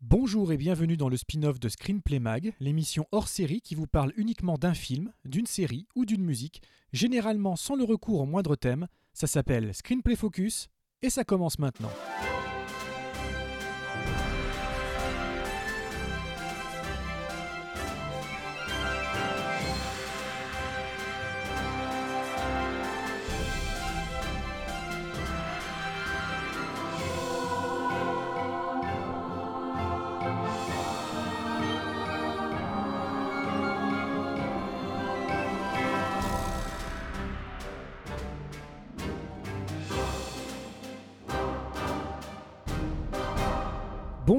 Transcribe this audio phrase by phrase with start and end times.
[0.00, 4.12] Bonjour et bienvenue dans le spin-off de Screenplay Mag, l'émission hors série qui vous parle
[4.16, 8.86] uniquement d'un film, d'une série ou d'une musique, généralement sans le recours au moindre thème.
[9.12, 10.68] Ça s'appelle Screenplay Focus
[11.02, 11.90] et ça commence maintenant.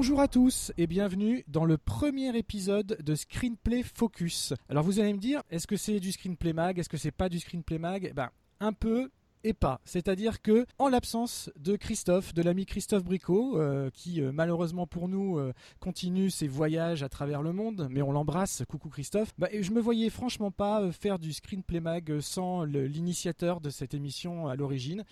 [0.00, 4.54] Bonjour à tous et bienvenue dans le premier épisode de Screenplay Focus.
[4.70, 6.78] Alors vous allez me dire, est-ce que c'est du Screenplay Mag?
[6.78, 8.06] Est-ce que c'est pas du Screenplay Mag?
[8.10, 9.10] Eh Ben un peu
[9.44, 9.80] et pas.
[9.84, 15.08] C'est-à-dire que, en l'absence de Christophe, de l'ami Christophe Bricot, euh, qui euh, malheureusement pour
[15.08, 19.48] nous euh, continue ses voyages à travers le monde, mais on l'embrasse, coucou Christophe, bah,
[19.58, 24.56] je me voyais franchement pas faire du Screenplay Mag sans l'initiateur de cette émission à
[24.56, 25.04] l'origine.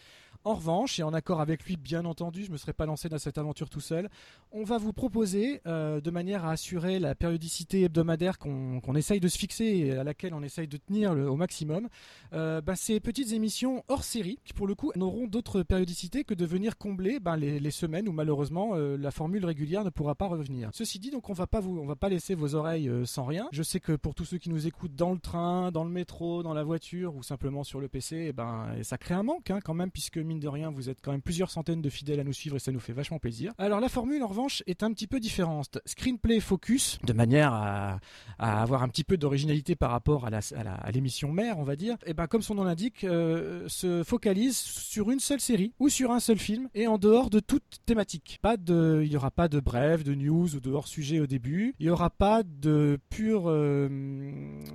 [0.44, 3.08] En revanche, et en accord avec lui, bien entendu, je ne me serais pas lancé
[3.08, 4.08] dans cette aventure tout seul,
[4.52, 9.28] on va vous proposer, euh, de manière à assurer la périodicité hebdomadaire qu'on essaye de
[9.28, 11.88] se fixer et à laquelle on essaye de tenir au maximum,
[12.32, 16.34] euh, bah, ces petites émissions hors série, qui pour le coup n'auront d'autre périodicité que
[16.34, 20.26] de venir combler bah, les, semaines où malheureusement euh, la formule régulière ne pourra pas
[20.26, 20.70] revenir.
[20.72, 23.48] Ceci dit, donc on va pas va pas laisser vos oreilles sans rien.
[23.52, 26.42] Je sais que pour tous ceux qui nous écoutent dans le train, dans le métro,
[26.42, 29.58] dans la voiture ou simplement sur le PC, eh ben, ça crée un manque hein,
[29.62, 32.24] quand même, puisque mine de rien, vous êtes quand même plusieurs centaines de fidèles à
[32.24, 33.52] nous suivre et ça nous fait vachement plaisir.
[33.58, 35.78] Alors la formule en revanche est un petit peu différente.
[35.86, 37.98] Screenplay focus, de manière à,
[38.38, 42.14] avoir un petit peu d'originalité par rapport à l'émission mère, on va dire, et eh
[42.14, 46.20] ben comme son nom l'indique, euh, se focalise sur une seule série ou sur un
[46.20, 48.38] seul film et en dehors de toute thématique.
[48.42, 51.26] Pas de, il n'y aura pas de bref, de news ou de hors sujet au
[51.26, 51.74] début.
[51.78, 53.88] Il n'y aura pas de pure euh,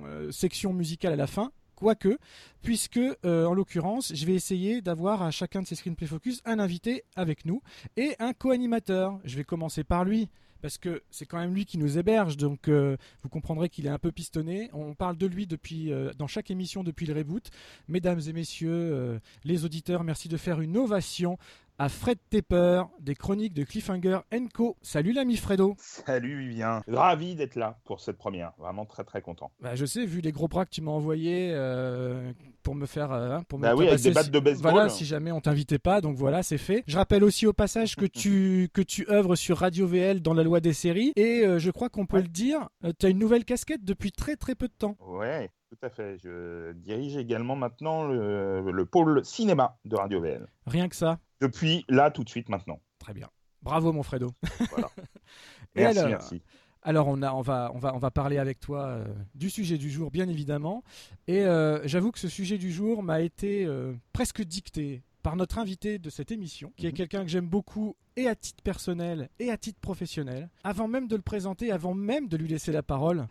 [0.04, 2.18] euh, section musicale à la fin Quoique,
[2.62, 6.58] puisque euh, en l'occurrence, je vais essayer d'avoir à chacun de ces screenplay focus un
[6.58, 7.62] invité avec nous
[7.96, 9.18] et un co-animateur.
[9.24, 10.28] Je vais commencer par lui
[10.62, 13.90] parce que c'est quand même lui qui nous héberge, donc euh, vous comprendrez qu'il est
[13.90, 14.70] un peu pistonné.
[14.72, 15.46] On parle de lui
[15.90, 17.50] euh, dans chaque émission depuis le reboot.
[17.86, 21.36] Mesdames et messieurs, les auditeurs, merci de faire une ovation
[21.78, 24.20] à Fred Tepper des chroniques de Cliffhanger
[24.52, 24.76] Co.
[24.82, 25.74] Salut l'ami Fredo.
[25.78, 26.82] Salut Vivien.
[26.86, 28.52] Ravi d'être là pour cette première.
[28.58, 29.50] Vraiment très très content.
[29.60, 33.12] Bah, je sais, vu les gros bras que tu m'as envoyés euh, pour me faire.
[33.12, 34.72] Euh, pour bah oui, avec des battes de baseball.
[34.72, 36.00] Voilà, si jamais on t'invitait pas.
[36.00, 36.84] Donc voilà, c'est fait.
[36.86, 40.44] Je rappelle aussi au passage que tu, que tu œuvres sur Radio VL dans la
[40.44, 41.12] loi des séries.
[41.16, 42.68] Et euh, je crois qu'on peut le dire,
[42.98, 44.96] tu as une nouvelle casquette depuis très très peu de temps.
[45.00, 45.50] Ouais.
[45.70, 46.18] Tout à fait.
[46.18, 50.46] Je dirige également maintenant le, le pôle cinéma de Radio VL.
[50.66, 51.18] Rien que ça.
[51.44, 52.80] Depuis là, tout de suite, maintenant.
[52.98, 53.28] Très bien.
[53.60, 54.30] Bravo, mon Fredo.
[54.70, 54.90] Voilà.
[55.74, 56.42] merci, alors, merci.
[56.80, 59.76] Alors, on, a, on, va, on, va, on va parler avec toi euh, du sujet
[59.76, 60.82] du jour, bien évidemment.
[61.28, 65.58] Et euh, j'avoue que ce sujet du jour m'a été euh, presque dicté par notre
[65.58, 66.96] invité de cette émission, qui est mhm.
[66.96, 70.48] quelqu'un que j'aime beaucoup et à titre personnel et à titre professionnel.
[70.62, 73.26] Avant même de le présenter, avant même de lui laisser la parole,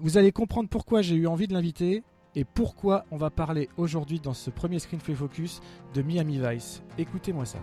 [0.00, 2.02] vous allez comprendre pourquoi j'ai eu envie de l'inviter
[2.36, 5.60] et pourquoi on va parler aujourd'hui dans ce premier Screenplay Focus
[5.94, 6.82] de Miami Vice?
[6.98, 7.58] Écoutez-moi ça.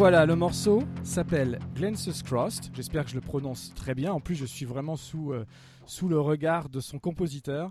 [0.00, 2.70] Voilà, le morceau s'appelle Glances Crossed.
[2.74, 4.14] J'espère que je le prononce très bien.
[4.14, 5.44] En plus, je suis vraiment sous, euh,
[5.84, 7.70] sous le regard de son compositeur,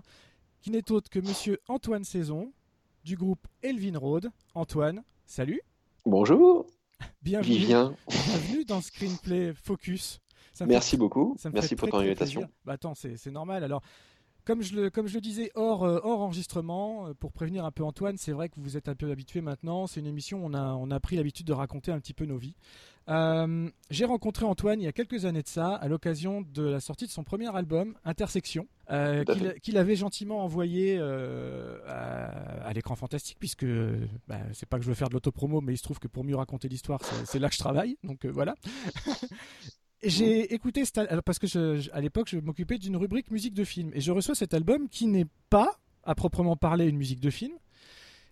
[0.62, 2.52] qui n'est autre que monsieur Antoine Saison,
[3.02, 4.30] du groupe Elvin Road.
[4.54, 5.60] Antoine, salut.
[6.06, 6.66] Bonjour.
[7.20, 7.96] Bienvenue, Vivien.
[8.08, 10.20] bienvenue dans Screenplay Focus.
[10.52, 11.36] Ça Merci fait- beaucoup.
[11.52, 12.48] Merci pour ton invitation.
[12.64, 13.64] Bah attends, c'est c'est normal.
[13.64, 13.82] Alors,
[14.44, 17.70] comme je le, comme je le disais hors, euh, hors enregistrement, euh, pour prévenir un
[17.70, 19.86] peu Antoine, c'est vrai que vous êtes un peu habitué maintenant.
[19.86, 22.24] C'est une émission où on a, on a pris l'habitude de raconter un petit peu
[22.24, 22.54] nos vies.
[23.08, 26.80] Euh, J'ai rencontré Antoine il y a quelques années de ça, à l'occasion de la
[26.80, 29.24] sortie de son premier album, Intersection, euh,
[29.62, 33.66] qu'il avait gentiment envoyé euh, à, à l'écran fantastique, puisque
[34.28, 36.24] bah, c'est pas que je veux faire de l'autopromo, mais il se trouve que pour
[36.24, 37.96] mieux raconter l'histoire, c'est là que je travaille.
[38.04, 38.54] Donc voilà.
[40.02, 43.52] J'ai écouté cet al- alors parce que je- à l'époque je m'occupais d'une rubrique musique
[43.54, 43.90] de film.
[43.94, 47.52] Et je reçois cet album qui n'est pas à proprement parler une musique de film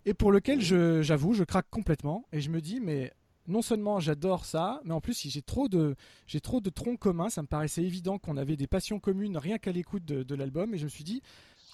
[0.07, 2.25] et pour lequel je- j'avoue je craque complètement.
[2.33, 3.13] Et je me dis mais
[3.47, 5.95] non seulement j'adore ça mais en plus j'ai trop de
[6.27, 7.29] j'ai trop de troncs communs.
[7.29, 10.73] Ça me paraissait évident qu'on avait des passions communes rien qu'à l'écoute de, de l'album.
[10.75, 11.21] Et je me suis dit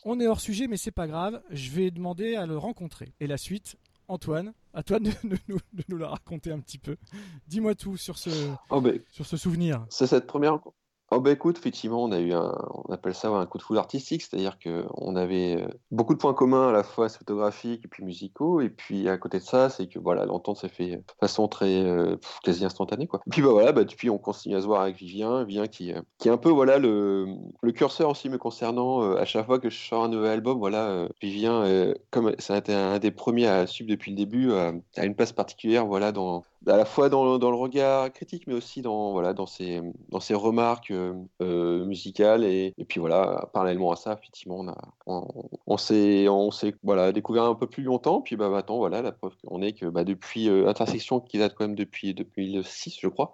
[0.04, 1.40] on est hors sujet mais c'est pas grave.
[1.50, 3.12] Je vais demander à le rencontrer.
[3.20, 3.76] Et la suite
[4.08, 6.96] Antoine à toi de, de nous, de nous la raconter un petit peu
[7.46, 8.30] dis-moi tout sur ce
[8.70, 10.58] Oh, sur ce souvenir c'est cette première.
[11.10, 13.78] Oh, ben, écoute, effectivement, on a eu un, on appelle ça un coup de foudre
[13.78, 18.02] artistique, c'est-à-dire qu'on avait euh, beaucoup de points communs à la fois photographiques et puis
[18.02, 21.46] musicaux, et puis à côté de ça, c'est que voilà, l'entente s'est fait de façon
[21.46, 23.20] très euh, quasi instantanée, quoi.
[23.26, 25.92] Et puis bah voilà, bah, depuis on continue à se voir avec Vivien, Vivien qui,
[25.92, 27.26] euh, qui est un peu voilà le,
[27.62, 29.02] le curseur aussi me concernant.
[29.14, 32.72] à chaque fois que je sors un nouvel album, voilà, Vivien, comme ça a été
[32.72, 36.76] un des premiers à suivre depuis le début, a une place particulière, voilà, dans à
[36.76, 40.34] la fois dans, dans le regard critique, mais aussi dans, voilà, dans, ses, dans ses
[40.34, 42.44] remarques euh, euh, musicales.
[42.44, 46.26] Et, et puis voilà, parallèlement à ça, effectivement, on, a, on, on s'est
[46.82, 48.20] voilà, découvert un peu plus longtemps.
[48.22, 51.54] Puis bah, maintenant, voilà, la preuve qu'on est que bah, depuis euh, Intersection, qui date
[51.54, 53.32] quand même depuis 2006, je crois,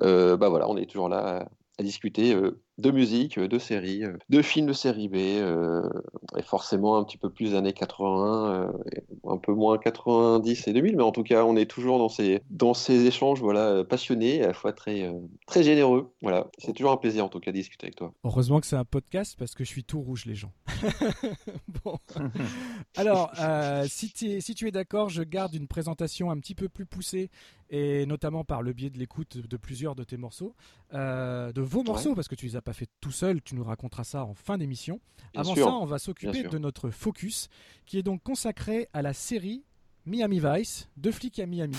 [0.00, 1.46] bah, voilà, on est toujours là
[1.78, 2.36] à, discuter
[2.78, 5.88] de musique, euh, de séries, euh, de films de série B, euh,
[6.36, 10.72] et forcément un petit peu plus années 81, euh, et un peu moins 90 et
[10.72, 14.36] 2000, mais en tout cas, on est toujours dans ces, dans ces échanges voilà, passionnés,
[14.36, 15.12] et à la fois très, euh,
[15.46, 16.12] très généreux.
[16.22, 18.12] Voilà, c'est toujours un plaisir en tout cas de discuter avec toi.
[18.24, 20.52] Heureusement que c'est un podcast parce que je suis tout rouge, les gens.
[21.84, 21.98] bon.
[22.96, 26.54] Alors, euh, si, tu es, si tu es d'accord, je garde une présentation un petit
[26.54, 27.30] peu plus poussée
[27.72, 30.54] et notamment par le biais de l'écoute de plusieurs de tes morceaux,
[30.92, 33.64] euh, de vos morceaux, parce que tu les as pas fait tout seul, tu nous
[33.64, 35.00] raconteras ça en fin d'émission.
[35.34, 35.66] Avant sûr.
[35.66, 37.48] ça, on va s'occuper de notre focus,
[37.86, 39.64] qui est donc consacré à la série
[40.04, 41.76] Miami Vice, de flics à Miami.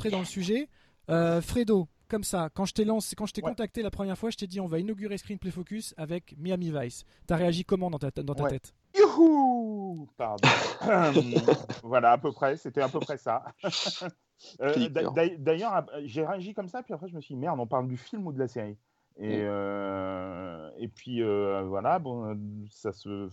[0.00, 0.68] Rentrer dans le sujet,
[1.10, 3.50] euh, Fredo, comme ça, quand je t'ai lancé, quand je t'ai Ouais.
[3.50, 7.04] contacté la première fois, je t'ai dit on va inaugurer Screenplay Focus avec Miami Vice.
[7.26, 8.48] T'as réagi comment dans ta, dans ta Ouais.
[8.50, 8.72] tête?
[8.96, 10.48] Youhou Pardon.
[11.82, 13.44] voilà, à peu près, c'était à peu près ça.
[14.62, 17.66] Euh, D'ailleurs, ap- j'ai réagi comme ça, puis après je me suis dit, merde, on
[17.66, 18.78] parle du film ou de la série?
[19.18, 19.46] Et, Mm.
[19.50, 22.34] euh, et puis euh, voilà, bon,
[22.70, 23.28] ça se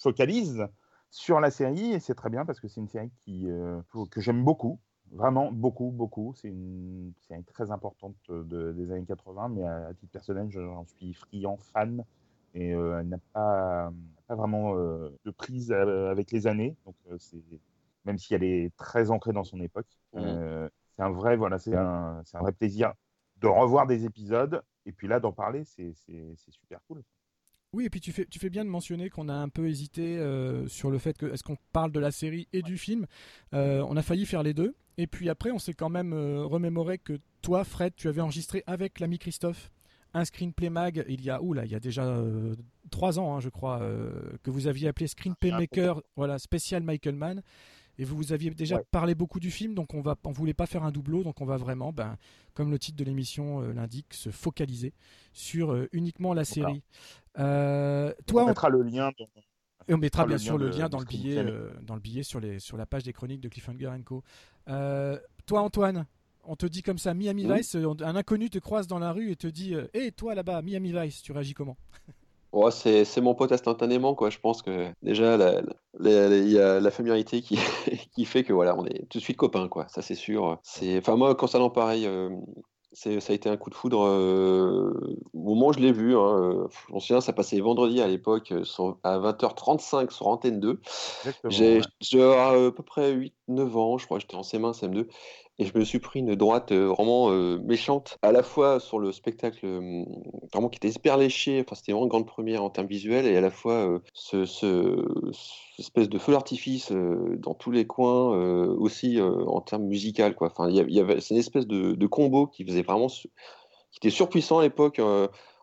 [0.00, 0.64] focalise
[1.10, 3.80] sur la série, et c'est très bien parce que c'est une série qui, euh,
[4.12, 4.78] que j'aime beaucoup.
[5.12, 6.32] Vraiment beaucoup, beaucoup.
[6.34, 10.60] C'est une série très importante de- des années 80, mais à, à titre personnel, je-
[10.60, 12.02] j'en suis friand, fan
[12.54, 13.92] et euh, elle n'a pas,
[14.26, 16.76] pas vraiment euh, de prise euh, avec les années.
[16.86, 17.42] Donc, euh, c'est
[18.06, 21.74] même si elle est très ancrée dans son époque, euh, c'est un vrai voilà, c'est
[21.76, 22.92] un, c'est un vrai plaisir
[23.36, 27.02] de revoir des épisodes et puis là d'en parler, c'est c'est- c'est super cool.
[27.72, 30.18] Oui, et puis tu fais, tu fais bien de mentionner qu'on a un peu hésité
[30.18, 33.06] euh, sur le fait que est-ce qu'on parle de la série et du film?
[33.54, 34.74] Euh, on a failli faire les deux.
[34.98, 38.62] Et puis après, on s'est quand même euh, remémoré que toi, Fred, tu avais enregistré
[38.66, 39.70] avec l'ami Christophe
[40.14, 42.54] un screenplay mag il y a où là, il y a déjà euh,
[42.90, 47.14] trois ans, hein, je crois, euh, que vous aviez appelé Screenplay Maker, voilà, spécial Michael
[47.14, 47.42] Mann.
[47.96, 50.66] et vous, vous aviez déjà parlé beaucoup du film, donc on va, on voulait pas
[50.66, 52.18] faire un doublot, donc on va vraiment, ben,
[52.52, 54.92] comme le titre de l'émission l'indique, se focaliser
[55.32, 56.82] sur uniquement la série.
[57.34, 59.10] toi, on mettra le lien.
[59.88, 61.44] Et on mettra bien sûr le lien dans le billet,
[61.82, 64.22] dans le billet sur les, sur la page des chroniques de Cliffhanger Co.
[64.66, 66.06] toi, Antoine,
[66.44, 69.36] on te dit comme ça Miami Vice, un inconnu te croise dans la rue et
[69.36, 71.76] te dit Hé, toi là-bas, Miami Vice, tu réagis comment?
[72.54, 74.28] Oh, c'est, mon pote instantanément, quoi.
[74.28, 75.38] Je pense que déjà,
[76.00, 77.58] il y a la familiarité qui,
[78.14, 79.88] qui fait que voilà, on est tout de suite copains, quoi.
[79.88, 80.58] Ça, c'est sûr.
[80.62, 82.28] C'est, enfin, moi, concernant pareil, euh,
[82.92, 86.16] ça a été un coup de foudre euh, au moment où je l'ai vu.
[86.16, 88.52] Hein, euh, je me souviens, ça passait vendredi à l'époque
[89.02, 90.80] à 20h35 sur Antenne 2.
[91.48, 91.80] J'ai,
[92.22, 93.14] à peu près
[93.48, 95.06] 8-9 ans, je crois, j'étais en CM1, CM2
[95.58, 98.98] et je me suis pris une droite euh, vraiment euh, méchante, à la fois sur
[98.98, 100.04] le spectacle euh,
[100.52, 103.36] vraiment qui était hyper léché, enfin c'était vraiment une grande première en termes visuels, et
[103.36, 104.42] à la fois ce,
[105.78, 108.36] espèce de feu d'artifice dans tous les coins
[108.76, 110.34] aussi en termes musical.
[110.40, 113.28] Enfin il y, avait c'est une espèce de, combo qui faisait vraiment qui
[113.98, 115.00] était surpuissant à l'époque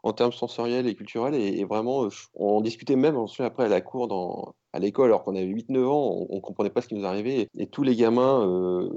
[0.03, 4.07] en termes sensoriels et culturels et, vraiment on discutait même ensuite après à la cour
[4.07, 7.05] dans à l'école, alors qu'on avait 8-9 ans, on, ne comprenait pas ce qui nous
[7.05, 7.47] arrivait.
[7.57, 8.89] Et, tous les gamins, euh,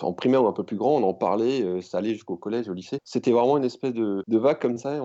[0.00, 2.68] en primaire ou un peu plus grands, on en parlait, euh, ça allait jusqu'au collège,
[2.68, 2.98] au lycée.
[3.04, 5.00] C'était vraiment une espèce de, vague comme ça.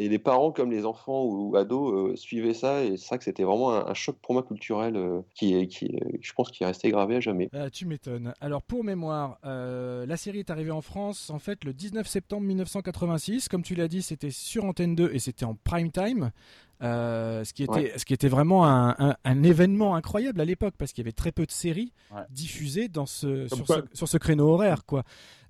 [0.00, 2.84] Et, les parents, comme les enfants ou, ados, euh, suivaient ça.
[2.84, 4.96] Et c'est vrai que c'était vraiment un, choc pour moi culturel
[5.34, 7.48] qui, qui, je pense, qui est resté gravé à jamais.
[7.72, 8.32] tu m'étonnes.
[8.40, 13.48] Alors, pour mémoire, la série est arrivée en France, en fait, le 19 septembre 1986.
[13.48, 16.30] Comme tu l'as dit, c'était sur Antenne 2 et c'était en prime time.
[16.80, 20.92] Euh, ce, qui était, ce qui était vraiment un, un, événement incroyable à l'époque parce
[20.92, 21.92] qu'il y avait très peu de séries
[22.30, 24.84] diffusées dans ce, sur, ce, sur, ce, créneau horaire.
[24.84, 25.02] Quoi.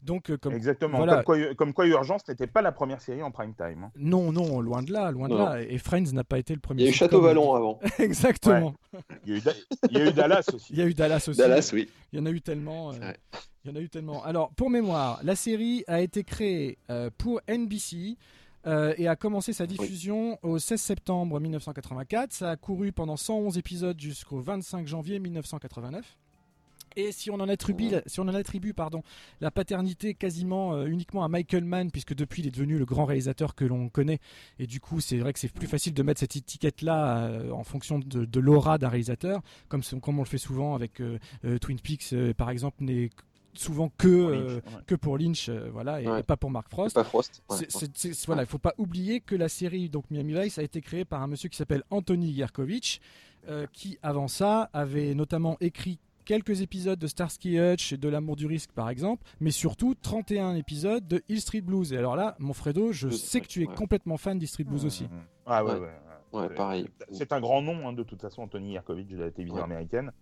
[0.03, 0.99] Donc, euh, comme, Exactement.
[1.05, 3.85] Comme, quoi, comme, quoi, Urgence n'était pas la première série en prime time.
[3.85, 3.93] Hein.
[3.97, 5.61] Non, non, loin de là, loin de là.
[5.61, 6.83] Et Friends n'a pas été le premier.
[6.83, 7.79] Il y a eu Château Vallon avant.
[7.99, 8.75] Exactement.
[9.27, 9.43] Il,
[9.91, 10.67] y a eu Dallas aussi.
[10.73, 11.39] Il y a eu Dallas aussi.
[11.39, 11.91] Dallas, oui.
[12.13, 12.93] Il y en a eu tellement.
[12.93, 13.13] Euh,
[13.65, 14.25] il y en a eu tellement.
[14.25, 16.79] Alors, pour mémoire, la série a été créée
[17.19, 18.17] pour NBC.
[18.67, 22.33] Euh, et a commencé sa diffusion au 16 septembre 1984.
[22.33, 26.17] Ça a couru pendant 111 épisodes jusqu'au 25 janvier 1989.
[26.97, 29.03] Et si on en attribue, si on en attribue pardon,
[29.41, 33.05] la paternité quasiment euh, uniquement à Michael Mann, puisque depuis il est devenu le grand
[33.05, 34.19] réalisateur que l'on connaît,
[34.59, 37.63] et du coup c'est vrai que c'est plus facile de mettre cette étiquette-là euh, en
[37.63, 41.01] fonction de, l'aura d'un réalisateur, comme, comme on le fait souvent avec
[41.61, 43.11] Twin Peaks par exemple, n'est
[43.59, 46.95] souvent que, euh, que pour Lynch, euh, voilà, et, pas pour Mark Frost.
[46.95, 47.43] Pas Frost.
[48.27, 51.23] voilà, il faut pas oublier que la série donc Miami Vice a été créée par
[51.23, 53.01] un monsieur qui s'appelle Anthony Yerkovich,
[53.49, 58.37] euh, qui avant ça avait notamment écrit quelques épisodes de Starsky Hutch et de L'amour
[58.37, 61.93] du risque par exemple, mais surtout 31 épisodes de Hill Street Blues.
[61.93, 64.85] Et alors là, mon Fredo, je sais que tu es complètement fan d'Hill Street Blues
[64.85, 65.09] aussi.
[65.47, 65.89] Ah ouais, ouais.
[66.33, 66.89] Ouais, pareil.
[67.11, 70.13] C'est un grand nom, hein, de toute façon, Anthony Yerkovich de la télévision américaine.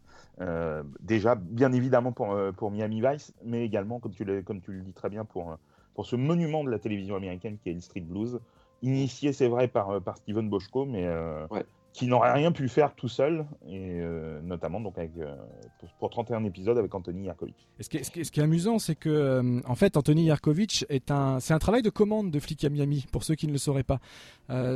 [0.41, 4.73] Euh, déjà, bien évidemment pour, euh, pour Miami Vice, mais également, comme tu, comme tu
[4.73, 5.57] le dis très bien, pour, euh,
[5.95, 8.39] pour ce monument de la télévision américaine qui est le Street Blues.
[8.83, 11.09] Initié, c'est vrai, par, par Steven Boschko, mais
[11.97, 14.03] qui n'aurait rien pu faire tout seul, et
[14.43, 15.13] notamment donc avec,
[15.99, 17.55] pour, 31 épisodes avec Anthony Yerkovich.
[17.81, 21.41] ce, qui est, ce, qui est, amusant, c'est que en fait, Anthony Yerkovich est un,
[21.41, 23.83] c'est un travail de commande de flic à Miami, pour ceux qui ne le sauraient
[23.83, 24.01] pas.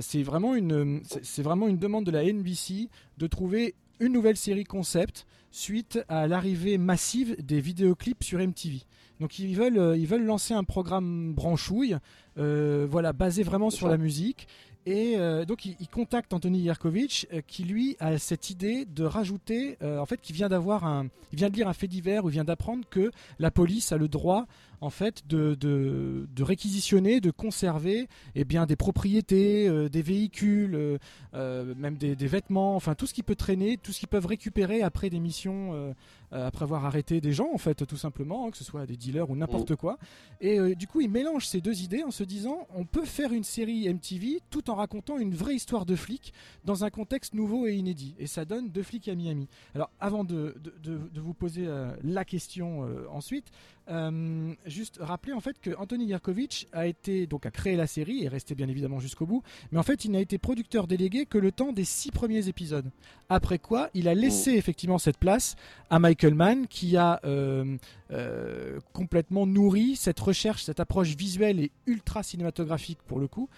[0.00, 4.64] c'est vraiment une, c'est vraiment une demande de la NBC de trouver une nouvelle série
[4.64, 8.82] concept suite à l'arrivée massive des vidéoclips sur MTV.
[9.20, 11.96] Donc ils veulent, euh, ils veulent lancer un programme branchouille,
[12.38, 14.48] euh, voilà, basé vraiment sur la musique.
[14.86, 20.06] Et euh, donc il, contacte Anthony Yerkovich qui lui a cette idée de rajouter, en
[20.06, 22.84] fait, qui vient d'avoir un, il vient de lire un fait divers ou vient d'apprendre
[22.88, 24.46] que la police a le droit
[24.80, 30.98] en fait de, de, réquisitionner, de conserver eh bien, des propriétés, euh, des véhicules, euh,
[31.34, 34.82] euh, même des, vêtements, enfin tout ce qui peut traîner, tout ce qu'ils peuvent récupérer
[34.82, 35.94] après des missions,
[36.30, 39.28] après avoir arrêté des gens en fait tout simplement, hein, que ce soit des dealers
[39.30, 39.98] ou n'importe quoi.
[40.40, 43.44] Et du coup il mélange ces deux idées en se disant on peut faire une
[43.44, 46.32] série MTV tout en racontant une vraie histoire de flics
[46.64, 48.14] dans un contexte nouveau et inédit.
[48.18, 49.48] Et ça donne deux flics à Miami.
[49.74, 51.66] Alors avant de, de vous poser
[52.04, 53.50] la question ensuite,
[53.88, 58.22] euh, juste rappeler en fait que Anthony Yerkovich a été donc a créé la série
[58.24, 61.38] et resté bien évidemment jusqu'au bout, mais en fait il n'a été producteur délégué que
[61.38, 62.88] le temps des six premiers épisodes.
[63.28, 65.56] Après quoi, il a laissé effectivement cette place
[65.88, 67.76] à Michael Mann qui a euh,
[68.12, 73.48] euh, complètement nourri cette recherche, cette approche visuelle et ultra cinématographique pour le coup,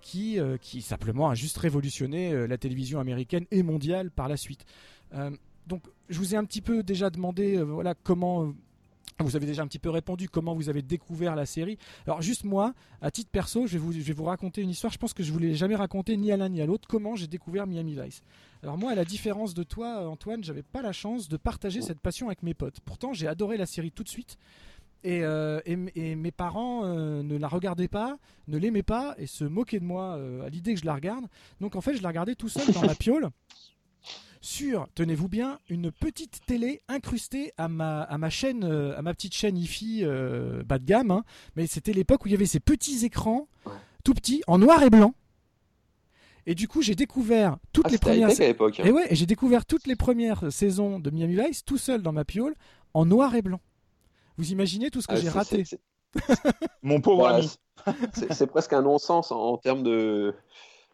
[0.00, 4.64] qui qui simplement a juste révolutionné la télévision américaine et mondiale par la suite.
[5.66, 8.54] donc je vous ai un petit peu déjà demandé voilà comment
[9.20, 11.78] Vous avez déjà un petit peu répondu comment vous avez découvert la série.
[12.06, 14.92] Alors juste moi, à titre perso, je vais vous, je vais vous raconter une histoire.
[14.92, 16.88] Je pense que je ne vous l'ai jamais raconté ni à l'un ni à l'autre.
[16.88, 18.22] Comment j'ai découvert Miami Vice.
[18.62, 22.00] Alors moi, à la différence de toi, Antoine, j'avais pas la chance de partager cette
[22.00, 22.80] passion avec mes potes.
[22.80, 24.36] Pourtant, j'ai adoré la série tout de suite.
[25.02, 29.26] Et, euh, et, et mes parents euh, ne la regardaient pas, ne l'aimaient pas et
[29.26, 31.24] se moquaient de moi euh, à l'idée que je la regarde.
[31.60, 33.30] Donc en fait, je la regardais tout seul dans ma piole
[34.40, 39.12] sur, tenez-vous bien, une petite télé incrustée à ma, à ma chaîne, euh, à ma
[39.14, 41.10] petite chaîne IFI euh, bas de gamme.
[41.10, 41.24] hein.
[41.56, 43.72] Mais c'était l'époque où il y avait ces petits écrans, Ouais.
[44.02, 45.14] tout petits, en noir et blanc.
[46.46, 48.30] Et du coup, j'ai découvert toutes Ah, les premières.
[48.30, 48.80] à l'époque.
[48.80, 48.84] hein.
[48.86, 52.24] Et ouais, j'ai découvert toutes les premières saisons de Miami Vice tout seul dans ma
[52.24, 52.54] piole
[52.94, 53.60] en noir et blanc.
[54.38, 55.78] Vous imaginez tout ce que Ah, j'ai c'est- raté c'est-
[56.16, 57.50] c'est- Mon pauvre Voilà, ami.
[58.14, 60.34] c'est c'est presque un non-sens en, en termes de,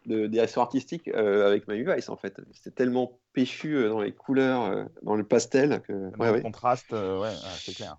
[0.06, 2.40] de direction artistique euh, avec Miami Vice en fait.
[2.52, 6.32] C'était tellement péchu euh, dans les couleurs, euh, dans le pastel que Dans ouais, le
[6.36, 6.42] ouais.
[6.42, 7.98] contraste, euh, ouais, c'est clair.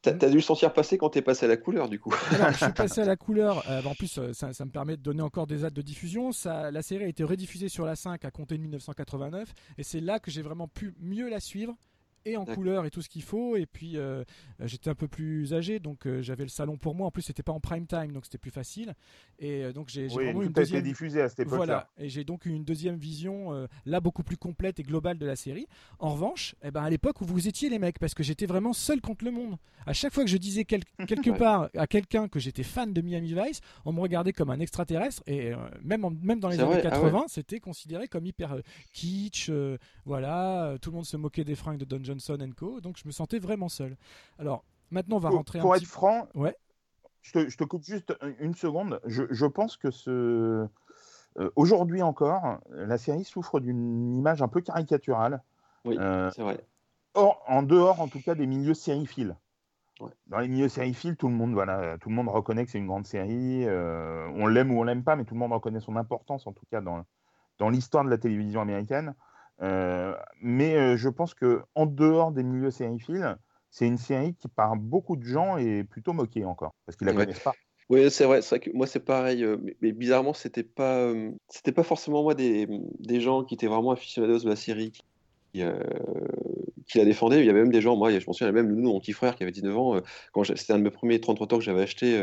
[0.00, 2.12] T'as t'as dû le sentir passer quand t'es passé à la couleur du coup.
[2.32, 3.62] Alors, je suis passé à la couleur.
[3.68, 6.32] Euh, en plus, ça, ça me permet de donner encore des dates de diffusion.
[6.32, 9.52] Ça, la série a été rediffusée sur la 5 à compter de 1989.
[9.78, 11.76] Et c'est là que j'ai vraiment pu mieux la suivre.
[12.24, 13.56] Et en couleur et tout ce qu'il faut.
[13.56, 14.22] Et puis, euh,
[14.60, 15.78] euh, j'étais un peu plus âgé.
[15.80, 17.06] Donc, euh, j'avais le salon pour moi.
[17.08, 18.12] En plus, c'était pas en prime time.
[18.12, 18.94] Donc, c'était plus facile.
[19.38, 20.82] Et euh, donc, j'ai Oui, vraiment une deuxième.
[20.82, 21.56] diffusé à cette époque-là.
[21.56, 25.26] Voilà, et j'ai donc eu une deuxième vision, là beaucoup plus complète et globale de
[25.26, 25.66] la série.
[25.98, 28.72] En revanche, eh ben, à l'époque où vous étiez les mecs, parce que j'étais vraiment
[28.72, 29.56] seul contre le monde.
[29.86, 33.00] À chaque fois que je disais quel- quelque part à quelqu'un que j'étais fan de
[33.00, 36.68] Miami Vice, on me regardait comme un extraterrestre, et même, en- même dans les années
[36.74, 38.56] vrai, ah 80, c'était considéré comme hyper
[38.92, 39.50] kitsch,
[40.04, 42.11] voilà, tout le monde se moquait des fringues de Don Johnson
[42.56, 43.96] Co, donc je me sentais vraiment seul.
[44.38, 46.56] Alors, maintenant on va Pour, rentrer pour un être petit franc, Ouais.
[47.22, 49.00] je, te, je te coupe juste une seconde.
[49.04, 50.66] Je, je pense que ce.
[51.38, 55.42] euh, Aujourd'hui encore, la série souffre d'une image un peu caricaturale.
[55.84, 56.64] Oui, Euh, c'est vrai.
[57.14, 59.36] en dehors, en tout cas, des milieux sériphiles.
[60.00, 60.10] Ouais.
[60.26, 62.86] Dans les milieux sériphiles, tout le monde, voilà, tout le monde reconnaît que c'est une
[62.86, 63.64] grande série.
[63.66, 66.52] euh, on l'aime ou on l'aime pas, mais tout le monde reconnaît son importance, en
[66.52, 67.04] tout cas dans,
[67.58, 69.14] dans l'histoire de la télévision américaine.
[69.60, 73.36] Euh, mais euh, je pense que en dehors des milieux sériphiles,
[73.70, 77.14] c'est une série qui par beaucoup de gens est plutôt moquée encore, parce qu'ils la
[77.14, 77.14] Ouais.
[77.14, 77.54] connaissent pas.
[77.90, 80.98] Oui, c'est vrai, c'est vrai que moi c'est pareil, euh, mais, mais bizarrement c'était pas,
[81.00, 82.66] euh, c'était pas forcément moi des,
[83.00, 85.82] des gens qui étaient vraiment aficionados de la série qui, euh,
[86.88, 87.40] qui la défendaient.
[87.40, 88.92] Il y avait même des gens, moi je m'en souviens, il y avait même nous,
[88.92, 90.00] mon petit frère qui avait 19 ans, euh,
[90.32, 92.20] quand c'était un de mes premiers 33 tours que j'avais acheté,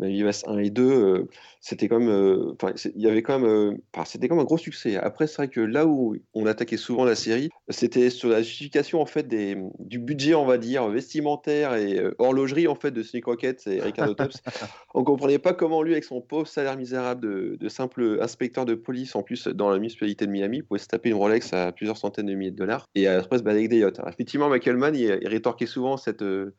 [0.00, 1.28] euh, ma US 1 et 2, euh,
[1.60, 2.54] c'était quand même, euh,
[2.94, 4.96] il y avait quand même, euh, c'était comme un gros succès.
[4.96, 9.00] Après c'est vrai que là où on attaquait souvent la série, c'était sur la justification
[9.00, 13.24] en fait des, du budget, on va dire, vestimentaire et horlogerie en fait de Sneak
[13.26, 14.40] Rocket et Ricardo Tubbs.
[14.94, 18.74] On comprenait pas comment lui, avec son pauvre salaire misérable de, de simple inspecteur de
[18.74, 21.96] police, en plus dans la municipalité de Miami, pouvait se taper une Rolex à plusieurs
[21.96, 23.98] centaines de milliers de dollars et après se balader avec des yachts.
[23.98, 26.54] Alors, effectivement, Michael Mann, il, il rétorquait souvent cette, euh,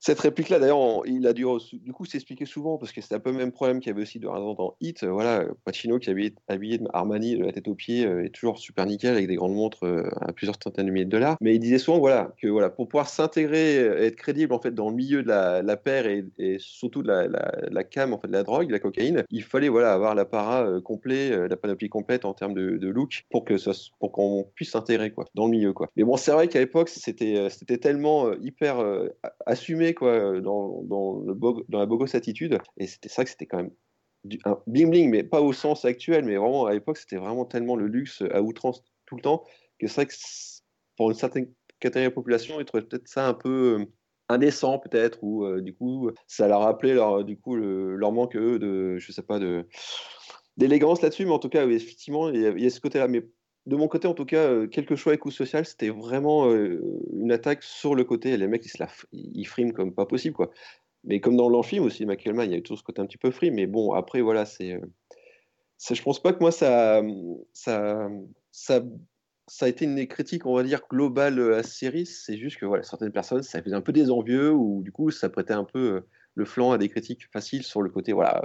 [0.00, 0.58] cette réplique-là.
[0.58, 3.52] D'ailleurs, il a dû du coup s'expliquer souvent parce que c'était un peu le même
[3.52, 5.02] problème qu'il y avait aussi de dans Hit.
[5.02, 6.10] Euh, Voilà, Pacino qui
[6.48, 9.34] habillé de Armani de la tête aux pieds euh, est toujours super nickel avec des
[9.34, 11.36] grandes montres euh, à plusieurs centaines de milliers de dollars.
[11.40, 14.90] Mais il disait souvent voilà que voilà pour pouvoir s'intégrer être crédible en fait dans
[14.90, 16.24] le milieu de la, la paire et,
[16.58, 19.92] surtout de la, cam en fait de la drogue, de la cocaïne, il fallait voilà
[19.92, 23.72] avoir l'apparat euh, complet, la panoplie complète en termes de, de look pour que ça
[23.98, 25.88] pour qu'on puisse s'intégrer quoi dans le milieu quoi.
[25.96, 29.08] Mais bon, c'est vrai qu'à l'époque c'était c'était tellement hyper euh,
[29.94, 31.24] quoi euh, dans, dans,
[31.68, 32.58] la bogos attitude.
[32.76, 33.70] Et c'était ça que c'était quand même
[34.24, 37.76] du, un bling mais pas au sens actuel mais vraiment à l'époque c'était vraiment tellement
[37.76, 39.44] le luxe à outrance tout le temps
[39.78, 40.14] que c'est vrai que
[40.96, 43.84] pour une certaine catégorie de la population ils trouvaient peut-être ça un peu euh,
[44.28, 48.36] indécent peut-être ou euh, du coup ça leur rappelait leur du coup le- leur manque
[48.36, 49.66] de je sais pas de
[50.58, 51.24] d'élégance là-dessus.
[51.24, 53.08] Mais en tout cas effectivement il y, a, il y a ce côté-là.
[53.08, 53.24] Mais
[53.68, 56.50] de mon côté, en tout cas, euh, quel que soit les coups sociaux, c'était vraiment
[56.50, 56.80] euh,
[57.12, 58.34] une attaque sur le côté.
[58.38, 60.50] Les mecs, ils, se la, ils friment comme pas possible, quoi.
[61.04, 63.18] Mais comme dans l'enfilm aussi, Michael Mann, il y a toujours ce côté un petit
[63.18, 63.50] peu free.
[63.50, 64.72] Mais bon, après, voilà, c'est.
[64.72, 64.80] euh,
[65.94, 67.02] je pense pas que moi, ça,
[67.52, 68.08] ça,
[68.52, 68.84] ça,
[69.60, 72.06] a été une critique, on va dire, globale à la série.
[72.06, 75.10] C'est juste que voilà, certaines personnes, ça faisait un peu des envieux ou du coup,
[75.10, 76.04] ça prêtait un peu
[76.34, 78.42] le flanc à des critiques faciles sur le côté, voilà,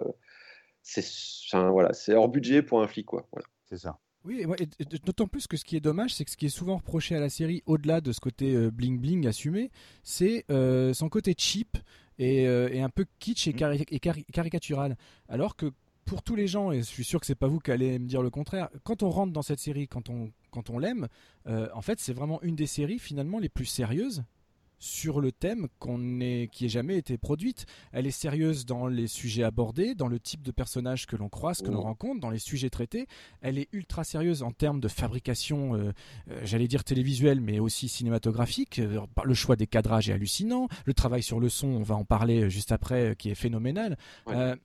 [0.81, 1.05] c'est
[1.53, 3.07] voilà, hors budget pour un flic.
[3.11, 3.47] Voilà.
[3.69, 3.99] C'est ça.
[4.25, 4.45] Oui,
[4.79, 7.13] et d'autant plus que ce qui est dommage, c'est que ce qui est souvent reproché
[7.15, 9.69] à la série, au-delà de ce côté euh, bling bling assumé,
[10.01, 11.77] c'est euh, son côté cheap
[12.19, 14.95] et, euh, et un peu kitsch et, cari- et cari- caricatural.
[15.27, 15.71] Alors que
[16.05, 18.07] pour tous les gens, et je suis sûr que c'est pas vous qui allez me
[18.07, 21.09] dire le contraire, quand on rentre dans cette série, quand on, quand on l'aime,
[21.47, 24.23] euh, en fait, c'est vraiment une des séries finalement les plus sérieuses
[24.83, 27.65] sur le thème qu'on est, qui ait jamais été produite.
[27.93, 31.61] Elle est sérieuse dans les sujets abordés, dans le type de personnage que l'on croise,
[31.61, 31.83] que l'on Mhm.
[31.85, 33.07] rencontre, dans les sujets traités.
[33.41, 35.93] Elle est ultra sérieuse en termes de fabrication, euh,
[36.29, 38.79] euh, j'allais dire télévisuelle, mais aussi cinématographique.
[38.79, 40.67] Euh, Le choix des cadrages est hallucinant.
[40.85, 43.97] Le travail sur le son, on va en parler juste après, qui est phénoménal.
[44.27, 44.55] Ouais.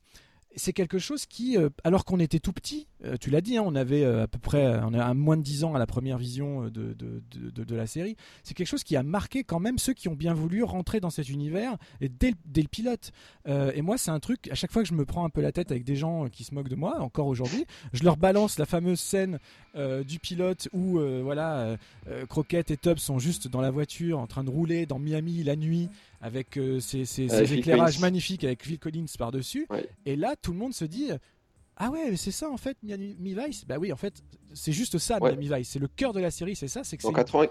[0.58, 3.62] C'est quelque chose qui, euh, alors qu'on était tout petit, euh, tu l'as dit, hein,
[3.64, 6.68] on avait euh, à peu près, on moins de 10 ans à la première vision
[6.68, 10.34] de, la série, c'est quelque chose qui a marqué quand même ceux qui ont bien
[10.34, 13.12] voulu rentrer dans cet univers et dès, le- pilote.
[13.46, 15.52] Et moi, c'est un truc, à chaque fois que je me prends un peu la
[15.52, 18.66] tête avec des gens qui se moquent de moi, encore aujourd'hui, je leur balance la
[18.66, 19.38] fameuse scène
[20.06, 21.76] du pilote où voilà,
[22.28, 25.56] Croquette et Tubbs sont juste dans la voiture en train de rouler dans Miami la
[25.56, 25.88] nuit
[26.20, 28.00] avec euh, ces, ces- ces Avec Phil éclairages Collins.
[28.06, 29.66] magnifiques avec Phil Collins par-dessus.
[29.70, 29.88] Ouais.
[30.06, 31.10] Et là, tout le monde se dit
[31.76, 33.64] Ah ouais, c'est ça en fait, Miami Vice?
[33.66, 34.22] Bah oui, en fait,
[34.54, 35.30] c'est juste ça, Ouais.
[35.36, 35.68] Miami Vice.
[35.70, 36.82] C'est le cœur de la série, c'est ça.
[36.84, 37.14] C'est que En c'est.
[37.16, 37.46] 80...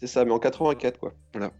[0.00, 1.12] C'est ça, mais en 84, quoi.
[1.32, 1.52] Voilà.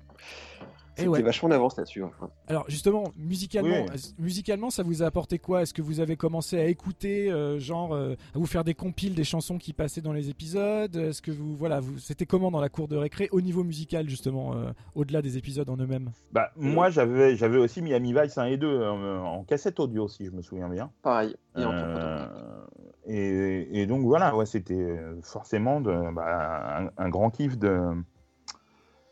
[0.99, 1.23] C'était ouais.
[1.23, 2.03] vachement en avance là-dessus.
[2.03, 2.11] hein.
[2.49, 3.95] Alors justement, musicalement, Oui.
[3.95, 5.63] est-ce- musicalement, ça vous a apporté quoi?
[5.63, 9.15] Est-ce que vous avez commencé à écouter, euh, genre, euh, à vous faire des compiles
[9.15, 10.95] des chansons qui passaient dans les épisodes?
[10.97, 14.09] Est-ce que vous, voilà, vous, c'était comment dans la cour de récré au niveau musical
[14.09, 16.11] justement, euh, au-delà des épisodes en eux-mêmes?
[16.33, 20.25] Bah, moi, j'avais, j'avais aussi Miami Vice 1 et 2 euh, en cassette audio, si
[20.27, 20.91] je me souviens bien.
[21.03, 21.37] Pareil.
[21.57, 22.83] Et en Euh, photo.
[23.07, 27.95] et, et donc voilà, ouais, c'était euh, forcément de, bah, un, un grand kiff de-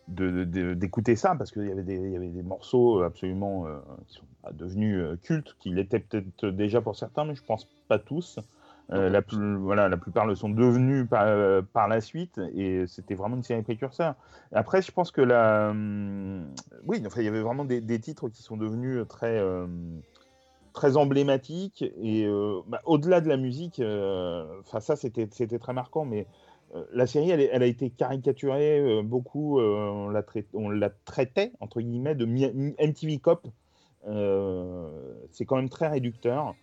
[0.08, 4.14] d'écouter ça parce qu'il y avait des, il y avait des morceaux absolument euh, qui
[4.14, 8.38] sont devenus euh, cultes, qui l'étaient peut-être déjà pour certains, mais je pense pas tous.
[8.92, 12.86] Euh, la, plus, voilà, la plupart le sont devenus par, euh, par la suite et
[12.86, 14.14] c'était vraiment une série précurseur.
[14.52, 15.72] Après, je pense que la,
[16.84, 19.42] oui, enfin, il y avait vraiment des, des titres qui sont devenus très,
[20.72, 22.28] très emblématiques et
[22.68, 23.82] bah, au-delà de la musique,
[24.60, 26.28] enfin ça c'était, c'était très marquant, mais
[26.92, 30.10] la série elle, a été caricaturée euh, beaucoup, euh,
[30.54, 33.46] on, la traitait entre guillemets de MTV Cop.
[34.06, 36.54] Euh, c'est quand même très réducteur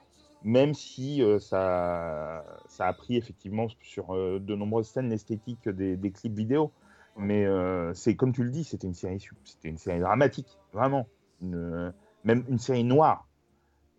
[0.44, 2.44] même si euh, ça,
[2.80, 6.72] a pris effectivement sur euh, de nombreuses scènes l'esthétique des, clips vidéo.
[7.16, 11.08] Mais euh, c'est comme tu le dis, c'était une série, c'était une série dramatique, vraiment,
[11.42, 11.94] même
[12.26, 13.28] une série noire.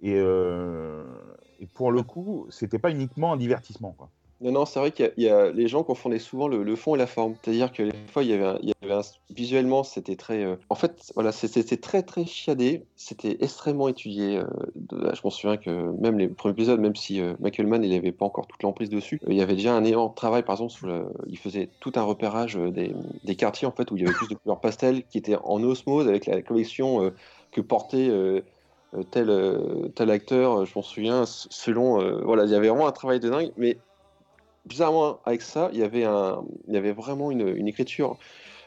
[0.03, 1.05] Et, euh,
[1.61, 3.93] et pour le coup, c'était pas uniquement un divertissement.
[3.93, 4.11] Quoi.
[4.45, 7.07] Non, non, c'est vrai qu'il y a- les gens confondaient souvent le, fond et la
[7.07, 7.35] forme.
[7.43, 10.45] C'est-à-dire que des fois, il y avait, visuellement, c'était très.
[10.45, 12.85] euh, en fait, voilà, c'était très, très chiadé.
[12.95, 14.37] C'était extrêmement étudié.
[14.37, 14.45] euh,
[15.15, 18.13] je m'en souviens que même les premiers épisodes, même si euh, Michael Mann, il n'avait
[18.13, 20.89] pas encore toute l'emprise dessus, euh, il y avait déjà un énorme travail, par exemple,
[20.89, 24.29] le- il faisait tout un repérage des, quartiers, en fait, où il y avait plus
[24.29, 27.13] de couleurs pastel, qui étaient en osmose avec la collection
[27.51, 28.11] que portait.
[29.11, 32.23] tel, tel acteur, je m'en souviens, selon.
[32.25, 33.79] voilà, il y avait vraiment un travail de dingue, mais
[34.67, 38.19] bizarrement, avec ça, il y avait, vraiment une, écriture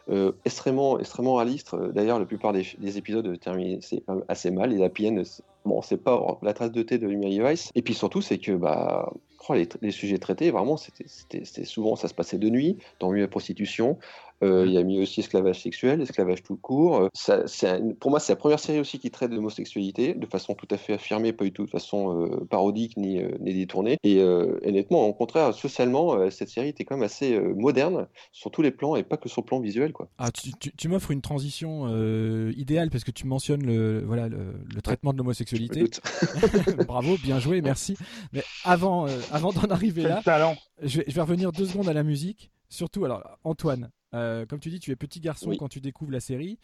[0.10, 1.76] euh, extrêmement, extrêmement réaliste.
[1.94, 3.80] D'ailleurs, la plupart des, des épisodes terminent
[4.28, 4.72] assez mal.
[4.72, 5.24] Les happy end,
[5.66, 7.72] bon, c'est pas la trace de thé de Miami Vice.
[7.76, 9.12] Et puis surtout, c'est que bah,
[9.48, 13.98] oh, les, sujets traités, vraiment, c'était souvent, ça se passait de nuit, dans la prostitution.
[14.44, 16.98] Euh, il y a mis aussi esclavage sexuel, esclavage tout court.
[16.98, 20.14] Euh, ça- c'est un- pour moi, c'est la première série aussi qui traite de l'homosexualité
[20.14, 23.32] de façon tout à fait affirmée, pas du tout de façon euh, parodique ni, euh,
[23.40, 23.98] ni détournée.
[24.04, 28.08] Et euh, honnêtement, au contraire, socialement, euh, cette série était quand même assez euh, moderne
[28.32, 29.92] sur tous les plans et pas que sur le plan visuel.
[29.92, 30.08] Quoi.
[30.20, 34.28] Ah, tu, tu- tu m'offres une transition euh, idéale parce que tu mentionnes le, voilà,
[34.30, 35.80] le, le traitement de Je me l'homosexualité.
[35.80, 36.00] doute.
[36.88, 37.96] Bravo, bien joué, merci.
[38.34, 41.66] Mais avant, euh, avant d'en arriver Quel là, talent je vais, je vais revenir deux
[41.66, 42.52] secondes à la musique.
[42.70, 45.58] Surtout, alors, Antoine, euh, comme tu dis, tu es petit garçon Oui.
[45.58, 46.60] quand tu découvres la série.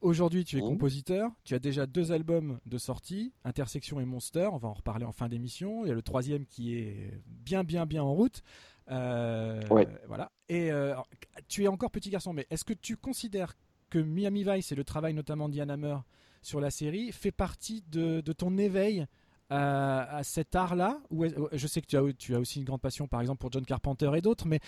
[0.00, 0.68] Aujourd'hui, tu es Mhm.
[0.68, 1.30] compositeur.
[1.44, 4.48] Tu as déjà deux albums de sortie, Intersection et Monster.
[4.52, 5.84] On va en reparler en fin d'émission.
[5.84, 8.42] Il y a le troisième qui est bien, bien, bien en route.
[8.90, 9.88] Euh, Ouais.
[10.06, 10.30] Voilà.
[10.48, 11.08] Et euh, alors,
[11.48, 13.54] tu es encore petit garçon, mais est-ce que tu considères
[13.90, 15.96] que Miami Vice et le travail notamment d'Ian Hammer
[16.42, 19.04] sur la série fait partie de, de ton éveil
[19.50, 22.80] à, à cet art-là ou est- Je sais que tu as, tu aussi une grande
[22.80, 24.60] passion, par exemple, pour John Carpenter et d'autres, mais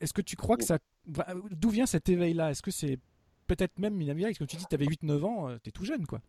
[0.00, 0.78] est-ce que tu crois que ça.
[1.50, 2.50] D'où vient cet éveil-là?
[2.50, 2.98] Est-ce que c'est
[3.46, 4.38] peut-être même Miami Vice?
[4.38, 6.20] Comme tu dis, tu avais 8-9 ans, euh, t'es tout jeune, quoi.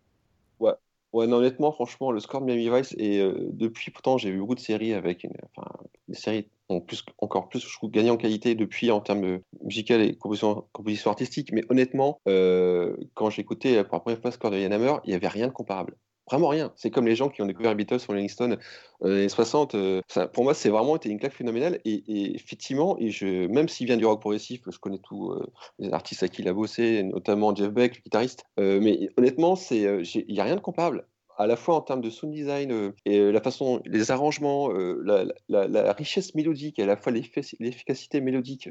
[1.13, 4.39] Ouais, non, honnêtement, franchement, le score de Miami Vice, et euh, depuis, pourtant, j'ai vu
[4.39, 5.65] beaucoup de séries avec une, enfin,
[6.09, 9.41] des séries ont plus, encore plus, je trouve, gagné en qualité depuis en termes de
[9.63, 11.53] musical et composition, composition artistique.
[11.53, 15.11] Mais honnêtement, euh, quand écouté pour la première fois le score de Ian Hammer, il
[15.11, 15.95] n'y avait rien de comparable.
[16.31, 16.73] Vraiment rien.
[16.75, 18.57] C'est comme les gens qui ont découvert les Beatles sur Rolling Stone euh,
[19.01, 19.75] dans les années 60.
[19.75, 20.01] euh,
[20.33, 21.79] pour moi, c'est vraiment été une claque phénoménale.
[21.85, 25.45] Et, effectivement, et je, même s'il vient du rock progressif, je connais tous euh,
[25.77, 28.43] les artistes à qui il a bossé, notamment Jeff Beck, le guitariste.
[28.59, 31.07] Euh, mais honnêtement, euh, j'ai- il n'y a rien de comparable.
[31.37, 36.33] à la fois en termes de sound design et la façon, les arrangements, la, richesse
[36.33, 38.69] mélodique et à la fois l'efficacité mélodique.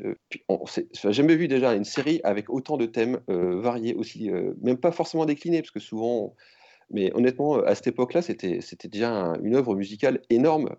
[0.49, 4.31] n'a jamais vu déjà une série avec autant de thèmes variés aussi,
[4.63, 6.35] même pas forcément déclinés, parce que souvent,
[6.91, 10.71] mais honnêtement, à cette époque-là, c'était déjà une œuvre musicale énorme.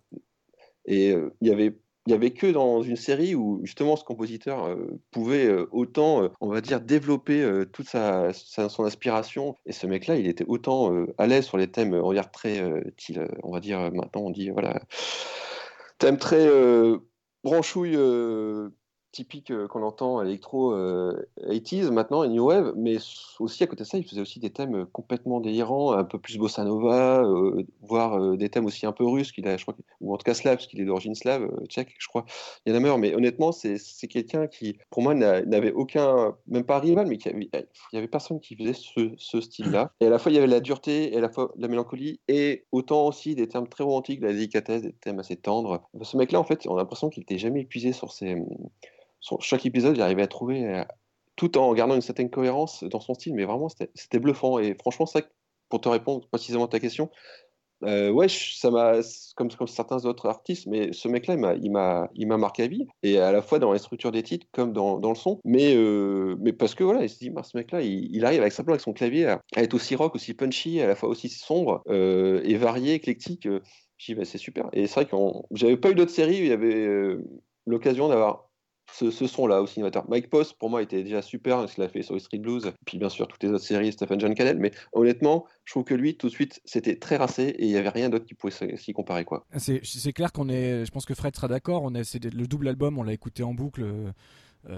[0.86, 1.76] Et il y avait
[2.08, 6.30] n'y avait que dans une série où justement ce compositeur euh, pouvait euh, autant, euh,
[6.39, 9.56] on va dire, développer toute sa, son inspiration.
[9.65, 12.62] Et ce mec-là, il était autant à l'aise sur les thèmes, on va dire très,
[13.44, 14.82] on va dire maintenant, on dit voilà,
[15.98, 16.48] thème très
[17.44, 17.98] branchouille
[19.15, 22.97] typique euh, qu'on entend électro 80s euh, maintenant et new wave, mais
[23.39, 26.38] aussi à côté de ça, il faisait aussi des thèmes complètement délirants, un peu plus
[26.38, 30.13] bossa nova, euh, voire des thèmes aussi un peu russes qu'il a, je crois, ou
[30.13, 32.25] en tout cas slave, parce qu'il est d'origine slave, tchèque, je crois.
[32.65, 36.80] Il y en a mais honnêtement, c'est quelqu'un qui, pour moi, n'avait aucun, même pas
[36.80, 37.49] rival, mais il
[37.93, 39.91] y avait personne qui faisait ce, ce style-là.
[40.01, 42.19] Et à la fois, il y avait la dureté, et à la fois la mélancolie,
[42.28, 45.82] et autant aussi des thèmes très romantiques, la délicatesse, des thèmes assez tendres.
[46.01, 48.36] Ce mec-là, en fait, on a l'impression qu'il n'était jamais épuisé sur ses
[49.40, 50.84] chaque épisode, il arrivait à trouver, euh,
[51.36, 54.60] tout en gardant une certaine cohérence dans son style, mais vraiment, c'était bluffant.
[54.60, 55.22] Et franchement, ça,
[55.70, 57.10] pour te répondre précisément à ta question,
[57.84, 59.00] euh, ouais, ça m'a,
[59.36, 63.42] comme, certains autres artistes, mais ce mec-là, il m'a, marqué à vie, et à la
[63.42, 66.74] fois dans les structures des titres comme dans, dans le son, mais, euh, mais parce
[66.74, 69.42] que voilà, il se dit, ce mec-là, il, arrive avec simplement avec son clavier à,
[69.58, 73.48] être aussi rock, aussi punchy, à la fois aussi sombre et varié, éclectique.
[74.00, 74.70] Dis, bah, c'est super.
[74.74, 75.16] Et c'est vrai que
[75.52, 77.18] j'avais pas eu d'autres séries où il y avait
[77.66, 78.45] l'occasion d'avoir
[78.98, 80.06] ce, son-là au cinémateur.
[80.10, 82.98] Mike Post, pour moi, était déjà super, ce qu'il a fait sur Street Blues, puis
[82.98, 86.16] bien sûr toutes les autres séries, Stephen John Cannell, mais honnêtement, je trouve que lui,
[86.16, 88.94] tout de suite, c'était très racé et il n'y avait rien d'autre qui pouvait s'y
[88.94, 89.26] comparer.
[89.26, 89.46] quoi.
[89.58, 92.98] C'est clair qu'on est, je pense que Fred sera d'accord, on c'est le double album,
[92.98, 93.84] on l'a écouté en boucle.
[94.69, 94.75] Euh,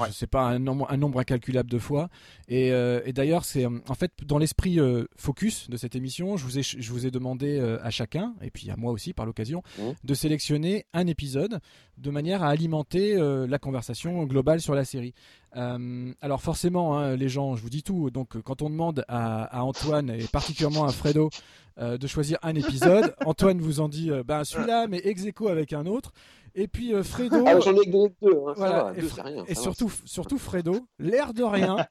[0.00, 2.08] euh, je sais pas un nombre, un nombre, incalculable de fois.
[2.48, 6.44] Et, euh, et d'ailleurs, c'est en fait dans l'esprit euh, focus de cette émission, je
[6.44, 9.62] vous ai, je vous ai demandé à chacun et puis à moi aussi par l'occasion
[9.78, 9.82] mmh.
[10.04, 11.60] de sélectionner un épisode
[11.98, 15.14] de manière à alimenter la conversation globale sur la série.
[15.52, 18.10] Alors forcément, hein, les gens, je vous dis tout.
[18.10, 21.30] Donc quand on demande à, à Antoine et particulièrement à Fredo
[21.78, 26.12] de choisir un épisode, Antoine vous en dit ben celui-là, mais ex avec un autre.
[26.54, 27.44] Et puis euh, Fredo.
[27.46, 28.36] Ah, j'en ai que deux.
[28.48, 31.86] Hein, voilà, et, rien, et surtout, surtout Fredo, l'air de rien.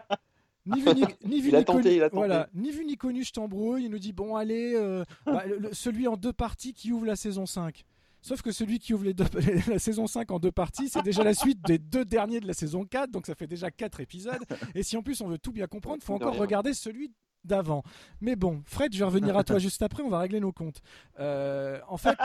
[0.66, 3.84] ni vu ni, ni, vu, ni, connu, voilà, ni vu ni connu, je t'embrouille.
[3.84, 7.46] Il nous dit bon, allez, euh, bah, celui en deux parties qui ouvre la saison
[7.46, 7.84] 5.
[8.24, 9.26] Sauf que celui qui ouvre les deux,
[9.68, 12.54] la saison 5 en deux parties, c'est déjà la suite des deux derniers de la
[12.54, 14.42] saison 4, donc ça fait déjà quatre épisodes.
[14.74, 17.12] Et si en plus on veut tout bien comprendre, il faut encore regarder celui
[17.44, 17.82] d'avant.
[18.22, 20.80] Mais bon, Fred, je vais revenir à toi juste après, on va régler nos comptes.
[21.20, 22.16] Euh, en fait,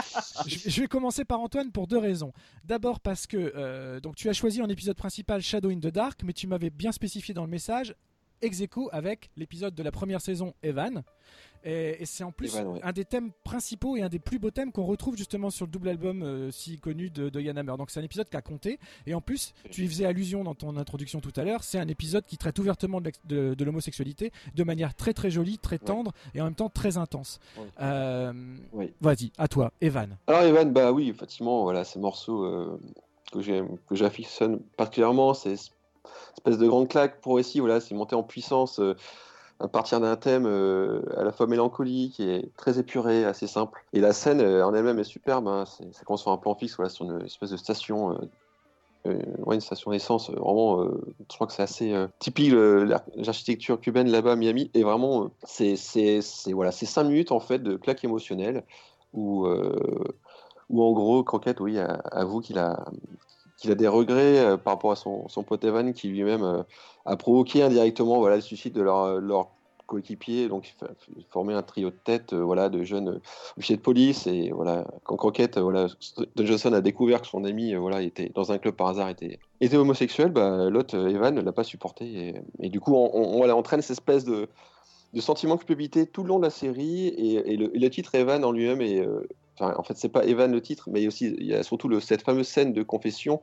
[0.47, 2.31] je, vais commencer par Antoine pour deux raisons.
[2.63, 6.21] D'abord parce que euh, donc tu as choisi en épisode principal Shadow in the Dark,
[6.23, 7.93] mais tu m'avais bien spécifié dans le message
[8.41, 11.03] ex avec l'épisode de la première saison Evan.
[11.63, 14.85] Et, c'est en plus un des thèmes principaux et un des plus beaux thèmes qu'on
[14.85, 17.75] retrouve justement sur le double album euh, si connu de, de Yann Hammer.
[17.77, 18.79] Donc c'est un épisode qui a compté.
[19.05, 21.87] Et en plus, tu y faisais allusion dans ton introduction tout à l'heure, c'est un
[21.87, 26.45] épisode qui traite ouvertement de, l'homosexualité de manière très très jolie, très tendre et en
[26.45, 27.39] même temps très intense.
[27.81, 28.31] Euh,
[29.01, 30.17] vas-y, à toi, Evan.
[30.27, 32.79] Alors Evan, bah oui, effectivement, voilà, ces morceaux euh,
[33.31, 35.55] que j'affectionne particulièrement, c'est
[36.33, 38.79] espèce de grande claque pour ici, voilà, c'est monté en puissance
[39.59, 43.83] à partir d'un thème euh, à la fois mélancolique est très épuré, assez simple.
[43.93, 45.47] Et la scène euh, en elle-même est superbe.
[45.47, 45.65] Hein.
[45.65, 48.17] ça commence sur un plan fixe, voilà, sur une espèce de station.
[49.05, 49.17] Euh,
[49.51, 54.69] une station d'essence, vraiment, je crois que c'est assez typique l'architecture cubaine là-bas à Miami.
[54.73, 55.75] Et vraiment, c'est
[56.51, 58.63] voilà, 5 minutes en fait de claque émotionnelle
[59.13, 59.47] où,
[60.69, 62.85] où en gros, Croquette, oui, avoue qu'il a,
[63.59, 66.65] qu'il a des regrets par rapport à son, son pote Evan qui lui-même
[67.05, 69.49] a provoqué indirectement voilà, le suicide de leur, leur
[69.89, 70.47] coéquipier.
[70.47, 70.73] Donc,
[71.29, 73.19] formait un trio de tête euh, voilà, de jeunes
[73.57, 74.27] officiers de police.
[74.27, 75.87] Et voilà, quand Croquette, euh, voilà,
[76.35, 79.09] Don Johnson a découvert que son ami euh, voilà, était dans un club par hasard
[79.09, 82.35] était, était homosexuel, bah, l'autre, Evan, ne l'a pas supporté.
[82.59, 84.47] Et, du coup, on, voilà, entraîne cette espèce de,
[85.13, 87.07] de sentiment de culpabilité tout le long de la série.
[87.07, 89.05] Et, le, titre Evan en lui-même est.
[89.59, 91.99] Enfin, en fait, c'est pas Evan le titre, mais aussi, il y a surtout le,
[91.99, 93.41] cette fameuse scène de confession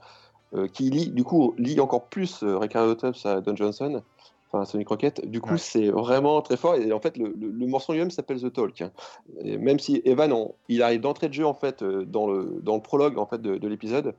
[0.54, 4.02] euh, qui lit, du coup, lit encore plus euh, Ricardo Tubbs à Don Johnson,
[4.48, 5.28] enfin Sonic Rocket.
[5.28, 6.76] Du coup, c'est vraiment très fort.
[6.76, 8.80] Et en fait, le, le, morceau lui-même s'appelle The Talk.
[8.80, 8.92] Hein.
[9.40, 12.76] Et même si Evan, il arrive d'entrée de jeu en fait euh, dans le, dans
[12.76, 14.14] le prologue en fait de l'épisode.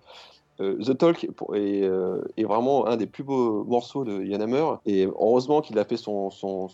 [0.60, 4.65] Euh, The Talk euh, est, vraiment un des plus beaux morceaux de Yann Hammer.
[4.86, 6.30] Et heureusement qu'il a fait son,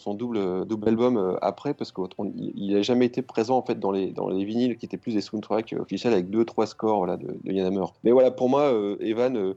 [0.08, 4.12] double, double album euh, après, parce qu'il n'a jamais été présent en fait dans les,
[4.12, 7.36] dans les vinyles qui étaient plus des soundtracks officiels avec deux trois scores voilà, de,
[7.46, 7.86] Yann Hammer.
[8.04, 9.56] Mais voilà, pour moi, Evan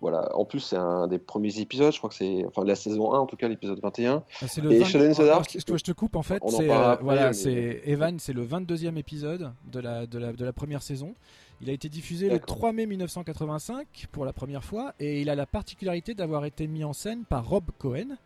[0.00, 0.36] voilà.
[0.36, 3.14] En plus, c'est un des premiers épisodes, je crois que c'est enfin de la saison
[3.14, 4.22] 1 en tout cas, l'épisode 21.
[4.42, 6.42] Ah, c'est le Et 20 Shadow in the Dark, je, je te coupe en fait.
[6.48, 10.52] C'est euh, voilà, mais- Evan, c'est le 22e épisode de la, de la de la
[10.52, 11.14] première saison.
[11.60, 12.56] Il a été diffusé le D'accord.
[12.56, 16.84] 3 mai 1985 pour la première fois et il a la particularité d'avoir été mis
[16.84, 18.16] en scène par Rob Cohen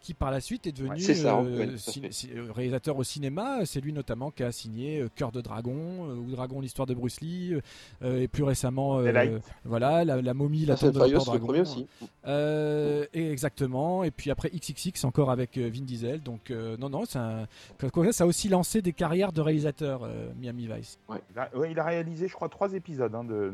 [0.00, 2.28] qui par la suite est devenu Ouais, ça, euh, fait.
[2.34, 3.64] euh, réalisateur au cinéma.
[3.64, 5.74] C'est lui notamment qui a signé euh, Cœur de Dragon
[6.08, 7.54] euh, ou Dragon l'histoire de Bruce Lee
[8.02, 11.44] euh, et plus récemment euh, voilà la, la momie la and tombe de le dragon.
[11.46, 11.86] premier aussi.
[12.26, 14.04] Euh, et exactement.
[14.04, 16.22] Et puis après XXX encore avec Vin Diesel.
[16.22, 17.46] Donc euh, non non, ça
[18.20, 20.98] a aussi lancé des carrières de réalisateurs euh, Miami Vice.
[21.32, 23.50] Il a, ouais, il a réalisé, je crois, trois épisodes hein, de,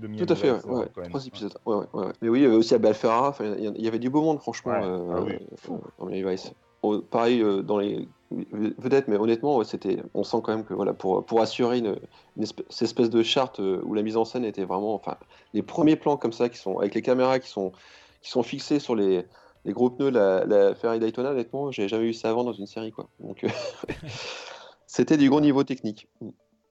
[0.00, 1.04] de Miami Tout à fait, Vice, ouais, ouais, Cohen.
[1.08, 1.54] trois épisodes.
[1.66, 2.12] Ouais, ouais, ouais, ouais.
[2.22, 4.22] Mais oui, il y avait aussi Abel Ferrara, il y- il y avait du beau
[4.22, 4.72] monde, franchement,
[7.10, 11.24] Pareil, euh, dans les vedettes, mais honnêtement, c'était, on sent quand même que voilà, pour,
[11.24, 11.96] pour assurer une,
[12.40, 15.16] espèce, cette espèce de charte euh, où la mise en scène était vraiment, enfin,
[15.54, 17.72] les premiers plans comme ça, qui sont avec les caméras qui sont,
[18.20, 19.24] qui sont fixés sur les,
[19.64, 22.66] les gros pneus, la, la Ferrari Daytona, honnêtement, j'ai jamais vu ça avant dans une
[22.66, 23.08] série, quoi.
[23.18, 23.48] Donc, euh,
[24.86, 26.08] c'était du gros niveau technique.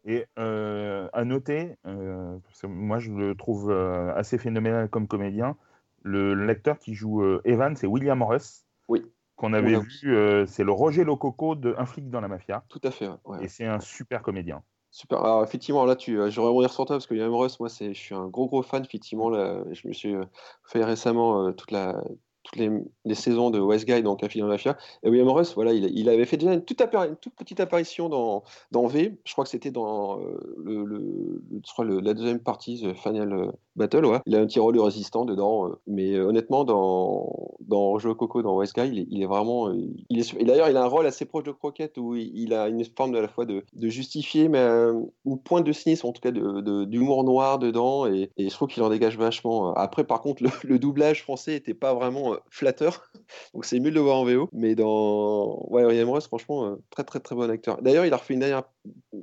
[0.06, 3.70] Et à noter, parce que moi je le trouve
[4.16, 5.58] assez phénoménal comme comédien,
[6.02, 8.67] le l'acteur qui joue Evan, c'est William Russ.
[8.88, 9.04] Oui.
[9.36, 9.84] Qu'on avait Oui.
[10.02, 12.64] vu, euh, c'est le Roger Lococo de Un flic dans la mafia.
[12.70, 13.46] Tout à fait, ouais, ouais.
[13.46, 14.64] Et c'est un super comédien.
[14.90, 15.20] Super.
[15.24, 17.70] Alors, effectivement, là, tu, euh, je vais rebondir sur toi parce que William Russ, moi,
[17.70, 18.84] c'est, je suis un gros, gros fan.
[18.84, 20.24] Effectivement, là, je me suis euh,
[20.64, 22.02] fait récemment euh, toute la,
[22.42, 22.72] toutes les,
[23.06, 24.78] les saisons de West Guy, donc Un film dans la mafia.
[25.04, 27.60] Et William Russ, voilà, il, il avait fait déjà une toute, appari- une toute petite
[27.60, 29.20] apparition dans, dans V.
[29.24, 34.06] Je crois que c'était dans euh, le, la deuxième partie, The Final Battle.
[34.06, 34.20] Ouais.
[34.26, 35.68] Il a un petit rôle de résistant dedans.
[35.68, 39.70] euh, mais euh, honnêtement, dans, dans Roger Coco, dans West Guy, il est, vraiment.
[39.70, 39.76] euh,
[40.10, 42.68] il est, et d'ailleurs, il a un rôle assez proche de Croquette où il, a
[42.68, 44.94] une forme de, à la fois de, de justifier, mais euh,
[45.26, 48.06] une pointe de cynisme, en tout cas d'humour noir dedans.
[48.08, 49.74] Et, je trouve qu'il en dégage vachement.
[49.74, 53.10] Après, par contre, le, doublage français était pas vraiment euh, flatteur.
[53.54, 54.50] Donc c'est mieux de le voir en VO.
[54.54, 57.82] Mais dans ouais, William Ross, franchement, euh, très très très bon acteur.
[57.82, 58.64] D'ailleurs, il a refait une dernière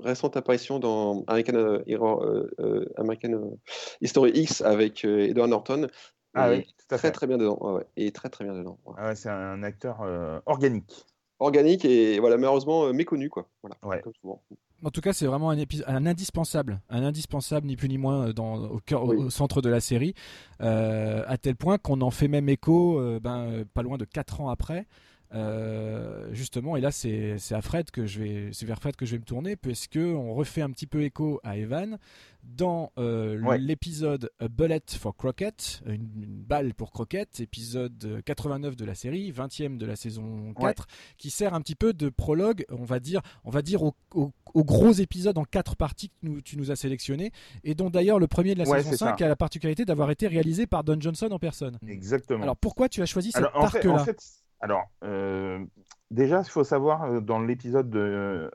[0.01, 3.57] récente apparition dans American, euh, euh, euh, American euh,
[4.01, 5.89] History X avec euh, Edward Norton.
[6.35, 7.13] Ah Et oui, tout à très fait.
[7.13, 7.59] très bien dedans.
[7.61, 7.87] Ouais, ouais.
[7.97, 8.79] Et très très bien dedans.
[8.87, 8.95] ouais.
[8.99, 11.05] Ah ouais, c'est un acteur euh, organique.
[11.41, 13.49] Organique et voilà, malheureusement euh, méconnu quoi.
[13.63, 14.01] Voilà, Ouais.
[14.03, 14.43] comme souvent.
[14.85, 18.31] En tout cas, c'est vraiment un, épisode, un indispensable, un indispensable ni plus ni moins
[18.31, 19.17] dans, au, cœur, au- Oui.
[19.17, 20.15] au centre de la série,
[20.61, 24.41] euh, à tel point qu'on en fait même écho, euh, ben, pas loin de 4
[24.41, 24.87] ans après.
[25.35, 29.13] Euh, justement, et là c'est à Fred que je vais, c'est vers Fred que je
[29.13, 31.99] vais me tourner, puisque on refait un petit peu écho à Evan
[32.45, 33.59] dans euh, Ouais.
[33.59, 39.33] l'épisode A Bullet for Crockett, une, une balle pour Crockett, épisode 89 de la série,
[39.33, 40.87] 20e de la saison 4,
[41.19, 44.31] qui sert un petit peu de prologue, on va dire, on va dire au, au-
[44.53, 47.33] au gros épisode en quatre parties que nous- tu nous as sélectionné,
[47.65, 49.25] et dont d'ailleurs le premier de la Ouais, saison c'est 5 ça.
[49.25, 51.79] a la particularité d'avoir été réalisé par Don Johnson en personne.
[51.89, 52.43] Exactement.
[52.43, 54.23] Alors pourquoi tu as choisi cet Alors, en fait, arc-là en fait,
[54.65, 55.63] alors, euh,
[56.11, 57.99] déjà, il faut savoir, euh, dans l'épisode de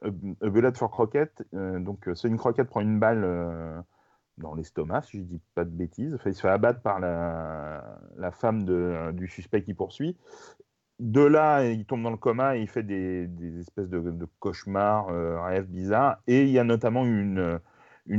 [0.03, 3.85] euh, A Bullet for Crockett, euh, donc Sonny Crockett prend une balle
[4.39, 6.15] dans l'estomac, si je dis pas de bêtises.
[6.15, 8.65] Enfin, il se fait abattre par la, femme
[9.13, 10.17] du suspect qui poursuit.
[10.97, 13.29] De là, il tombe dans le coma et il fait des,
[13.59, 15.09] espèces de, cauchemars,
[15.43, 16.17] rêves bizarres.
[16.25, 17.59] Et il y a notamment une,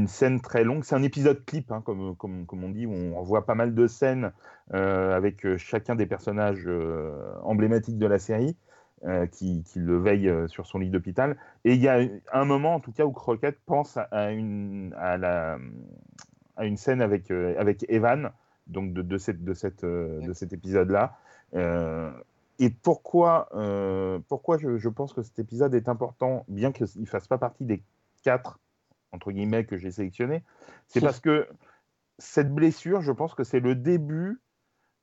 [0.07, 0.85] scène très longue.
[0.85, 3.89] C'est un épisode clip, hein, comme, comme, on dit, où on voit pas mal de
[3.89, 4.31] scènes
[4.73, 8.57] avec euh, chacun des personnages euh, emblématiques de la série
[9.05, 11.37] euh, qui, qui le veille euh, sur son lit d'hôpital.
[11.65, 12.01] Et il y a
[12.33, 15.59] un moment, en tout cas, où Crockett pense à, une, à, la,
[16.57, 18.31] à une scène avec, euh, avec Evan,
[18.67, 21.17] donc de, de, cette, de, cette, euh, de cet épisode-là.
[21.55, 22.13] Euh,
[22.59, 27.07] et pourquoi, euh, pourquoi je, je pense que cet épisode est important, bien qu'il ne
[27.07, 27.83] fasse pas partie des
[28.23, 28.61] quatre,
[29.13, 30.45] entre guillemets, que j'ai sélectionnés,
[30.87, 31.49] c'est parce que
[32.19, 34.39] cette blessure, je pense que c'est le début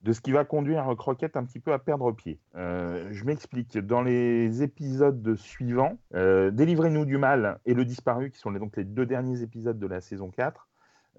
[0.08, 2.40] de ce qui va conduire Croquette un petit peu à perdre pied.
[2.56, 3.78] Euh, je m'explique.
[3.78, 8.60] Dans les épisodes de suivants, euh, Délivrez-nous du mal et Le Disparu, qui sont les,
[8.60, 10.70] donc les deux derniers épisodes de la saison 4,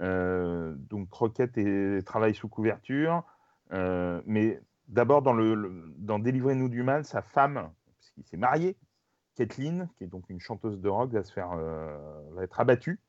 [0.01, 3.24] euh, donc Croquette est- travaille sous couverture,
[3.70, 4.59] mais
[4.89, 7.68] d'abord dans, le, dans Délivrez-nous du mal, sa femme,
[7.99, 8.78] puisqu'il s'est marié,
[9.34, 13.01] Kathleen, qui est donc une chanteuse de rock, va se faire, va être abattue.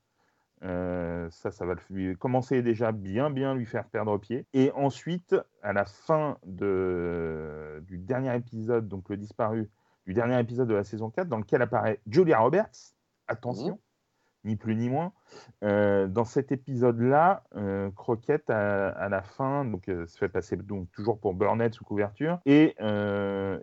[0.63, 1.75] Euh, ça, ça va
[2.19, 4.45] commencer déjà bien, bien lui faire perdre pied.
[4.53, 9.69] Et ensuite, à la fin du dernier épisode, donc le disparu,
[10.05, 12.93] du dernier épisode de la saison 4, dans lequel apparaît Julia Roberts,
[13.27, 13.79] attention,
[14.45, 15.11] ni plus ni moins,
[15.63, 20.89] euh, dans cet épisode-là, euh, Croquette, à, la fin, donc, euh, se fait passer donc,
[20.91, 22.75] toujours pour Burnett sous couverture, et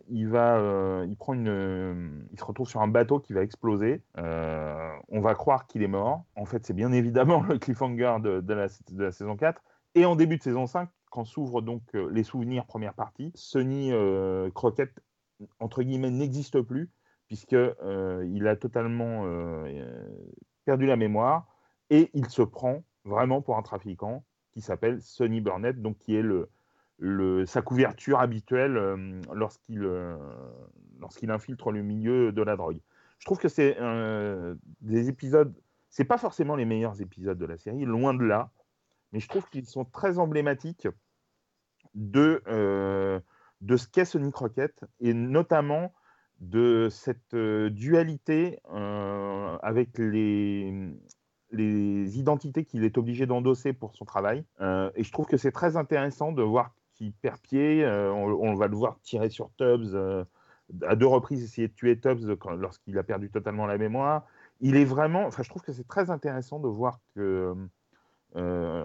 [0.08, 4.02] il, va, il, prend une, il se retrouve sur un bateau qui va exploser.
[4.16, 6.24] On va croire qu'il est mort.
[6.36, 9.62] En fait, c'est bien évidemment le cliffhanger de, la, saison 4.
[9.94, 13.92] Et en début de saison 5, quand s'ouvrent donc les souvenirs première partie, Sonny
[14.54, 14.92] Crockett
[15.60, 16.90] entre guillemets n'existe plus
[17.26, 19.24] puisque il a totalement
[20.66, 21.46] perdu la mémoire
[21.88, 26.22] et il se prend vraiment pour un trafiquant qui s'appelle Sonny Burnett, donc qui est
[26.22, 26.50] le,
[26.98, 30.18] le, sa couverture habituelle euh, lorsqu'il euh,
[31.00, 32.80] lorsqu'il infiltre le milieu de la drogue.
[33.18, 33.78] Je trouve que c'est
[34.82, 35.54] des épisodes,
[35.88, 38.50] c'est pas forcément les meilleurs épisodes de la série, loin de là,
[39.12, 40.86] mais je trouve qu'ils sont très emblématiques
[41.94, 43.18] de, euh,
[43.62, 45.92] de ce qu'est Sonic Rocket et notamment
[46.40, 48.60] de cette dualité
[49.62, 50.72] avec les,
[51.50, 54.44] les identités qu'il est obligé d'endosser pour son travail.
[54.60, 57.84] et je trouve que c'est très intéressant de voir qui perd pied.
[57.84, 60.24] Euh, on, va le voir tirer sur Tubbs euh,
[60.82, 64.24] à deux reprises, essayer de tuer Tubbs lorsqu'il a perdu totalement la mémoire.
[64.60, 65.26] Il est vraiment.
[65.26, 67.54] Enfin, je trouve que c'est très intéressant de voir que
[68.36, 68.84] euh,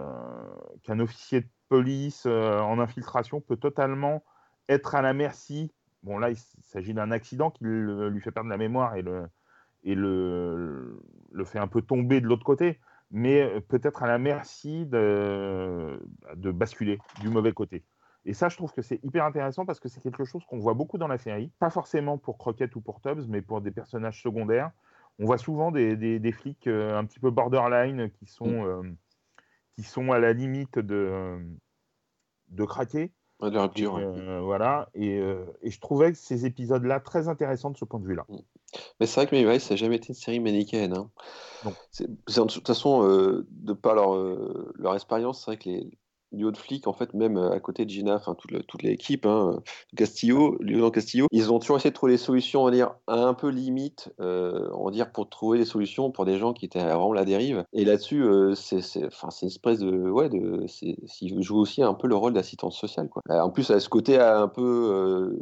[0.82, 4.22] qu'un officier de police en infiltration peut totalement
[4.68, 5.72] être à la merci.
[6.02, 9.28] Bon, là, il s'agit d'un accident qui lui fait perdre la mémoire et le,
[9.84, 11.00] et le,
[11.30, 12.80] le fait un peu tomber de l'autre côté,
[13.10, 16.00] mais peut-être à la merci de,
[16.34, 17.84] de basculer du mauvais côté.
[18.24, 20.74] Et ça, je trouve que c'est hyper intéressant parce que c'est quelque chose qu'on voit
[20.74, 21.50] beaucoup dans la série.
[21.58, 24.70] Pas forcément pour Crockett ou pour Tubbs, mais pour des personnages secondaires.
[25.18, 28.66] On voit souvent des, des, flics euh, un petit peu borderline qui sont, mm.
[28.66, 28.82] euh,
[29.76, 31.38] qui sont à la limite de, euh,
[32.48, 33.12] de craquer.
[33.50, 33.98] De rupture.
[34.42, 34.88] Voilà.
[34.94, 35.16] Et,
[35.62, 38.24] et, je trouvais ces épisodes-là très intéressants de ce point de vue-là.
[38.28, 38.38] Mm.
[39.00, 40.94] Mais c'est vrai que Mayweather, ça n'a jamais été une série manichéenne.
[40.96, 41.10] Hein.
[41.98, 43.02] De toute façon,
[43.50, 44.16] de par leur,
[44.76, 45.98] leur expérience, c'est vrai que les,
[46.32, 49.26] du haut de flic, en fait, même à côté de Gina, enfin toute, toute l'équipe,
[49.26, 49.60] hein,
[49.96, 53.34] Castillo, Lieutenant Castillo, ils ont toujours essayé de trouver des solutions, on va dire, un
[53.34, 56.80] peu limite, euh, on va dire, pour trouver des solutions pour des gens qui étaient
[56.80, 57.64] vraiment la dérive.
[57.72, 61.82] Et là-dessus, euh, c'est, enfin, c'est une espèce de, ouais, de, c'est, ils jouent aussi
[61.82, 63.22] un peu le rôle d'assistance sociale, quoi.
[63.30, 65.38] Euh, en plus, à ce côté un peu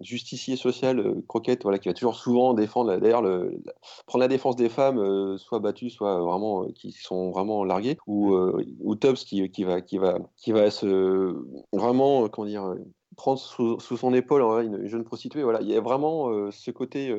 [0.00, 3.60] justicier social, croquette, voilà, qui va toujours souvent défendre, d'ailleurs, le,
[4.06, 8.36] prendre la défense des femmes, soit battues, soit vraiment qui sont vraiment larguées, ou,
[8.80, 11.34] ou Tubbs qui, qui va, qui va qui va se
[11.72, 12.76] vraiment euh, comment dire euh,
[13.16, 15.42] prendre sous, son épaule une jeune prostituée.
[15.42, 17.14] Voilà, il y a vraiment euh, ce côté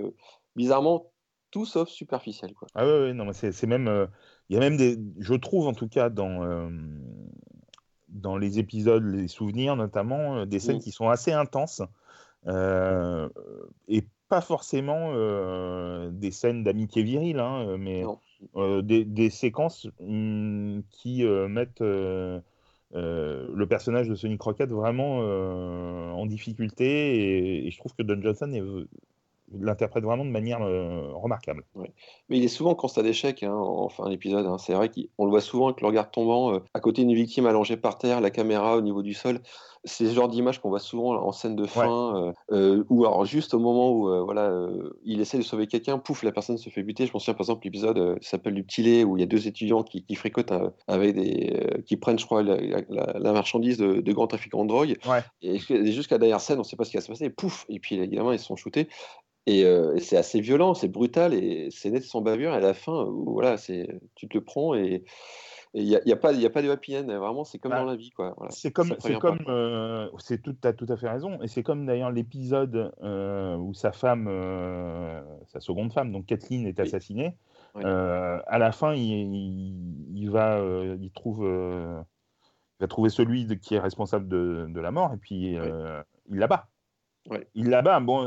[0.55, 1.11] bizarrement
[1.51, 2.53] tout sauf superficiel.
[2.53, 2.67] Quoi.
[2.75, 4.07] Ah ouais, non, c'est même
[4.49, 6.69] il y a même des, je trouve en tout cas dans
[8.07, 11.81] dans les épisodes, les souvenirs notamment, des scènes qui sont assez intenses
[12.47, 15.11] et pas forcément
[16.11, 18.05] des scènes d'amitié virile, hein, mais
[18.55, 21.83] des, des, séquences mmh, qui mettent
[22.95, 28.19] euh, le personnage de Sonic Crockett vraiment euh, en difficulté et, je trouve que Don
[28.19, 28.87] Johnson
[29.51, 31.63] l'interprète vraiment de manière euh, remarquable.
[31.75, 34.45] Mais il est souvent constat d'échec hein, en fin d'épisode.
[34.45, 34.57] Hein.
[34.57, 37.77] C'est vrai qu'on le voit souvent avec le regard tombant à côté d'une victime allongée
[37.77, 39.39] par terre, la caméra au niveau du sol
[39.85, 43.25] c'est ce genre d'image qu'on voit souvent en scène de fin, euh, euh, ou alors
[43.25, 44.51] juste au moment où euh, voilà,
[45.03, 47.05] il essaie de sauver quelqu'un, pouf, la personne se fait buter.
[47.05, 49.27] Je pense souviens par exemple l'épisode qui s'appelle Du Petit Lait, où il y a
[49.27, 50.53] deux étudiants qui, fréquentent
[50.87, 54.97] avec des, qui prennent, je crois, la, marchandise de, grands trafiquants de drogue.
[55.41, 55.59] Et
[55.91, 57.79] jusqu'à la dernière scène, on ne sait pas ce qui va se passer, pouf, et
[57.79, 58.89] puis évidemment ils sont shootés.
[59.45, 59.65] Et,
[59.99, 62.51] c'est assez violent, c'est brutal, et c'est net sans bavure.
[62.53, 65.03] Et à la fin, voilà, c'est tu te le prends et
[65.73, 67.79] il n'y a, y a, pas, a pas de happy end, vraiment, c'est comme bah,
[67.79, 68.09] dans la vie.
[68.09, 68.35] Quoi.
[68.49, 71.39] c'est comme, c'est comme, euh, c'est tout, as tout à fait raison.
[71.43, 76.65] Et c'est comme d'ailleurs l'épisode euh, où sa femme, euh, sa seconde femme, donc Kathleen,
[76.65, 77.35] est assassinée.
[77.75, 80.59] à la fin, il, il, va,
[80.99, 85.51] il trouve, il va trouver celui qui est responsable de, de, la mort et puis
[85.53, 86.67] il la bat.
[87.53, 87.99] Il la bat.
[87.99, 88.25] Bon,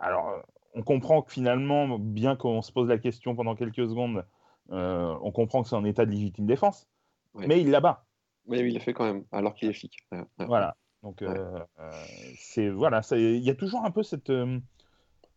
[0.00, 0.42] alors,
[0.74, 4.24] on comprend que finalement, bien qu'on se pose la question pendant quelques secondes
[4.70, 6.88] on comprend que c'est en état de légitime défense,
[7.34, 8.04] mais il la bat.
[8.46, 9.96] Mais il l'a fait quand même, alors qu'il est flic.
[10.38, 10.76] Voilà.
[11.02, 11.90] Donc, euh, euh,
[12.36, 14.32] c'est voilà, il y a toujours un peu cette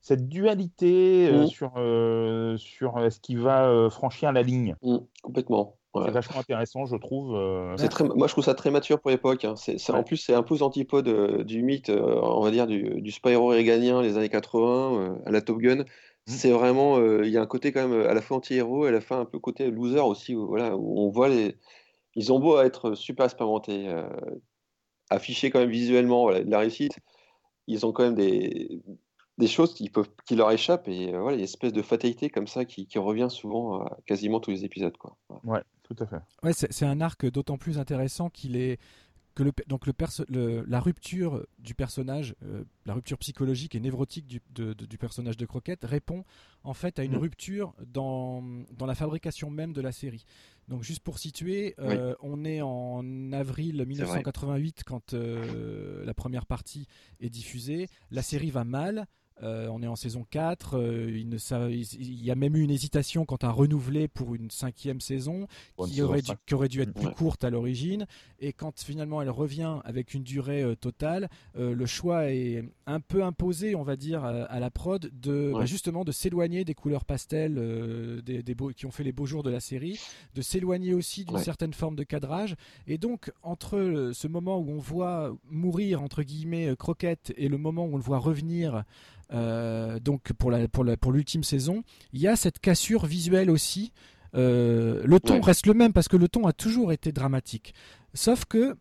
[0.01, 1.47] cette dualité mmh.
[1.47, 1.71] sur
[2.57, 4.75] sur ce qui va franchir la ligne.
[4.81, 5.77] Mmh, complètement.
[5.95, 7.37] C'est vachement intéressant, je trouve.
[7.77, 9.45] Très, moi, je trouve ça très mature pour l'époque.
[9.45, 9.53] Hein.
[9.89, 13.47] En plus, c'est un peu aux antipodes du mythe, on va dire, du, du Spyro
[13.49, 15.85] réganien des années 80, à la Top Gun.
[16.27, 16.31] Mmh.
[16.31, 18.91] C'est vraiment, il y a un côté quand même à la fois anti-héros et à
[18.91, 21.57] la fin un peu côté loser aussi, où, voilà, où on voit les.
[22.15, 23.91] Ils ont beau être super expérimentés,
[25.09, 26.99] affichés quand même visuellement voilà, de la réussite,
[27.67, 28.81] ils ont quand même des,
[29.37, 31.81] des choses qui, peuvent, qui leur échappent et voilà, il y a une espèce de
[31.81, 34.95] fatalité comme ça qui, qui revient souvent à quasiment tous les épisodes.
[34.97, 35.17] Quoi.
[35.43, 36.19] Ouais, tout à fait.
[36.43, 38.79] Ouais, c'est un arc d'autant plus intéressant qu'il est
[39.35, 44.41] que le, donc le, la rupture du personnage, euh, la rupture psychologique et névrotique du,
[44.53, 46.23] du, personnage de Croquette répond
[46.63, 47.17] en fait à une mm.
[47.17, 50.25] rupture dans, dans, la fabrication même de la série.
[50.67, 56.87] Donc juste pour situer, euh, on est en avril 1988 quand euh, la première partie
[57.19, 57.89] est diffusée.
[58.11, 59.07] La série va mal.
[59.41, 60.77] Euh, on est en saison 4.
[60.77, 65.47] Euh, il, y a même eu une hésitation quant à renouveler pour une cinquième saison
[65.87, 68.05] qui aurait, dû, qui aurait, dû, être plus courte à l'origine.
[68.39, 73.23] Et quand finalement elle revient avec une durée euh, totale, le choix est un peu
[73.23, 77.55] imposé, on va dire, à, la prod de bah, justement de s'éloigner des couleurs pastel
[78.23, 78.43] des,
[78.75, 79.99] qui ont fait les beaux jours de la série,
[80.35, 82.55] de s'éloigner aussi d'une certaine forme de cadrage.
[82.87, 87.85] Et donc entre ce moment où on voit mourir entre guillemets Croquette et le moment
[87.85, 88.83] où on le voit revenir
[89.33, 93.49] euh, donc pour la pour la pour l'ultime saison, il y a cette cassure visuelle
[93.49, 93.91] aussi.
[94.35, 97.73] Euh, le ton reste le même parce que le ton a toujours été dramatique.
[98.15, 98.75] Sauf que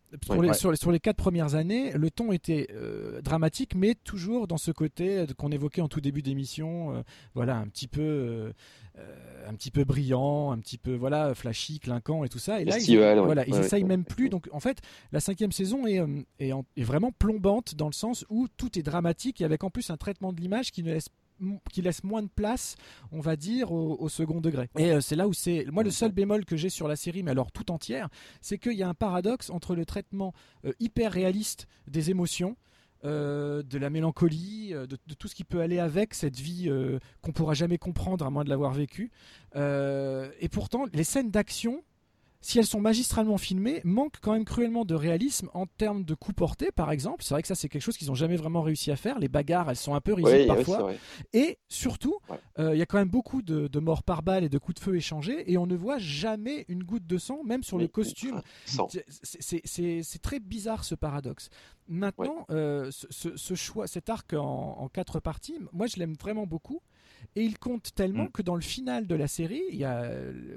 [0.53, 5.25] sur, les, quatre premières années, le ton était euh, dramatique, mais toujours dans ce côté
[5.37, 7.03] qu'on évoquait en tout début d'émission,
[7.33, 8.53] voilà, un petit peu,
[9.47, 12.61] un petit peu brillant, un petit peu voilà, flashy, clinquant et tout ça.
[12.61, 14.29] Et là, ils, voilà, ils essayent même plus.
[14.29, 14.79] Donc en fait,
[15.11, 16.01] la cinquième saison est,
[16.39, 19.89] est, est, vraiment plombante dans le sens où tout est dramatique et avec en plus
[19.89, 21.09] un traitement de l'image qui ne laisse
[21.71, 22.75] qui laisse moins de place,
[23.11, 24.69] on va dire, au, second degré.
[24.77, 25.65] Et euh, c'est là où c'est.
[25.71, 28.09] Moi, le seul bémol que j'ai sur la série, mais alors tout entière,
[28.41, 30.33] c'est qu'il y a un paradoxe entre le traitement
[30.65, 32.55] euh, hyper réaliste des émotions.
[33.05, 36.71] Euh, de la mélancolie, de, de, tout ce qui peut aller avec cette vie
[37.21, 39.11] qu'on pourra jamais comprendre à moins de l'avoir vécue.
[39.53, 41.83] et pourtant, les scènes d'action
[42.43, 46.35] si elles sont magistralement filmées, manquent quand même cruellement de réalisme en termes de coups
[46.35, 47.23] portés, par exemple.
[47.23, 49.17] C'est vrai que ça, c'est quelque chose qu'ils n'ont jamais vraiment réussi à faire.
[49.17, 50.91] Les bagarres, elles sont un peu rigides parfois.
[51.31, 52.17] et surtout,
[52.59, 54.83] euh, il y a quand même beaucoup de, morts par balle et de coups de
[54.83, 58.41] feu échangés, et on ne voit jamais une goutte de sang, même sur le costume.
[58.65, 61.49] C'est très bizarre ce paradoxe.
[61.87, 66.81] Maintenant, euh, ce, choix, cet arc en quatre parties, moi je l'aime vraiment beaucoup.
[67.35, 68.31] Et il compte tellement mm.
[68.31, 70.09] que dans le final de la série, il y a,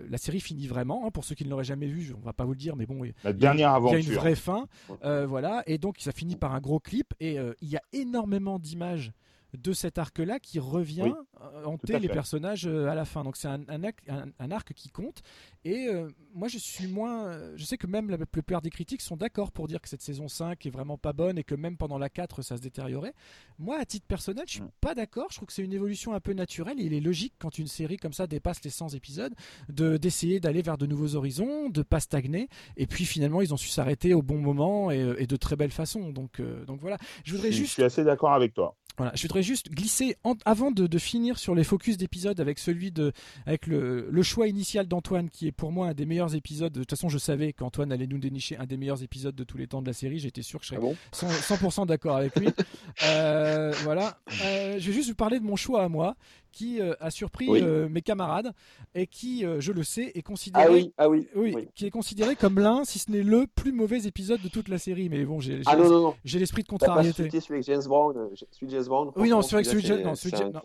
[0.08, 1.06] la série finit vraiment.
[1.06, 2.86] Hein, pour ceux qui ne l'auraient jamais vu, on va pas vous le dire, mais
[2.86, 3.98] bon, la dernière aventure.
[3.98, 4.66] Il y a une vraie fin,
[5.04, 5.62] euh, voilà.
[5.66, 9.12] Et donc ça finit par un gros clip et euh, il y a énormément d'images
[9.56, 13.24] de cet arc-là qui revient euh, hanter les personnages euh, à la fin.
[13.24, 15.22] Donc c'est un, un, arc qui compte.
[15.64, 17.38] Et euh, moi je suis moins...
[17.56, 20.28] Je sais que même la plupart des critiques sont d'accord pour dire que cette saison
[20.28, 23.14] 5 est vraiment pas bonne et que même pendant la 4 ça se détériorait.
[23.58, 24.70] Moi à titre personnel je suis mm.
[24.80, 25.26] pas d'accord.
[25.30, 27.66] Je trouve que c'est une évolution un peu naturelle et il est logique quand une
[27.66, 29.34] série comme ça dépasse les 100 épisodes
[29.68, 32.48] de d'essayer d'aller vers de nouveaux horizons, de pas stagner.
[32.76, 36.10] Et puis finalement ils ont su s'arrêter au bon moment et, de très belle façon.
[36.10, 36.98] Donc, donc voilà.
[37.24, 37.68] Je voudrais juste...
[37.68, 38.76] Je suis assez d'accord avec toi.
[38.96, 43.12] Voilà, je voudrais juste glisser avant de, finir sur les focus d'épisodes avec celui de
[43.44, 46.72] avec le, choix initial d'Antoine qui est pour moi un des meilleurs épisodes.
[46.72, 49.58] De toute façon, je savais qu'Antoine allait nous dénicher un des meilleurs épisodes de tous
[49.58, 50.18] les temps de la série.
[50.18, 50.78] J'étais sûr que je serais
[51.12, 52.48] 100%, ah d'accord avec lui.
[53.02, 56.16] Euh, voilà, euh, je vais juste vous parler de mon choix à moi
[56.56, 58.52] qui euh, a surpris euh, mes camarades
[58.94, 61.90] et qui, euh, je le sais, est considéré, ah oui, ah oui, oui, qui est
[61.90, 65.10] considéré comme l'un, si ce n'est le plus mauvais épisode de toute la série.
[65.10, 65.76] Mais bon, j'ai ah
[66.24, 67.28] l'esprit de contrariété.
[67.28, 69.12] Celui avec James Brown, celui James Brown.
[69.16, 70.60] Oui, non, celui avec James, Brown.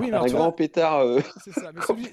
[0.00, 1.04] Oui, un grand pétard.
[1.42, 1.72] C'est ça.
[1.74, 2.06] Mais celui,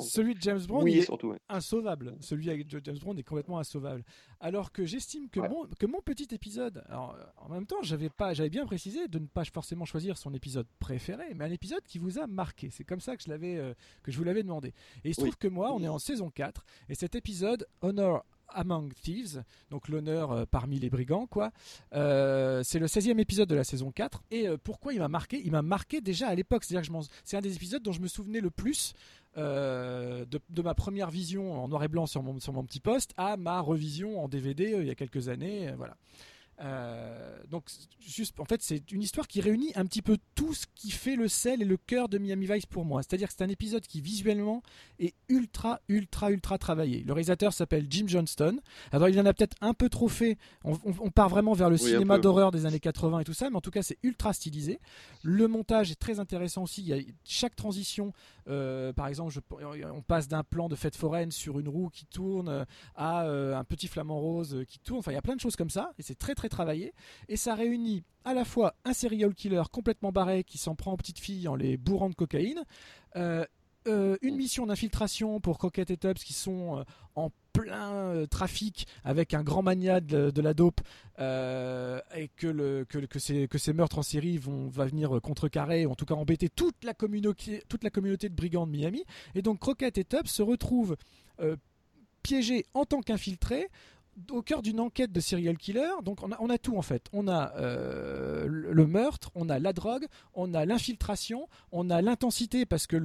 [0.00, 2.16] celui de James Brown, est surtout, insauvable.
[2.20, 4.04] Celui avec James Brown est complètement insauvable.
[4.44, 8.34] Alors que j'estime que mon que mon petit épisode, alors en même temps, j'avais pas,
[8.34, 11.98] j'avais bien précisé de ne pas forcément choisir son épisode préféré, mais un épisode qui
[11.98, 13.72] vous a marqué c'est comme ça que je, l'avais, euh,
[14.02, 14.74] que je vous l'avais demandé.
[15.02, 18.26] Et il se trouve que moi, on est en saison 4, et cet épisode, Honor
[18.48, 21.50] Among Thieves, donc l'honneur euh, parmi les brigands, quoi.
[21.94, 24.24] Euh, c'est le 16e épisode de la saison 4.
[24.30, 25.40] Et pourquoi il m'a marqué?
[25.42, 28.08] Il m'a marqué déjà à l'époque, c'est-à-dire que c'est un des épisodes dont je me
[28.08, 28.92] souvenais le plus
[29.36, 33.60] de, de, ma première vision en noir et blanc sur mon, petit poste à ma
[33.60, 35.72] revision en DVD il y a quelques années.
[35.76, 35.96] voilà.
[36.60, 37.64] Euh, donc,
[38.00, 41.16] juste, en fait, c'est une histoire qui réunit un petit peu tout ce qui fait
[41.16, 43.02] le sel et le cœur de Miami Vice pour moi.
[43.02, 44.62] C'est-à-dire que c'est un épisode qui visuellement
[44.98, 47.02] est ultra, ultra, ultra travaillé.
[47.04, 48.60] Le réalisateur s'appelle Jim Johnston.
[48.92, 50.38] Alors, il en a peut-être un peu trop fait.
[50.64, 53.60] On, part vraiment vers le cinéma d'horreur des années 80 et tout ça, mais en
[53.60, 54.80] tout cas, c'est ultra stylisé.
[55.22, 56.82] Le montage est très intéressant aussi.
[56.82, 58.12] Il y a chaque transition.
[58.48, 59.32] Euh, par exemple,
[59.94, 63.64] on passe d'un plan de fête foraine sur une roue qui tourne à euh, un
[63.64, 64.98] petit flamant rose qui tourne.
[64.98, 66.92] Enfin, il y a plein de choses comme ça, et c'est très, très travaillé.
[67.28, 70.96] Et ça réunit à la fois un serial killer complètement barré qui s'en prend aux
[70.96, 72.64] petites filles en les bourrant de cocaïne,
[73.16, 73.44] euh,
[73.86, 76.84] euh, une mission d'infiltration pour Crockett et Tubbs qui sont euh,
[77.16, 80.80] en plein trafic avec un grand mania de, la dope
[81.18, 85.86] et que, le, que, que, ces, que ces meurtres en série vont va venir contrecarrer
[85.86, 89.04] ou en tout cas embêter toute la communauté toute la communauté de brigands de Miami
[89.36, 90.96] et donc Crockett et Tubbs se retrouvent
[92.24, 93.68] piégés en tant qu'infiltrés
[94.30, 95.90] au cœur d'une enquête de serial killer.
[96.04, 97.06] Donc on a, tout en fait.
[97.12, 102.66] On a euh, le meurtre, on a la drogue, on a l'infiltration, on a l'intensité
[102.66, 102.96] parce que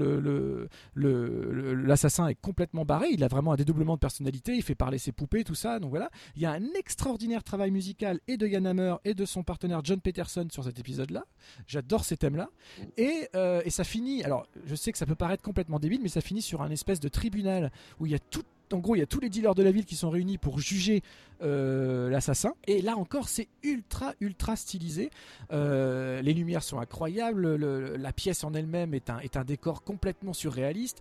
[0.95, 3.07] l'assassin est complètement barré.
[3.11, 4.55] Il a vraiment un dédoublement de personnalité.
[4.55, 5.79] Il fait parler ses poupées, tout ça.
[5.79, 6.09] Donc voilà.
[6.35, 9.81] Il y a un extraordinaire travail musical et de Yann Hammer et de son partenaire
[9.83, 11.25] John Peterson sur cet épisode-là.
[11.67, 12.49] J'adore ces thèmes-là.
[12.97, 14.23] Et, euh, et ça finit.
[14.23, 16.99] Alors je sais que ça peut paraître complètement débile, mais ça finit sur un espèce
[16.99, 18.43] de tribunal où il y a tout
[18.73, 20.59] en gros, il y a tous les dealers de la ville qui sont réunis pour
[20.59, 21.01] juger
[21.41, 22.53] euh, l'assassin.
[22.67, 25.09] Et là encore, c'est ultra, ultra stylisé.
[25.51, 27.55] Euh, les lumières sont incroyables.
[27.55, 30.99] le- la pièce en elle-même est un décor complètement surréaliste.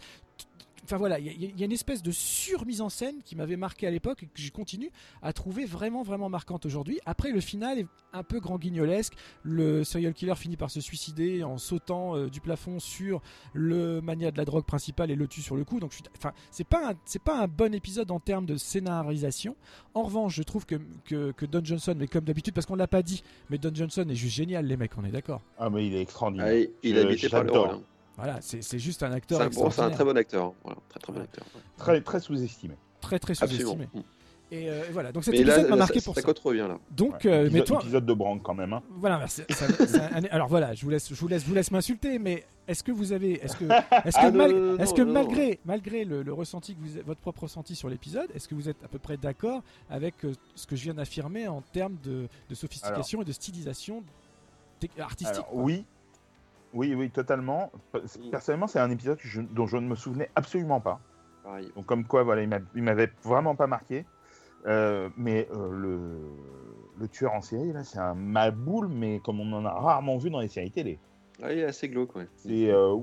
[0.88, 3.36] Enfin voilà, il y, a- il y a une espèce de surmise en scène qui
[3.36, 6.98] m'avait marqué à l'époque et que je continue à trouver vraiment, vraiment marquante aujourd'hui.
[7.04, 9.12] Après, le final est un peu grand guignolesque.
[9.42, 13.20] Le serial killer finit par se suicider en sautant euh, du plafond sur
[13.52, 15.78] le mania de la drogue principale et le tue sur le coup.
[15.78, 19.56] Donc, je enfin, c'est pas c'est pas un bon épisode en termes de scénarisation.
[19.92, 22.86] En revanche, je trouve que, que, que Don Johnson, mais comme d'habitude, parce qu'on l'a
[22.88, 25.42] pas dit, mais Don Johnson est juste génial, les mecs, on est d'accord.
[25.58, 26.46] Ah, mais il est extraordinaire.
[26.48, 27.66] Ah, il il Je- est habité par le j'adore.
[27.72, 27.80] rôle.
[28.18, 30.44] Voilà, c'est, c'est juste un C'est acteur un, bon, c'est un très bon acteur.
[30.46, 30.52] hein.
[30.64, 31.44] Voilà, très très bon acteur.
[31.54, 31.60] ouais.
[31.78, 32.74] Très, très sous-estimé.
[33.00, 33.88] très très sous-estimé.
[33.94, 34.00] Mm.
[34.50, 36.78] Et euh, voilà, donc cet Mais épisode m'a marqué ça, pour ça trop bien là.
[36.90, 38.72] Donc, Ouais, euh, mais épisode, toi, épisode de Brank quand même.
[38.72, 38.82] hein.
[38.92, 39.26] voilà.
[39.28, 39.42] Ça-
[40.14, 42.82] un- alors voilà, je vous laisse, je vous laisse, je vous laisse m'insulter, mais est-ce
[42.82, 43.64] que vous avez, est-ce que,
[44.06, 46.74] est-ce que, Ah, non, mal- non, non, est-ce que non, malgré, malgré le, le ressenti
[46.74, 49.62] que vous, votre propre ressenti sur l'épisode, est-ce que vous êtes à peu près d'accord
[49.90, 54.02] avec euh, ce que je viens d'affirmer en termes de, de sophistication et de stylisation
[54.98, 55.62] artistique Alors, quoi?
[55.62, 55.84] oui.
[56.74, 57.72] Oui, oui, totalement.
[58.30, 61.00] Personnellement, c'est un épisode je- dont je ne me souvenais absolument pas.
[61.42, 61.72] Pareil.
[61.76, 64.04] Donc, comme quoi, voilà, il m'a- il m'avait vraiment pas marqué.
[64.66, 66.20] Euh, mais euh, le,
[66.98, 70.30] le tueur en série, là, c'est un maboule, mais comme on en a rarement vu
[70.30, 70.98] dans les séries télé.
[71.40, 72.26] Ah, il est assez glauque, ouais.
[72.36, 72.96] C'est euh,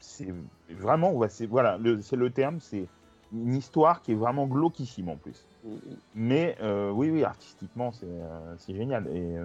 [0.00, 0.32] c'est
[0.70, 2.86] vraiment, ouais, c'est voilà, le- c'est le terme, c'est
[3.32, 5.44] une histoire qui est vraiment glauquissime en plus.
[5.62, 5.78] Mm, mm.
[6.14, 6.56] Mais
[6.94, 9.06] oui, oui, artistiquement, c'est génial.
[9.08, 9.36] Et,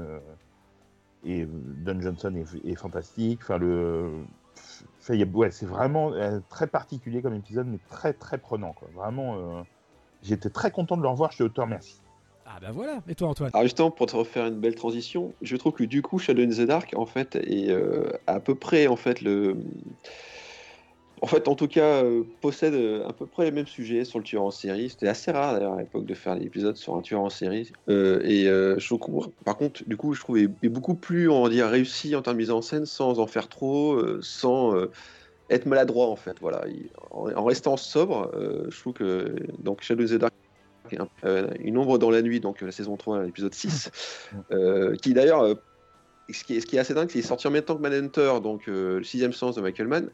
[1.26, 3.42] et Don Johnson est, est fantastique.
[3.44, 4.24] Enfin, le,
[5.34, 8.74] ouais, c'est vraiment euh, très particulier comme épisode, mais très, très prenant.
[8.74, 8.90] Quoi.
[8.94, 9.64] Vraiment, euh,
[10.24, 11.32] j'étais très content de le revoir.
[11.32, 12.02] Je te remercie.
[12.46, 13.02] Ah bah voilà.
[13.08, 13.50] Et toi, Antoine?
[13.54, 16.50] Alors justement, pour te refaire une belle transition, je trouve que du coup, Shadow in
[16.50, 19.58] the Dark, en fait, est euh, à peu près, en fait, le...
[21.22, 24.18] En fait, en tout cas, euh, possède euh, à peu près les mêmes sujets sur
[24.18, 24.90] le tueur en série.
[24.90, 27.72] C'était assez rare d'ailleurs à l'époque de faire des épisodes sur un tueur en série.
[27.90, 28.76] Euh, et euh,
[29.46, 32.38] par contre, du coup, je trouve est, beaucoup plus, on va dire, réussi en termes
[32.38, 34.74] de mise en scène, sans en faire trop, sans
[35.50, 36.38] être maladroit en fait.
[36.42, 38.32] Voilà, Il- en, en restant sobre,
[38.70, 40.34] je trouve que donc Shadow the Dark
[41.60, 43.90] Une ombre dans la nuit, donc la saison 3, l'épisode 6,
[44.52, 45.54] euh, qui d'ailleurs, euh,
[46.30, 47.76] ce, qui est, ce qui est assez dingue, c'est qu'il est sorti en même temps
[47.76, 50.10] que Manhunter, donc euh, le sixième sens de Michael Mann.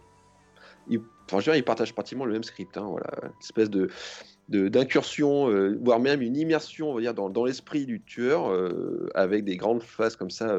[0.90, 3.90] Il, enfin, ils partagent pratiquement le même script, hein, voilà, une espèce de
[4.50, 9.44] d'incursion, euh, voire même une immersion, on va dire, dans, l'esprit du tueur, euh, avec
[9.44, 10.50] des grandes phases comme ça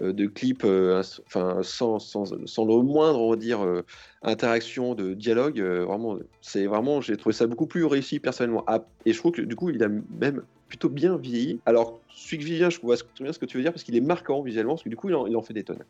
[0.00, 3.82] euh, de clips, enfin, sans, sans, sans le moindre, on
[4.24, 5.60] interaction de dialogue.
[5.60, 8.64] vraiment, c'est vraiment, j'ai trouvé ça beaucoup plus réussi personnellement.
[8.66, 11.60] Ah, et je trouve que du coup, il a même plutôt bien vieilli.
[11.66, 14.00] Alors, celui que Vivien, je vois bien ce que tu veux dire, parce qu'il est
[14.00, 15.84] marquant visuellement, parce que du coup, il en, fait des tonnes.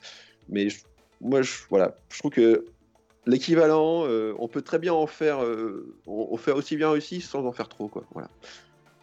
[0.48, 0.66] Mais
[1.20, 2.64] moi, voilà, je trouve que
[3.26, 7.44] l'équivalent, euh, on peut très bien en faire, euh, on, fait aussi bien réussi sans
[7.46, 8.04] en faire trop, quoi.
[8.12, 8.28] Voilà.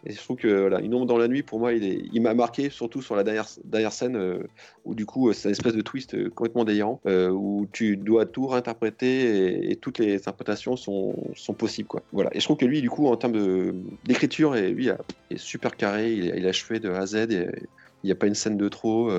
[0.06, 2.32] Et je trouve que voilà, une ombre dans la nuit, pour moi, il, il m'a
[2.32, 4.38] marqué, surtout sur la dernière, dernière scène, euh,
[4.86, 9.70] où du coup, c'est une espèce de twist complètement délirant, où tu dois tout réinterpréter
[9.70, 12.02] et, toutes les interprétations sont, sont possibles, quoi.
[12.12, 12.30] Voilà.
[12.34, 16.28] Et je trouve que lui, du coup, en termes d'écriture, lui, est super carré, il
[16.28, 19.10] est achevé de A à Z, il n'y a pas une scène de trop.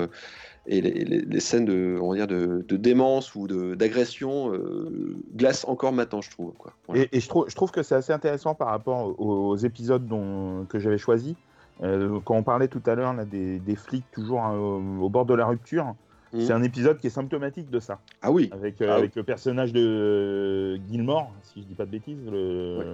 [0.66, 5.16] Et les, les- les scènes de, on va dire de, de démence ou d'agression euh,
[5.36, 6.52] glacent encore maintenant, je trouve.
[6.58, 6.72] Quoi.
[6.86, 7.02] Voilà.
[7.02, 10.06] Et, et je, trouve, je trouve que c'est assez intéressant par rapport aux, aux épisodes
[10.06, 11.34] dont, que j'avais choisis.
[11.82, 15.26] Euh, quand on parlait tout à l'heure des, des flics toujours hein, au, au bord
[15.26, 15.94] de la rupture,
[16.34, 16.40] Mhm.
[16.40, 17.98] c'est un épisode qui est symptomatique de ça.
[18.22, 18.98] Ah oui, Avec, euh, Ah oui.
[19.00, 22.84] avec le personnage de Gilmore, si je dis pas de bêtises, le, Ouais.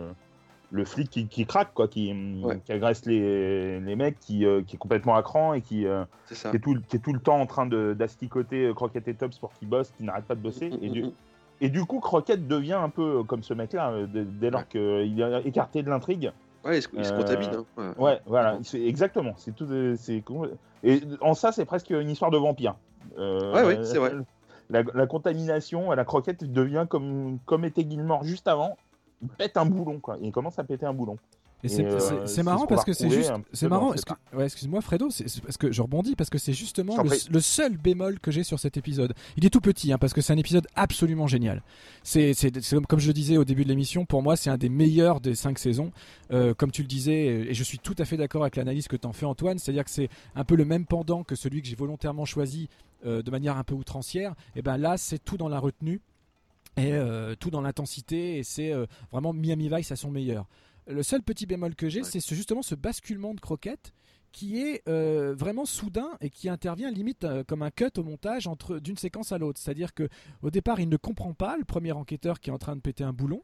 [0.70, 2.12] Le flic qui, qui craque, quoi, qui,
[2.42, 2.60] Ouais.
[2.64, 6.04] qui agresse les, les mecs, qui, euh, qui est complètement à cran et qui, euh,
[6.28, 9.14] qui, est tout, qui est tout le temps en train de- d'asticoter euh, Croquette et
[9.14, 10.70] Tops pour qu'ils bossent, qui n'arrêtent pas de bosser.
[10.82, 11.06] Et du,
[11.62, 15.82] et du coup, Croquette devient un peu comme ce mec-là, dès, lors qu'il est écarté
[15.82, 16.32] de l'intrigue.
[16.64, 17.48] Ouais, il se, il se contamine.
[17.54, 17.64] hein.
[17.96, 18.04] Ouais.
[18.04, 19.32] Ouais, voilà, exactement.
[19.38, 19.66] C'est tout.
[19.96, 20.22] c'est
[20.84, 22.74] Et en ça, c'est presque une histoire de vampire.
[23.16, 24.12] Euh, Ouais, ouais, c'est vrai.
[24.68, 28.76] La, la contamination à la croquette devient comme, comme était Gilmore juste avant.
[29.22, 30.16] Il pète un boulon, quoi.
[30.20, 31.18] Il commence à péter un boulon.
[31.64, 33.32] Et c'est euh, marrant parce que c'est juste.
[33.52, 33.92] C'est marrant.
[34.32, 38.20] ouais, excuse-moi, Fredo, c'est parce que je rebondis parce que c'est justement le, seul bémol
[38.20, 39.12] que j'ai sur cet épisode.
[39.36, 41.62] Il est tout petit, hein, parce que c'est un épisode absolument génial.
[42.04, 42.32] C'est
[42.70, 45.20] comme, comme je le disais au début de l'émission, pour moi, c'est un des meilleurs
[45.20, 45.90] des cinq saisons.
[46.30, 48.96] Euh, comme tu le disais, et je suis tout à fait d'accord avec l'analyse que
[48.96, 51.76] t'en fais, Antoine, c'est-à-dire que c'est un peu le même pendant que celui que j'ai
[51.76, 52.68] volontairement choisi
[53.04, 54.34] euh, de manière un peu outrancière.
[54.54, 56.00] Et ben là, c'est tout dans la retenue
[56.78, 60.48] et euh, tout dans l'intensité, et c'est euh, vraiment Miami Vice à son meilleur.
[60.86, 62.08] Le seul petit bémol que j'ai, Ouais.
[62.08, 63.92] c'est ce- justement ce basculement de croquette
[64.32, 68.46] qui est euh, vraiment soudain et qui intervient limite euh, comme un cut au montage
[68.46, 69.58] entre d'une séquence à l'autre.
[69.60, 70.08] C'est-à-dire que
[70.42, 73.04] au départ, il ne comprend pas le premier enquêteur qui est en train de péter
[73.04, 73.42] un boulon.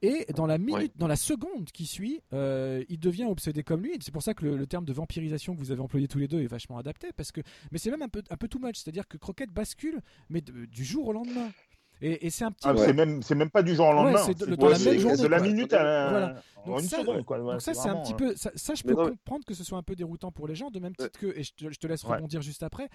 [0.00, 0.90] Et dans la minute, Ouais.
[0.94, 3.92] dans la seconde qui suit, euh, il devient obsédé comme lui.
[4.00, 6.28] C'est pour ça que le, le terme de vampirisation que vous avez employé tous les
[6.28, 7.08] deux est vachement adapté.
[7.16, 7.40] Parce que,
[7.72, 8.76] mais c'est même un peu, un peu too much.
[8.76, 11.50] C'est-à-dire que Croquette bascule, mais de- du jour au lendemain.
[12.00, 12.66] Et, et c'est un petit.
[12.68, 14.18] Ah, c'est même, pas du jour au lendemain.
[14.24, 15.46] c'est de- la c'est même journée, de la quoi.
[15.48, 16.42] minute à Voilà.
[16.64, 17.24] en Donc une ça, seconde.
[17.24, 17.38] Quoi.
[17.40, 18.36] Ouais, Donc ça, c'est un petit euh, peu.
[18.36, 20.70] Ça, ça, je peux non, comprendre que ce soit un peu déroutant pour les gens,
[20.70, 21.06] de même Ouais.
[21.06, 21.26] titre que.
[21.38, 22.16] Et je te, je te laisse Ouais.
[22.16, 22.88] rebondir juste après.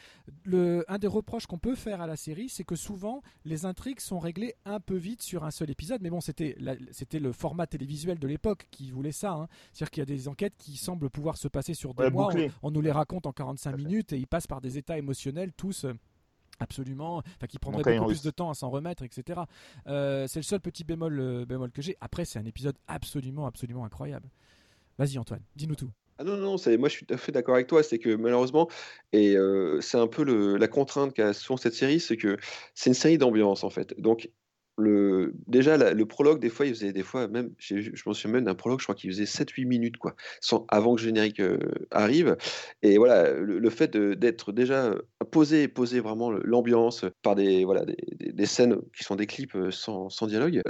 [0.45, 3.99] Le, un des reproches qu'on peut faire à la série, c'est que souvent les intrigues
[3.99, 6.01] sont réglées un peu vite sur un seul épisode.
[6.01, 9.31] Mais bon, c'était la- le format télévisuel de l'époque qui voulait ça.
[9.33, 9.47] hein.
[9.71, 12.33] C'est-à-dire qu'il y a des enquêtes qui semblent pouvoir se passer sur des Ouais, mois.
[12.63, 13.83] On, on nous les raconte en 45 Tout à fait.
[13.85, 15.85] minutes et ils passent par des états émotionnels tous.
[16.63, 18.21] Absolument, enfin qui prendrait Montagne beaucoup russe.
[18.21, 19.41] plus de temps à s'en remettre, etc.
[19.87, 21.97] Euh, c'est le seul petit bémol, euh, bémol que j'ai.
[22.01, 24.27] Après, c'est un épisode absolument, absolument incroyable.
[24.97, 25.89] Vas-y Antoine, dis-nous tout.
[26.19, 28.15] Ah non, non, c'est, moi je suis tout à fait d'accord avec toi, c'est que
[28.15, 28.69] malheureusement,
[29.13, 32.37] et euh, c'est un peu le- la contrainte qu'a souvent cette série, c'est que
[32.75, 33.99] c'est une série d'ambiance en fait.
[33.99, 34.29] Donc,
[34.77, 38.45] déjà, le prologue, des fois, il faisait des fois, même, vu- je m'en souviens même
[38.45, 40.15] d'un prologue, je crois qu'il faisait 7-8 minutes, quoi,
[40.69, 41.59] avant que le générique euh,
[41.91, 42.37] arrive.
[42.81, 45.01] Et voilà, le, fait d'être déjà euh,
[45.31, 50.09] posé, poser vraiment l'ambiance par des, voilà, des, scènes qui sont des clips euh, sans,
[50.27, 50.61] dialogue,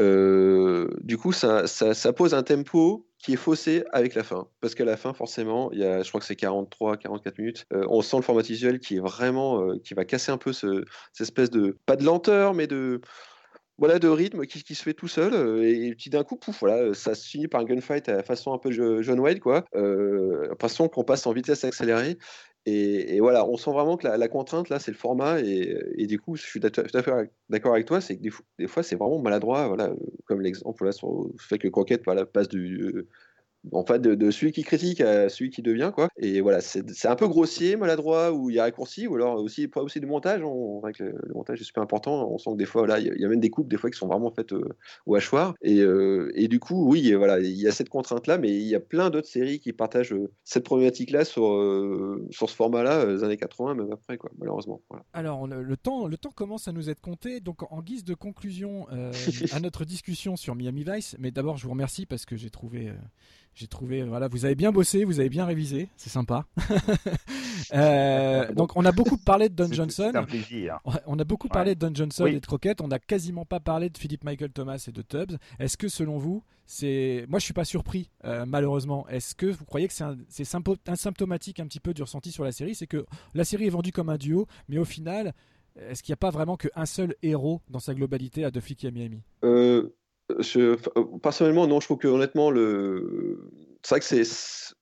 [1.02, 1.64] du coup, ça,
[2.16, 4.48] pose un tempo qui est faussé avec la fin.
[4.60, 7.66] Parce qu'à la fin, forcément, il y a, je crois que c'est 43, 44 minutes,
[7.72, 10.84] on sent le format visuel qui est vraiment, qui va casser un peu ce,
[11.14, 13.00] cette espèce de, pas de lenteur, mais de,
[13.78, 15.34] voilà, de rythme qui, se fait tout seul.
[15.34, 18.58] euh, et, puis d'un coup, voilà, ça se finit par un gunfight à façon un
[18.58, 19.66] peu Jo- John Wayne, quoi.
[19.76, 22.18] Euh, façon qu'on passe en vitesse accélérée.
[22.66, 25.42] Et, voilà, on sent vraiment que la, contrainte, là, c'est le format.
[25.42, 28.44] Et, du coup, je suis tout à fait d'accord avec toi, c'est que des, fo-
[28.60, 29.68] des fois, c'est vraiment maladroit.
[29.68, 29.96] Voilà, euh,
[30.26, 33.06] comme l'exemple là, sur le fait que croquette passe du.
[33.72, 36.10] En fait, de, de celui qui critique à celui qui devient, quoi.
[36.18, 39.68] Et voilà, c'est un peu grossier, maladroit, ou il y a raccourci, ou alors aussi,
[39.68, 40.42] pas aussi du montage.
[40.44, 42.30] On, le, le montage est super important.
[42.30, 43.70] On sent que des fois, là, il y, a- il y a même des coupes,
[43.70, 44.68] des fois, qui sont vraiment faites euh,
[45.06, 45.54] au hachoir.
[45.62, 48.76] Et, euh, et du coup, oui, voilà, il y a cette contrainte-là, mais il y
[48.76, 51.44] a plein d'autres séries qui partagent euh, cette problématique-là sur,
[52.32, 54.82] sur ce format-là, des années 80, même après, quoi, malheureusement.
[54.90, 55.06] Voilà.
[55.14, 57.40] Alors, on- le, temps, le temps commence à nous être compté.
[57.40, 58.88] Donc, en guise de conclusion
[59.54, 62.92] à notre discussion sur Miami Vice, mais d'abord, je vous remercie parce que j'ai trouvé,
[63.56, 66.46] j'ai trouvé, voilà, vous avez bien bossé, vous avez bien révisé, c'est sympa.
[67.74, 70.10] Euh, donc, on a beaucoup parlé de Don Johnson.
[70.12, 70.80] C'est un plaisir.
[71.06, 71.54] On a beaucoup Ouais.
[71.54, 72.32] parlé de Don Johnson Oui.
[72.36, 72.82] et de Crockett.
[72.82, 75.38] On n'a quasiment pas parlé de Philippe Michael Thomas et de Tubbs.
[75.60, 79.08] Est-ce que selon vous, c'est moi je suis pas surpris euh, malheureusement.
[79.08, 80.18] Est-ce que vous croyez que c'est un...
[80.30, 83.44] c'est sympo- un symptomatique un petit peu du ressenti sur la série, c'est que la
[83.46, 85.34] série est vendue comme un duo, mais au final,
[85.80, 88.84] est-ce qu'il n'y a pas vraiment qu'un seul héros dans sa globalité à Deux flics
[88.86, 89.22] à Miami?
[89.44, 89.96] Euh,
[90.40, 90.60] je,
[90.98, 93.50] euh, personnellement, non, je trouve que honnêtement, le...
[93.84, 94.24] c'est vrai que c'est.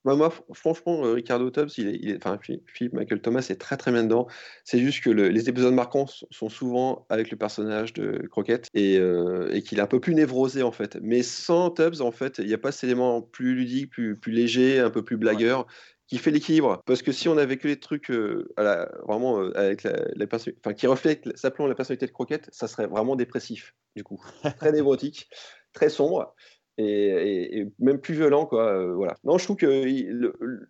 [0.04, 3.46] bah, moi, fr- franchement, euh, Ricardo Tubbs, il est, il est- enfin, Philippe Michael Thomas
[3.50, 4.26] est très très bien dedans.
[4.64, 8.68] C'est juste que le- les épisodes marquants sont, sont souvent avec le personnage de Croquette
[8.74, 10.96] et, euh, et qu'il est un peu plus névrosé en fait.
[11.02, 14.32] Mais sans Tubbs, en fait, il n'y a pas cet élément plus ludique, plus, plus
[14.32, 15.66] léger, un peu plus blagueur.
[16.12, 16.82] Qui fait l'équilibre.
[16.84, 19.92] Parce que si on avait que les trucs euh, à la- vraiment euh, avec la,
[20.14, 24.22] la enfin qui reflètent simplement la personnalité de Croquette ça serait vraiment dépressif du coup.
[24.58, 25.30] Très névrotique
[25.72, 26.34] très sombre
[26.76, 29.14] et, et- et même plus violent quoi euh, voilà.
[29.24, 29.66] Non je trouve que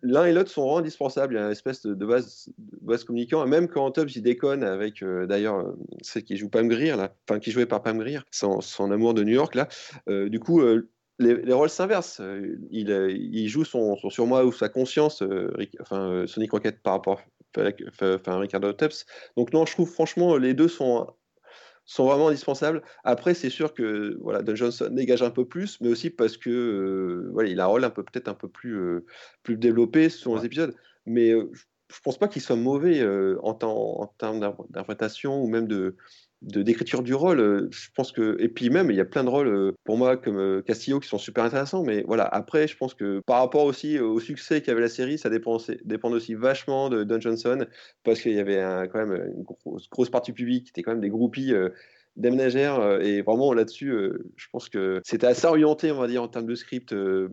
[0.01, 1.33] l'un et l'autre sont vraiment indispensables.
[1.33, 3.45] Il y a une espèce de, de base de base communicant.
[3.45, 7.39] Même quand Tubbs il déconne avec euh, d'ailleurs celle qui joue Pam Grier là enfin
[7.39, 9.67] qui jouait par Pam Grier son, son amour de New York là
[10.07, 10.61] euh, du coup
[11.19, 12.19] les, les rôles s'inversent.
[12.21, 16.27] Euh, Il, euh, il joue son, son surmoi ou sa conscience, euh, Rick- enfin, euh,
[16.27, 17.21] Sonic Rocket par rapport
[17.57, 17.69] à
[18.01, 19.05] enfin, Ricardo Tubbs.
[19.37, 21.07] Donc non, je trouve franchement les deux sont
[21.85, 22.81] sont vraiment indispensables.
[23.03, 26.49] Après, c'est sûr que voilà, Don Johnson dégage un peu plus, mais aussi parce que
[26.49, 29.01] euh, voilà, il a un rôle un peu peut-être un peu plus
[29.43, 30.75] plus développé selon les épisodes.
[31.05, 35.67] Mais je, je pense pas qu'il soit mauvais euh, en, termes d'inter- d'interprétation ou même
[35.67, 35.95] de
[36.41, 37.39] d'écriture du rôle.
[37.39, 39.97] Euh, Je pense que et puis même il y a plein de rôles euh, pour
[39.97, 41.83] moi comme Castillo qui sont super intéressants.
[41.83, 45.29] Mais voilà, après je pense que par rapport aussi au succès qu'avait la série, ça
[45.29, 47.65] dépend aussi, dépend aussi vachement de Don Johnson
[48.03, 48.61] parce qu'il y avait
[48.91, 51.53] quand même une grosse, grosse partie public qui était quand même des groupies.
[52.15, 52.79] Déménagère.
[52.79, 56.27] euh, et vraiment là-dessus, euh, je pense que c'était assez orienté, on va dire, en
[56.27, 57.29] termes de script, euh,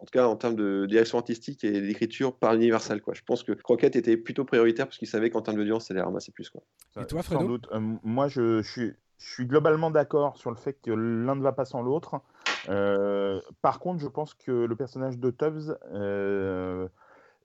[0.00, 3.00] en tout cas en termes de direction artistique et d'écriture par Universal.
[3.00, 3.14] Quoi.
[3.14, 6.02] Je pense que Croquette était plutôt prioritaire parce qu'il savait qu'en termes d'audience, ça allait
[6.02, 6.50] ramasser plus.
[6.50, 6.62] Quoi.
[7.00, 7.46] Et toi, Sans Fredo?
[7.48, 7.68] doute.
[7.72, 11.42] Euh, moi, je, je suis, je suis globalement d'accord sur le fait que l'un ne
[11.42, 12.20] va pas sans l'autre.
[12.68, 16.88] Euh, par contre, je pense que le personnage de Tubbs euh,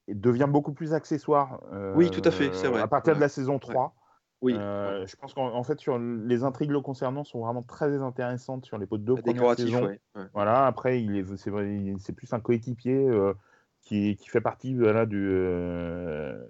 [0.08, 1.62] devient beaucoup plus accessoire.
[1.74, 2.82] euh, Oui, tout à fait, c'est vrai.
[2.82, 3.94] À partir de la saison 3.
[4.42, 8.02] Oui, Euh, Je pense qu'en en fait, sur les intrigues le concernant sont vraiment très
[8.02, 9.22] intéressantes sur les deux ouais.
[9.22, 9.86] premières saisons.
[9.86, 10.00] ouais.
[10.16, 10.24] ouais.
[10.34, 11.52] Voilà, après, il est, c'est,
[12.00, 13.34] c'est plus un coéquipier euh,
[13.82, 16.42] qui, qui fait partie voilà, du, euh,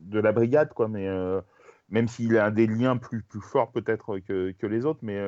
[0.00, 1.08] de la brigade, quoi, mais
[1.90, 5.20] même s'il a des liens plus, plus forts peut-être que, que les autres, mais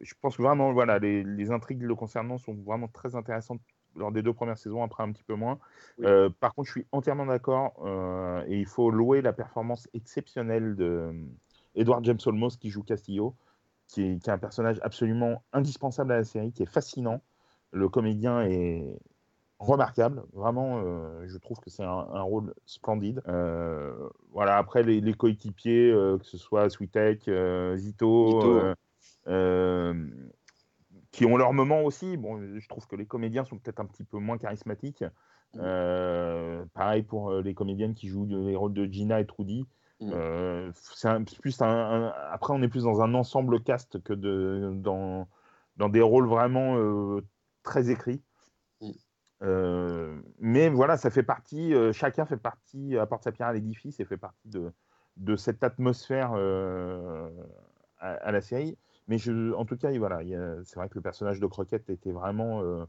[0.00, 3.60] je pense vraiment, voilà, les, les intrigues le concernant sont vraiment très intéressantes
[3.96, 5.58] lors des deux premières saisons, après un petit peu moins.
[5.98, 6.06] Oui.
[6.06, 10.76] Euh, par contre, je suis entièrement d'accord euh, et il faut louer la performance exceptionnelle
[10.76, 11.12] de
[11.74, 13.34] Edward James Olmos qui joue Castillo,
[13.86, 17.20] qui est, qui est un personnage absolument indispensable à la série, qui est fascinant.
[17.72, 18.96] Le comédien est
[19.58, 20.82] remarquable, vraiment.
[20.84, 23.22] euh, je trouve que c'est un, un rôle splendide.
[23.28, 23.92] Euh,
[24.32, 24.58] voilà.
[24.58, 28.74] Après les, les coéquipiers, euh, que ce soit Sweetek, euh, Zito, Zito, euh,
[29.28, 30.06] euh,
[31.14, 32.16] qui ont leur moment aussi.
[32.16, 35.04] Bon, je trouve que les comédiens sont peut-être un petit peu moins charismatiques.
[35.56, 39.64] Euh, pareil pour euh, les comédiennes qui jouent les rôles de Gina et Trudy.
[40.00, 40.10] Mm.
[40.12, 44.12] Euh, c'est un- plus un, un- après, on est plus dans un ensemble cast que
[44.12, 45.28] de, dans,
[45.76, 47.20] dans des rôles vraiment euh,
[47.62, 48.20] très écrits.
[48.80, 48.90] Mm.
[50.40, 54.16] Mais voilà, ça fait partie, chacun fait partie, apporte sa pierre à l'édifice et fait
[54.16, 54.72] partie de,
[55.16, 58.76] de cette atmosphère à, à la série.
[59.06, 60.20] Mais je, en tout cas, il- voilà,
[60.64, 62.84] c'est vrai que le personnage de Croquette était vraiment euh,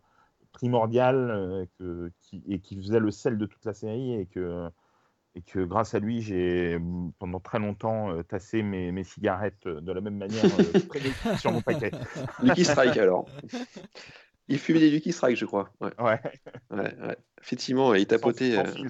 [0.54, 4.70] primordial euh, que- qui, et qui faisait le sel de toute la série et que,
[5.36, 6.80] et que grâce à lui, j'ai
[7.20, 11.00] pendant très longtemps euh, tassé mes, mes cigarettes euh, de la même manière euh,
[11.38, 11.92] sur mon paquet.
[12.42, 13.28] Lucky Strike alors.
[14.48, 15.72] Il fumait des Lucky Strike, je crois.
[15.82, 16.20] Ouais, Ouais.
[16.72, 17.18] ouais, ouais.
[17.42, 18.58] Effectivement, il tapotait.
[18.58, 18.88] euh,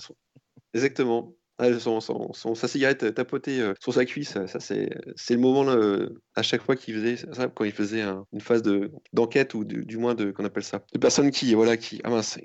[0.73, 1.33] Exactement.
[1.57, 4.89] Ah, son, son- son- sa cigarette tapotée euh, sur sa cuisse, ça c'est
[5.29, 8.41] le moment là, euh, à chaque fois qu'il faisait ça, quand il faisait un- une
[8.41, 11.77] phase de d'enquête ou de- du moins de qu'on appelle ça, de personnes qui voilà
[11.77, 12.37] qui ah mince,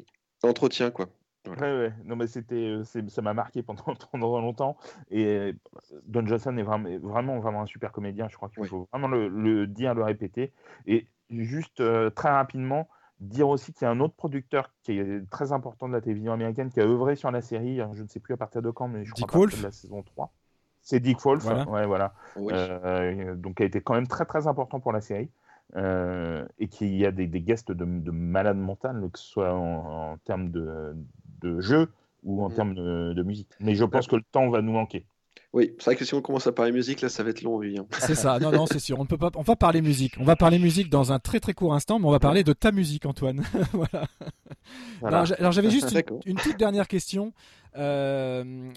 [0.45, 1.09] entretien quoi.
[1.47, 1.93] Ouais, ouais.
[2.05, 3.83] Non, mais c'était, euh, ça m'a marqué pendant,
[4.13, 4.77] pendant longtemps.
[5.11, 5.53] Et euh,
[6.07, 8.29] Don Johnson est vraiment, vraiment, vraiment un super comédien.
[8.29, 10.53] Je crois qu'il faut vraiment le, le dire, le répéter.
[10.87, 12.89] Et juste euh, très rapidement,
[13.21, 16.33] dire aussi qu'il y a un autre producteur qui est très important de la télévision
[16.33, 17.81] américaine qui a œuvré sur la série.
[17.81, 19.63] Alors, Je ne sais plus à partir de quand, mais je Dick crois Wolf de
[19.65, 20.33] la saison 3.
[20.83, 21.43] C'est Dick Wolf.
[21.45, 21.69] Voilà.
[21.69, 22.15] Ouais, voilà.
[22.37, 22.53] Oui.
[22.57, 25.29] Euh, donc qui a été quand même très très important pour la série
[25.77, 29.55] Euh, et qui y a des, des guests de, de malade mental que ce soit
[29.55, 30.97] en, en termes de,
[31.43, 31.93] de jeu
[32.25, 32.55] ou en Mm.
[32.55, 35.07] termes de, de musique mais je pense que le temps va nous manquer
[35.53, 37.57] Oui, c'est vrai que si on commence à parler musique là, ça va être long
[37.57, 37.77] oui.
[37.77, 37.85] hein.
[37.99, 38.99] C'est ça, non, non, c'est sûr.
[39.01, 39.31] On ne peut pas.
[39.35, 40.15] On va parler musique.
[40.21, 42.53] On va parler musique dans un très très court instant, mais on va parler de
[42.53, 43.43] ta musique, Antoine.
[43.73, 44.07] voilà.
[45.01, 45.17] Voilà.
[45.17, 45.93] Alors, j'a- alors, j'avais juste
[46.27, 47.33] une toute dernière question
[47.77, 48.71] euh,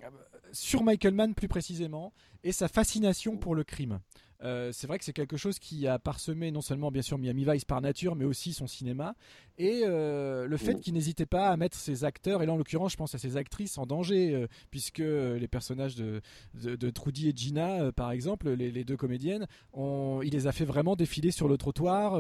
[0.51, 2.11] sur Michael Mann plus précisément
[2.43, 3.99] et sa fascination pour le crime.
[4.44, 7.46] Euh, c'est vrai que c'est quelque chose qui a parsemé non seulement bien sûr Miami
[7.50, 9.16] Vice par nature, mais aussi son cinéma
[9.60, 10.80] et euh, le fait Mm.
[10.80, 13.38] qu'il n'hésitait pas à mettre ses acteurs et là en l'occurrence je pense à ses
[13.38, 16.22] actrices en danger euh, puisque les personnages de,
[16.56, 20.52] de, de Trudy et Gina par exemple les, les deux comédiennes on, il les a
[20.52, 22.14] fait vraiment défiler sur le trottoir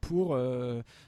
[0.00, 0.36] pour,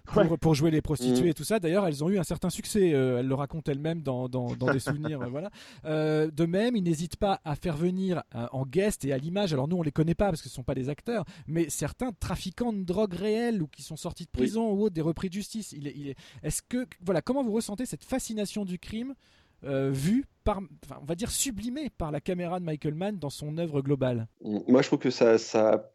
[0.07, 0.37] pour, Ouais.
[0.41, 1.31] pour jouer les prostituées Mm.
[1.31, 1.61] et tout ça.
[1.61, 2.89] D'ailleurs, elles ont eu un certain succès.
[2.91, 5.21] elles le racontent elles-mêmes dans, dans, dans des souvenirs.
[5.31, 5.51] voilà.
[5.85, 8.23] De même, il n'hésite pas à faire venir
[8.53, 9.53] en guest et à l'image.
[9.53, 12.13] Alors nous, on les connaît pas parce que ce sont pas des acteurs, mais certains
[12.13, 15.35] trafiquants de drogue réels ou qui sont sortis de prison ou autres, des repris de
[15.35, 15.73] justice.
[15.73, 16.17] Il est, il est...
[16.43, 19.15] Est-ce que voilà, comment vous ressentez cette fascination du crime
[19.65, 23.31] euh, vue par, enfin, on va dire sublimée par la caméra de Michael Mann dans
[23.31, 24.27] son œuvre globale?
[24.43, 25.93] Moi, je trouve que ça, ça,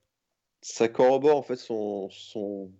[0.61, 2.71] ça corrobore en fait son, son,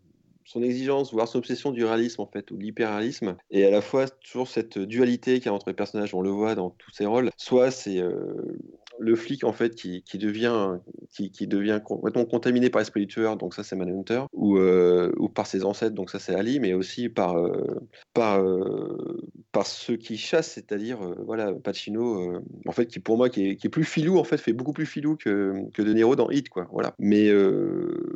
[0.43, 3.81] son exigence, voire son obsession du réalisme en fait, ou de l'hyperréalisme, et à la
[3.81, 6.91] fois toujours cette dualité qu'il y a entre les personnages, on le voit dans tous
[6.91, 7.31] ses rôles.
[7.35, 8.59] Soit c'est euh,
[8.99, 10.77] le flic en fait qui, qui devient
[11.11, 15.11] qui, qui devient complètement contaminé par l'esprit du tueur, donc ça c'est Manhunter, ou euh,
[15.17, 17.79] ou par ses ancêtres, donc ça c'est Ali, mais aussi par euh,
[18.13, 19.21] par euh,
[19.51, 23.67] par ceux qui chassent, c'est-à-dire voilà Pacino, en fait qui pour moi qui est, qui
[23.67, 26.49] est plus filou en fait, fait beaucoup plus filou que que De Niro dans Hit
[26.49, 26.93] quoi, voilà.
[26.99, 27.31] Mais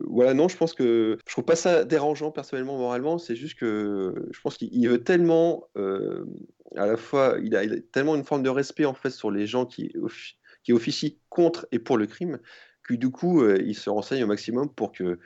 [0.07, 4.13] voilà non, je pense que je trouve pas ça dérangeant personnellement moralement, c'est juste que
[4.31, 5.67] je pense qu'il il veut tellement
[6.75, 9.31] à la fois il a, il a tellement une forme de respect en fait sur
[9.31, 9.91] les gens qui
[10.63, 12.39] qui officient contre et pour le crime
[12.83, 15.19] que du coup euh, il se renseigne au maximum pour que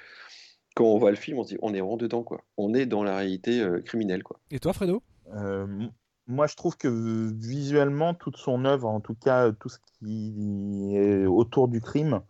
[0.75, 2.85] quand on voit le film on se dit on est vraiment dedans quoi on est
[2.85, 5.03] dans la réalité euh, criminelle quoi Et toi, Fredo?
[5.33, 5.87] Euh,
[6.27, 6.87] moi, je trouve que
[7.33, 12.21] visuellement, toute son œuvre, en tout cas tout ce qui est autour du crime,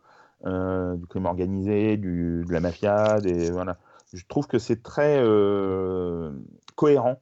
[0.46, 3.78] euh, du crime organisé, du, de la mafia, des, voilà.
[4.12, 6.32] Je trouve que c'est très euh,
[6.76, 7.22] cohérent.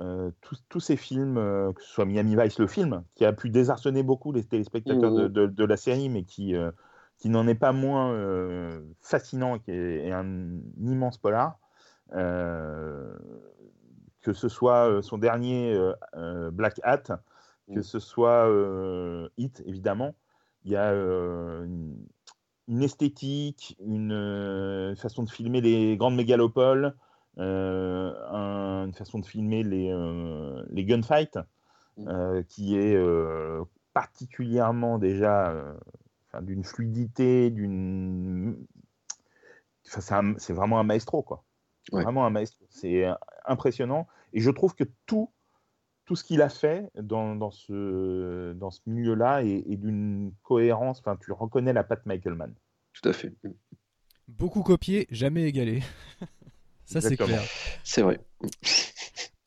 [0.00, 3.32] Euh, tous, tous ces films, euh, que ce soit Miami Vice, le film, qui a
[3.34, 6.70] pu désarçonner beaucoup les téléspectateurs de, de- de la série, mais qui, euh,
[7.18, 8.14] qui n'en est pas moins
[9.02, 11.58] fascinant, qui est, est un immense polar.
[14.22, 15.78] Que ce soit son dernier
[16.52, 17.02] Black Hat,
[17.66, 17.82] que Mhm.
[17.82, 18.48] ce soit
[19.36, 20.14] Hit, évidemment,
[20.64, 21.96] il y a une,
[22.68, 26.94] une esthétique, une façon de filmer les grandes mégalopoles,
[27.36, 31.38] un- une façon de filmer les, euh, les gunfights,
[31.96, 32.08] Mhm.
[32.08, 33.62] euh, qui est euh,
[33.94, 35.74] particulièrement déjà euh,
[36.28, 38.56] enfin, d'une fluidité, d'une.
[39.96, 41.44] Enfin, c'est vraiment un maestro, quoi.
[41.92, 42.02] Ouais.
[42.04, 42.64] Vraiment un maestro.
[42.70, 43.14] C'est euh,
[43.46, 44.06] impressionnant.
[44.32, 45.30] Et je trouve que tout,
[46.04, 51.00] tout ce qu'il a fait dans, dans ce, dans ce milieu-là est, est d'une cohérence.
[51.00, 52.54] Enfin, tu reconnais la patte Michael Mann.
[52.92, 53.32] Tout à fait.
[54.28, 55.82] Beaucoup copié, jamais égalé.
[56.90, 57.42] Ça, c'est clair.
[57.84, 58.18] C'est vrai.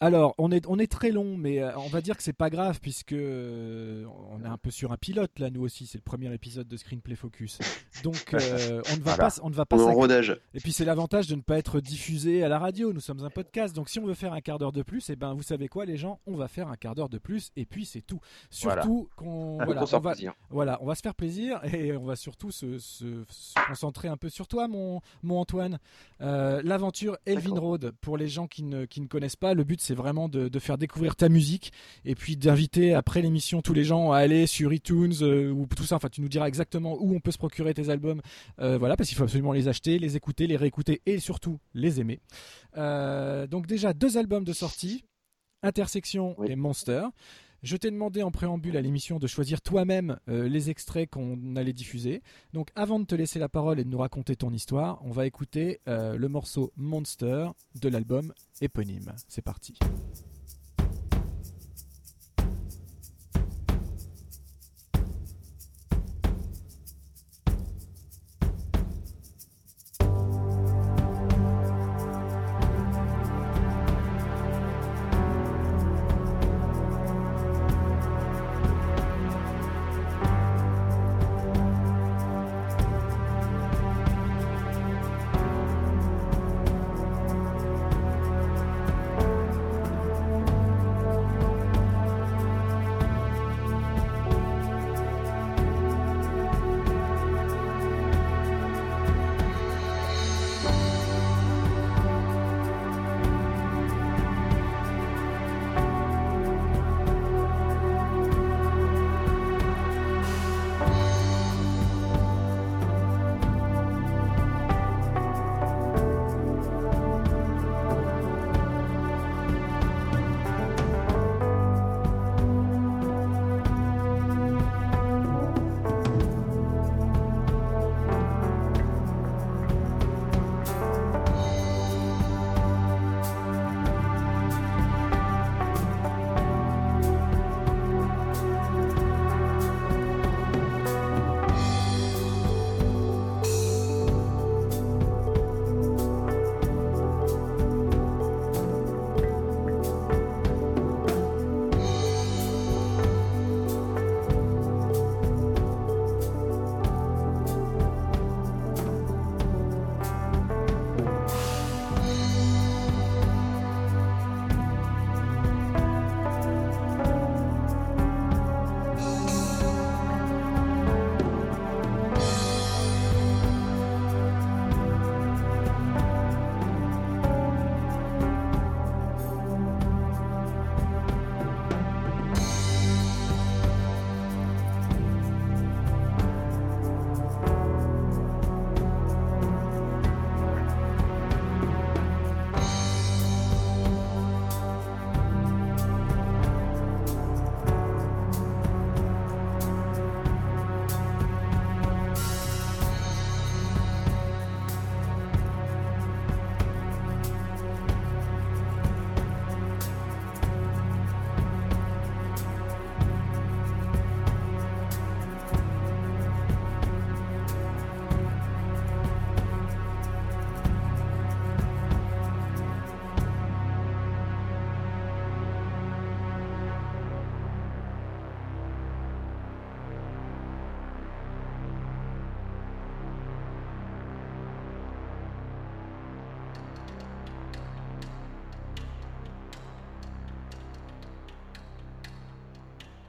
[0.06, 2.50] Alors, on est, on est très long, mais euh, on va dire que c'est pas
[2.50, 5.86] grave puisque euh, on est un peu sur un pilote là, nous aussi.
[5.86, 7.60] C'est le premier épisode de Screenplay Focus.
[8.04, 9.18] Donc, euh, on ne va Voilà.
[9.30, 10.40] pas, on ne va pas On est en sac- rodage.
[10.54, 12.92] Et puis c'est l'avantage de ne pas être diffusé à la radio.
[12.92, 15.16] Nous sommes un podcast, donc si on veut faire un quart d'heure de plus, et
[15.16, 17.66] ben vous savez quoi, les gens, on va faire un quart d'heure de plus, et
[17.66, 18.20] puis c'est tout.
[18.50, 20.34] Surtout qu'on voilà, on va, plaisir.
[20.50, 24.18] voilà, on va se faire plaisir et on va surtout se, se- se concentrer un
[24.18, 25.80] peu sur toi, mon, mon Antoine.
[26.22, 27.54] Euh, L'aventure Elvin.
[27.58, 30.48] Road, pour les gens qui ne, qui ne connaissent pas, le but c'est vraiment de,
[30.48, 31.72] de faire découvrir ta musique
[32.06, 35.84] et puis d'inviter après l'émission tous les gens à aller sur iTunes euh, ou tout
[35.84, 35.96] ça.
[35.96, 38.22] Enfin, tu nous diras exactement où on peut se procurer tes albums.
[38.60, 42.00] Euh, voilà, parce qu'il faut absolument les acheter, les écouter, les réécouter et surtout les
[42.00, 42.20] aimer.
[42.78, 45.04] Euh, donc déjà deux albums de sortie,
[45.64, 46.48] Intersection Oui.
[46.52, 47.04] et Monster.
[47.64, 51.72] Je t'ai demandé en préambule à l'émission de choisir toi-même euh, les extraits qu'on allait
[51.72, 52.22] diffuser.
[52.52, 55.26] Donc avant de te laisser la parole et de nous raconter ton histoire, on va
[55.26, 57.48] écouter euh, le morceau Monster
[57.80, 59.14] de l'album éponyme.
[59.30, 59.80] C'est parti.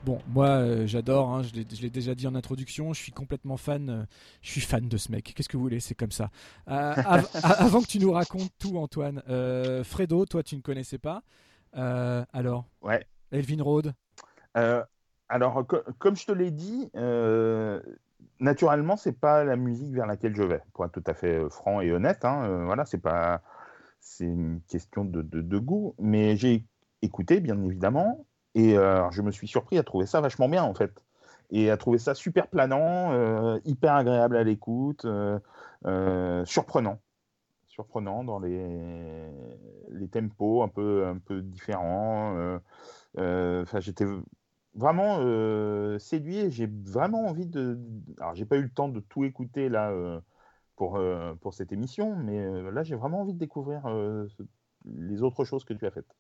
[0.05, 3.89] Bon, moi euh, j'adore, hein, je l'ai déjà dit en introduction, je suis complètement fan,
[3.89, 4.05] euh,
[4.43, 5.33] je suis fan de ce mec.
[5.35, 6.31] Qu'est-ce que vous voulez, c'est comme ça.
[6.69, 6.95] Euh,
[7.43, 9.23] avant que tu nous racontes tout, Antoine,
[9.83, 11.23] Fredo, toi tu ne connaissais pas.
[11.73, 13.07] alors Ouais.
[13.33, 13.95] Elvin Road
[14.53, 15.67] Alors,
[15.99, 16.91] comme je te l'ai dit,
[18.41, 21.81] naturellement, c'est pas la musique vers laquelle je vais, pour être tout à fait franc
[21.81, 22.27] et honnête.
[22.27, 23.43] Hein, voilà, c'est pas.
[24.01, 25.95] C'est une question de, de goût.
[25.99, 26.67] Mais j'ai
[27.01, 28.27] écouté, bien évidemment.
[28.55, 31.05] Et euh, je me suis surpris à trouver ça vachement bien, en fait.
[31.51, 37.01] Et à trouver ça super planant, euh, hyper agréable à l'écoute, euh, surprenant.
[37.67, 39.29] Surprenant dans les,
[39.91, 42.61] les tempos un peu, un peu différents.
[43.17, 44.07] Enfin, j'étais
[44.75, 45.19] vraiment
[45.99, 47.79] séduit j'ai vraiment envie de.
[48.21, 49.93] Alors, j'ai pas eu le temps de tout écouter là
[50.77, 51.01] pour,
[51.41, 53.89] pour cette émission, mais là, j'ai vraiment envie de découvrir
[54.85, 56.15] les autres choses que tu as faites.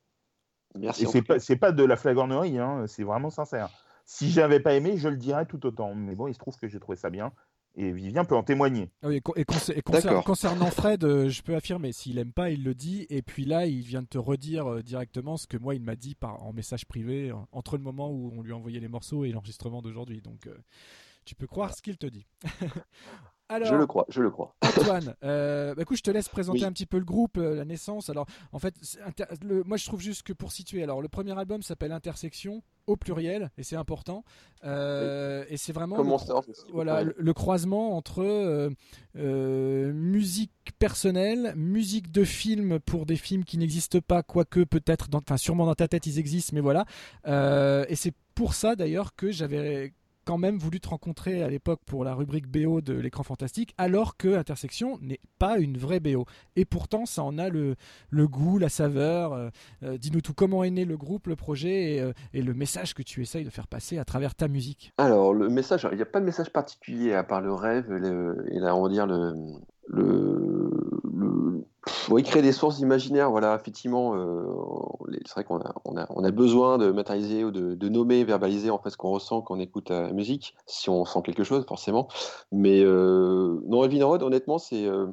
[0.79, 1.05] Merci.
[1.05, 3.70] Et c'est pas, pas de la flagornerie, hein, c'est vraiment sincère.
[4.05, 5.95] Si j'avais pas aimé, je le dirais tout autant.
[5.95, 7.33] Mais bon, il se trouve que j'ai trouvé ça bien.
[7.77, 8.89] Et Vivien peut en témoigner.
[9.03, 13.05] Ah et, concernant Fred, euh, je peux affirmer, s'il aime pas, il le dit.
[13.11, 15.97] Et puis là, il vient de te redire euh, directement ce que moi, il m'a
[15.97, 18.87] dit par, en message privé euh, entre le moment où on lui a envoyé les
[18.87, 20.22] morceaux et l'enregistrement d'aujourd'hui.
[20.22, 20.49] Donc,
[21.25, 22.27] tu peux croire ce qu'il te dit.
[23.51, 24.55] je le crois, je le crois.
[24.62, 27.64] Antoine, euh, bah, écoute, je te laisse présenter un petit peu le groupe, euh, la
[27.64, 28.11] naissance.
[28.11, 28.74] Alors, en fait,
[29.42, 33.51] moi, je trouve juste que pour situer, alors le premier album s'appelle Intersection au pluriel
[33.57, 34.24] et c'est important.
[34.64, 38.70] Euh, et c'est vraiment le, voilà le, croisement entre
[39.14, 45.66] musique personnelle, musique de film pour des films qui n'existent pas, quoique peut-être, enfin sûrement
[45.66, 46.84] dans ta tête ils existent, mais voilà.
[47.26, 49.95] et c'est pour ça d'ailleurs que j'avais
[50.25, 54.17] quand même voulu te rencontrer à l'époque pour la rubrique BO de l'écran fantastique, alors
[54.17, 56.25] que Intersection n'est pas une vraie BO.
[56.57, 57.76] Et pourtant, ça en a le,
[58.13, 59.33] goût, la saveur.
[59.33, 59.51] Euh,
[59.83, 62.95] euh, dis-nous tout, comment est né le groupe, le projet et, euh, et, le message
[62.95, 64.92] que tu essayes de faire passer à travers ta musique?
[64.99, 68.61] Alors, le message, il n'y a pas de message particulier à part le rêve et,
[68.61, 69.33] on va dire, le,
[72.11, 74.45] oui, créer des sources imaginaires, voilà, effectivement, euh,
[75.26, 79.11] c'est vrai qu'on a, besoin de matérialiser ou de, nommer, verbaliser en fait ce qu'on
[79.11, 82.08] ressent quand on écoute la musique, si on sent quelque chose, forcément.
[82.53, 85.07] Mais euh, non, Elvin Road, honnêtement, c'est euh,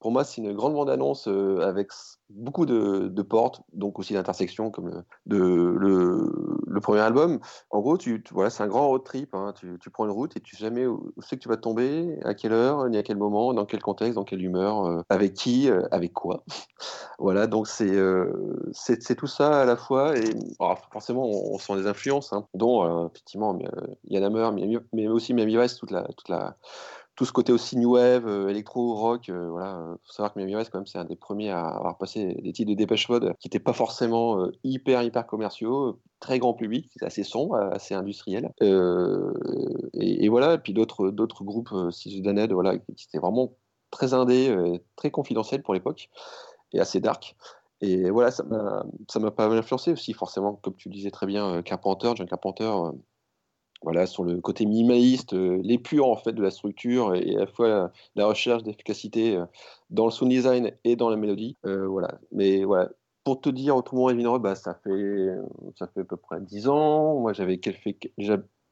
[0.00, 1.90] pour moi, c'est une grande bande-annonce euh, avec
[2.30, 7.40] beaucoup de, portes, donc aussi d'intersections comme le, premier album.
[7.70, 7.98] En gros,
[8.30, 9.34] voilà, c'est un grand road trip.
[9.34, 9.52] Hein.
[9.56, 12.34] Tu, prends une route et tu sais jamais où, c'est que tu vas tomber, à
[12.34, 15.68] quelle heure, ni à quel moment, dans quel contexte, dans quelle humeur, euh, avec qui,
[15.68, 16.44] euh, avec quoi.
[17.18, 17.90] voilà, donc c'est,
[19.16, 20.16] tout ça à la fois.
[20.16, 20.30] Et
[20.92, 23.58] forcément, on, sent des influences, hein, dont effectivement
[24.04, 26.56] Yann Hammer, mais, mais aussi Miami Vice, toute la, toute la
[27.18, 29.76] tout ce côté aussi new wave, euh, électro, rock, euh, voilà.
[29.78, 32.32] Euh, faut savoir que Miami Vice, quand même, c'est un des premiers à avoir passé
[32.40, 36.88] des titres de Dépêche Mode qui n'étaient pas forcément hyper, hyper commerciaux, très grand public,
[37.00, 38.52] assez sombre, assez industriel.
[38.60, 41.74] Et, voilà, et puis d'autres, d'autres groupes,
[42.22, 43.52] Daned, voilà, qui étaient vraiment
[43.90, 46.10] très indé, très confidentiels pour l'époque,
[46.72, 47.34] et assez dark.
[47.80, 52.28] Et voilà, ça m'a, pas influencé aussi, forcément, comme tu disais très bien, Carpenter, John
[52.28, 52.72] Carpenter,
[53.82, 57.46] voilà, sur le côté minimaliste, euh, l'épure en fait de la structure et à la
[57.46, 59.44] fois la, recherche d'efficacité euh,
[59.90, 61.56] dans le sound design et dans la mélodie.
[61.64, 62.18] Euh, voilà.
[62.32, 62.90] Mais voilà,
[63.24, 65.28] pour te dire autrement, Evin bah, ça fait
[65.76, 67.20] ça fait à peu près 10 ans.
[67.20, 67.96] Moi, j'avais fait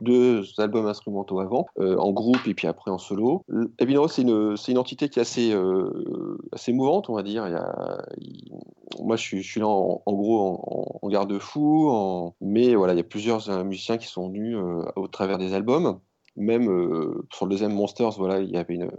[0.02, 3.44] deux albums instrumentaux avant, euh, en groupe et puis après en solo.
[3.78, 7.44] Evinro, c'est une, une entité qui est assez, euh, assez mouvante, on va dire.
[9.01, 13.05] Moi, je suis, je suis là en, gros en, garde-fou, mais voilà, il y a
[13.05, 14.56] plusieurs euh, musiciens qui sont venus
[14.97, 16.01] au travers des albums.
[16.36, 16.66] Même
[17.32, 18.90] sur le deuxième Monsters, voilà, il y avait une,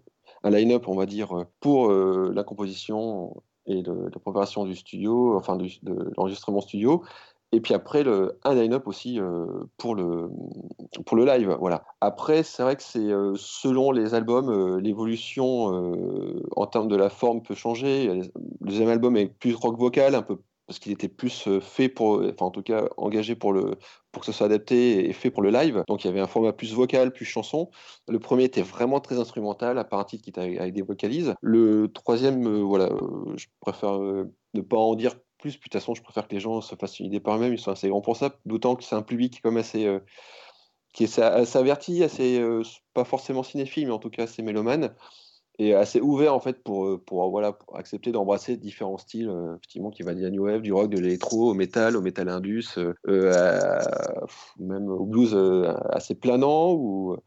[0.43, 3.35] un line-up, on va dire, pour la composition
[3.67, 5.67] et la préparation du studio, enfin de
[6.17, 7.03] l'enregistrement studio,
[7.53, 8.03] et puis après,
[8.43, 9.45] un line-up aussi euh,
[9.77, 10.29] pour, le,
[11.05, 11.55] pour le live.
[11.59, 11.85] Voilà.
[12.01, 15.47] Après, c'est vrai que c'est euh, selon les albums, euh, l'évolution
[16.55, 18.07] en termes de la forme peut changer.
[18.07, 18.29] Le
[18.61, 22.47] deuxième album est plus rock vocal, un peu parce qu'il était plus fait pour, enfin
[22.47, 23.75] en tout cas engagé pour le,
[24.11, 25.81] pour que ce soit adapté et fait pour le live.
[25.87, 27.69] Donc il y avait un format plus vocal, plus chanson.
[28.09, 31.35] Le premier était vraiment très instrumental, à part un titre qui était avec des vocalises.
[31.39, 32.89] Le troisième, voilà,
[33.37, 35.57] je préfère ne pas en dire plus.
[35.57, 37.53] De toute façon, je préfère que les gens se fassent une idée par eux-mêmes.
[37.53, 38.35] Ils sont assez grands pour ça.
[38.45, 39.85] D'autant que c'est un public assez.
[39.85, 39.99] Euh,
[40.93, 42.39] qui est assez averti, assez.
[42.39, 44.93] Euh, pas forcément cinéphile, mais en tout cas assez mélomane.
[45.59, 50.03] Et assez ouvert en fait pour, euh, pour, voilà, accepter d'embrasser différents styles, effectivement, qui
[50.03, 52.77] va dire New Wave, du rock, de l'électro, au métal, au métal indus,
[54.59, 55.35] même au blues
[55.89, 57.17] assez planant, ou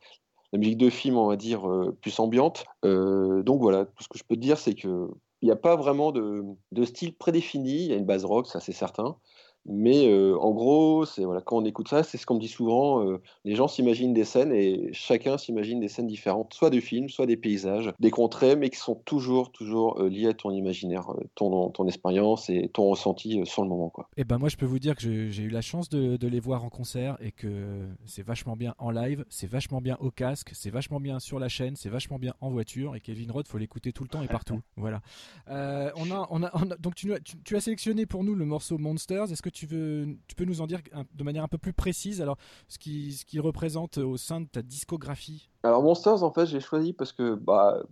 [0.53, 1.69] la musique de film, on va dire,
[2.01, 2.65] plus ambiante.
[2.85, 5.09] donc voilà, tout ce que je peux te dire, c'est que
[5.43, 6.45] il n'y a pas vraiment de,
[6.85, 7.85] style prédéfini.
[7.85, 9.17] Il y a une base rock, ça c'est certain.
[9.67, 12.49] Mais euh, en gros, c'est voilà, quand on écoute ça, c'est ce qu'on me dit
[12.49, 13.05] souvent.
[13.05, 17.09] Euh, les gens s'imaginent des scènes et chacun s'imagine des scènes différentes, soit de films,
[17.09, 21.13] soit des paysages, des contrées, mais qui sont toujours, toujours euh, liés à ton imaginaire,
[21.35, 23.91] ton, ton expérience et ton ressenti sur le moment.
[23.91, 24.09] Quoi.
[24.17, 26.29] Et eh ben moi, je peux vous dire que j'ai eu la chance de, de,
[26.29, 30.11] les voir en concert et que c'est vachement bien en live, c'est vachement bien au
[30.11, 32.97] casque, c'est vachement bien sur la chaîne, c'est vachement bien en voiture.
[32.97, 34.61] Et Kevin Roth, faut l'écouter tout le temps et partout.
[34.77, 35.03] voilà.
[35.49, 39.31] on a, on a, donc tu, tu, tu, as sélectionné pour nous le morceau Monsters.
[39.31, 40.81] Est-ce que tu, veux, tu peux nous en dire
[41.15, 42.37] de manière un peu plus précise alors
[42.69, 45.49] ce qu'il ce qui représente au sein de ta discographie?
[45.63, 47.83] Alors Monsters, en fait, j'ai choisi parce que bah,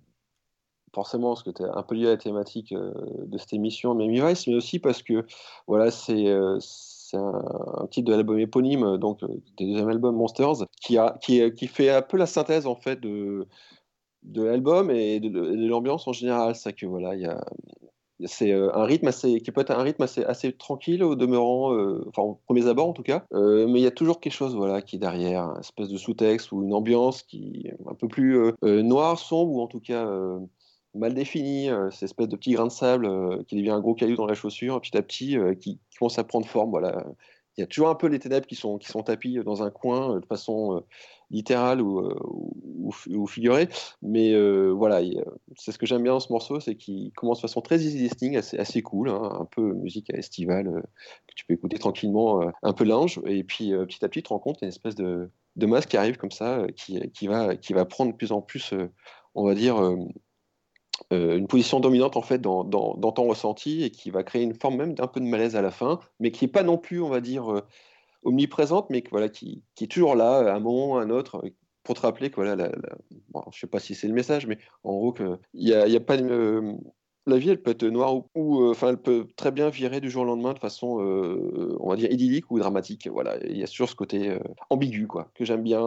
[0.95, 2.93] forcément, parce que tu un peu lié à la thématique euh,
[3.27, 5.27] de cette émission Miami Vice, mais aussi parce que
[5.66, 6.59] voilà, c'est euh,
[7.15, 11.66] un, titre de l'album éponyme, donc euh, des deuxième album Monsters, qui, a, qui, qui,
[11.66, 13.47] fait un peu la synthèse en fait de,
[14.23, 16.55] de l'album et de, de l'ambiance en général.
[16.55, 17.45] C'est que voilà, il y a
[18.27, 21.74] c'est euh, un rythme assez, qui peut être un rythme assez, assez tranquille au demeurant,
[21.74, 24.32] euh, enfin au premier abord en tout cas, euh, mais il y a toujours quelque
[24.32, 27.95] chose voilà qui est derrière, une espèce de sous-texte ou une ambiance qui est un
[27.95, 30.09] peu plus noire, sombre ou en tout cas
[30.95, 34.27] mal définie, cette espèce de petit grain de sable qui devient un gros caillou dans
[34.27, 36.70] la chaussure petit à petit, qui, qui, commence à prendre forme.
[36.70, 37.05] Voilà,
[37.57, 39.70] il y a toujours un peu les ténèbres qui sont, qui sont tapis dans un
[39.70, 40.82] coin de façon
[41.31, 43.69] littérale ou, euh, ou, ou, figurée.
[44.03, 45.01] Mais euh, voilà,
[45.57, 47.99] c'est ce que j'aime bien dans ce morceau, c'est qu'il commence de façon très easy
[47.99, 50.81] listening, assez, assez cool, hein, un peu musique estivale euh,
[51.27, 53.21] que tu peux écouter tranquillement, un peu linge.
[53.27, 55.31] Et puis petit à petit, tu te rends compte, il y a une espèce de,
[55.57, 58.41] de masse qui arrive comme ça, qui, qui, va, qui va prendre de plus en
[58.41, 58.75] plus,
[59.35, 59.77] on va dire,
[61.11, 64.55] une position dominante en fait dans, dans, dans, ton ressenti et qui va créer une
[64.55, 67.01] forme même d'un peu de malaise à la fin, mais qui n'est pas non plus,
[67.01, 67.63] on va dire,
[68.23, 71.43] omniprésente, mais qui, est toujours là, à un moment, à un autre,
[71.82, 72.70] pour te rappeler que voilà, la,
[73.51, 75.15] je sais pas si c'est le message, mais en gros,
[75.55, 76.74] il y a, pas euh,
[77.27, 80.11] la vie, elle peut être noire ou, euh, enfin, elle peut très bien virer du
[80.11, 83.09] jour au lendemain de façon, euh, on va dire, idyllique ou dramatique.
[83.09, 84.39] Voilà, il y a toujours ce côté
[84.70, 85.81] ambigu, quoi, que j'aime bien,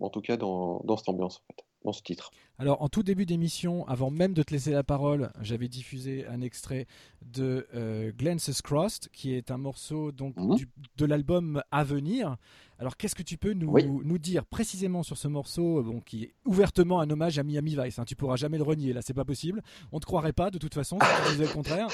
[0.00, 1.42] en tout cas dans, cette ambiance,
[1.84, 2.30] dans ce titre.
[2.58, 6.40] Alors, en tout début d'émission, avant même de te laisser la parole, j'avais diffusé un
[6.40, 6.86] extrait
[7.22, 10.56] de euh, Glances Crossed, qui est un morceau donc mhm.
[10.96, 12.36] de l'album à venir.
[12.80, 16.34] Alors, qu'est-ce que tu peux nous, nous, dire précisément sur ce morceau, bon, qui est
[16.44, 19.24] ouvertement un hommage à Miami Vice hein, Tu pourras jamais le renier, là, c'est pas
[19.24, 19.62] possible.
[19.92, 21.88] On te croirait pas, de toute façon, si tu disais le contraire.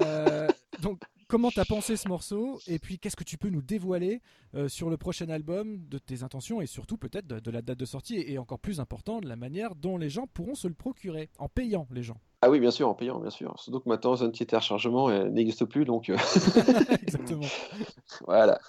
[0.00, 0.48] Euh,
[0.80, 4.22] donc, comment tu as pensé ce morceau et puis qu'est-ce que tu peux nous dévoiler
[4.54, 7.84] euh, sur le prochain album de tes intentions et surtout peut-être de, la date de
[7.84, 11.28] sortie et, encore plus important de la manière dont les gens pourront se le procurer
[11.38, 12.20] en payant les gens.
[12.40, 13.52] Ah oui, bien sûr, en payant, bien sûr.
[13.58, 16.08] Surtout que maintenant, Zone Téléchargement n'existe plus, donc.
[16.08, 16.16] Euh,
[17.02, 17.42] Exactement.
[18.26, 18.60] voilà.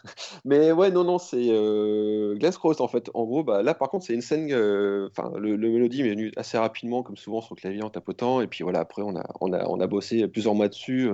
[0.44, 3.12] Mais ouais, non, non, c'est euh, Glass Cross, en fait.
[3.14, 4.52] En gros, bah, là, par contre, c'est une scène.
[4.52, 8.42] Euh, enfin, le, mélodie m'est venu assez rapidement, comme souvent sur le clavier en tapotant.
[8.42, 11.08] Et puis voilà, après, on a, on a, on a bossé plusieurs mois dessus.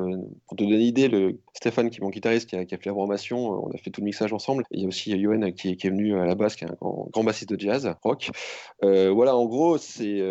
[0.48, 2.92] pour te donner une idée, le Stéphane, qui est mon guitariste, qui a, fait la
[2.92, 4.64] programmation, on a fait tout le mixage ensemble.
[4.72, 7.24] Il y a aussi Yoann qui, est venu à la basse, qui est un grand,
[7.24, 8.30] bassiste de jazz, rock.
[8.82, 10.22] voilà, en gros, c'est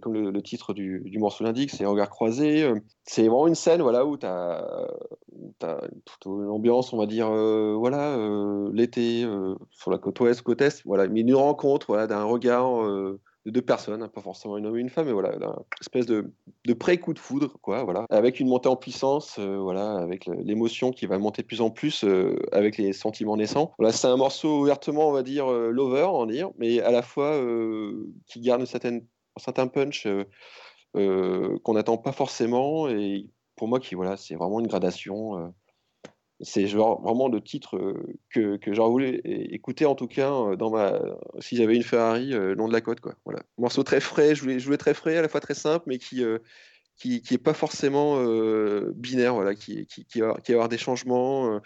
[0.00, 2.62] comme le, titre du, morceau l'indique, c'est Regard croisé.
[2.62, 4.88] Euh, c'est vraiment une scène voilà, où tu as,
[6.26, 9.26] une ambiance, on va dire, euh, voilà, euh, l'été,
[9.70, 12.82] sur la côte ouest, côte est, voilà, mais une rencontre voilà, d'un regard
[13.44, 16.06] de deux personnes, hein, pas forcément une homme et une femme, mais voilà, une espèce
[16.06, 16.32] de,
[16.64, 21.06] de pré-coup de foudre, quoi, voilà, avec une montée en puissance, voilà, avec l'émotion qui
[21.06, 22.04] va monter de plus en plus,
[22.52, 23.72] avec les sentiments naissants.
[23.78, 27.02] Voilà, c'est un morceau ouvertement, on va dire, lover, on va dire, mais à la
[27.02, 27.40] fois
[28.26, 29.02] qui garde une
[29.36, 30.06] un certain punch
[30.96, 32.88] euh, qu'on n'attend pas forcément.
[32.88, 35.52] Et pour moi, qui voilà, c'est vraiment une gradation.
[36.42, 40.70] Euh, c'est vraiment le titre euh, que, que j'aurais voulu écouter en tout cas dans
[40.70, 41.00] ma
[41.40, 43.14] si j'avais une Ferrari long de la côte quoi.
[43.24, 43.42] Voilà.
[43.58, 46.22] Morceau très frais je voulais jouer très frais à la fois très simple mais qui
[46.96, 48.22] qui, qui est pas forcément
[48.94, 51.60] binaire voilà qui qui, qui, va, avoir des changements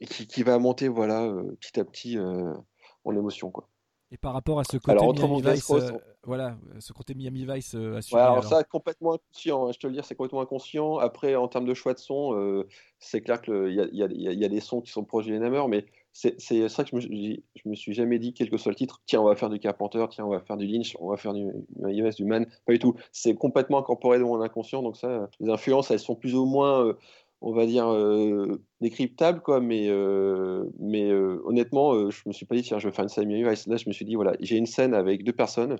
[0.00, 3.68] et qui, qui, va monter voilà petit à petit en émotion quoi
[4.12, 5.90] et par rapport à ce côté Miami Vice, euh,
[6.22, 9.66] voilà, ce côté Miami Vice euh, alors, ça complètement inconscient.
[9.66, 10.98] Hein, je te le dire, c'est complètement inconscient.
[10.98, 12.68] Après, en termes de choix de son, euh,
[13.00, 15.86] c'est clair qu'il y, y, y, a des sons qui sont proches du Hammer, mais
[16.12, 19.02] c'est ça que je me, je me suis jamais dit, quel que soit le titre,
[19.06, 21.34] tiens, on va faire du Carpenter, tiens, on va faire du Lynch, on va faire
[21.34, 21.44] du
[21.76, 22.94] Miami Vice, du Man, pas du tout.
[23.10, 26.94] C'est complètement incorporé dans mon inconscient, donc ça, les influences, elles sont plus ou moins
[27.40, 29.60] on va dire, euh, décryptable, quoi.
[29.60, 33.08] Mais, euh, mais euh, honnêtement, je me suis pas dit, tiens, je vais faire une
[33.08, 35.76] scène Là, je me suis dit, voilà, j'ai une scène avec deux personnes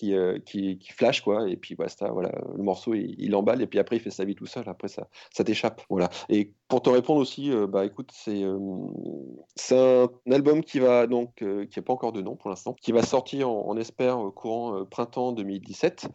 [0.00, 0.14] qui,
[0.46, 1.48] qui, qui, flash, quoi.
[1.48, 4.34] Et puis, voilà, le morceau, il, il, emballe, et puis après, il fait sa vie
[4.34, 4.64] tout seul.
[4.66, 5.82] Après, ça, ça t'échappe.
[5.90, 6.08] Voilà.
[6.28, 8.44] Et pour te répondre aussi, bah écoute, c'est
[9.56, 12.92] c'est un, album qui va donc, qui n'a pas encore de nom pour l'instant, qui
[12.92, 16.08] va sortir, on, espère, courant printemps 2017,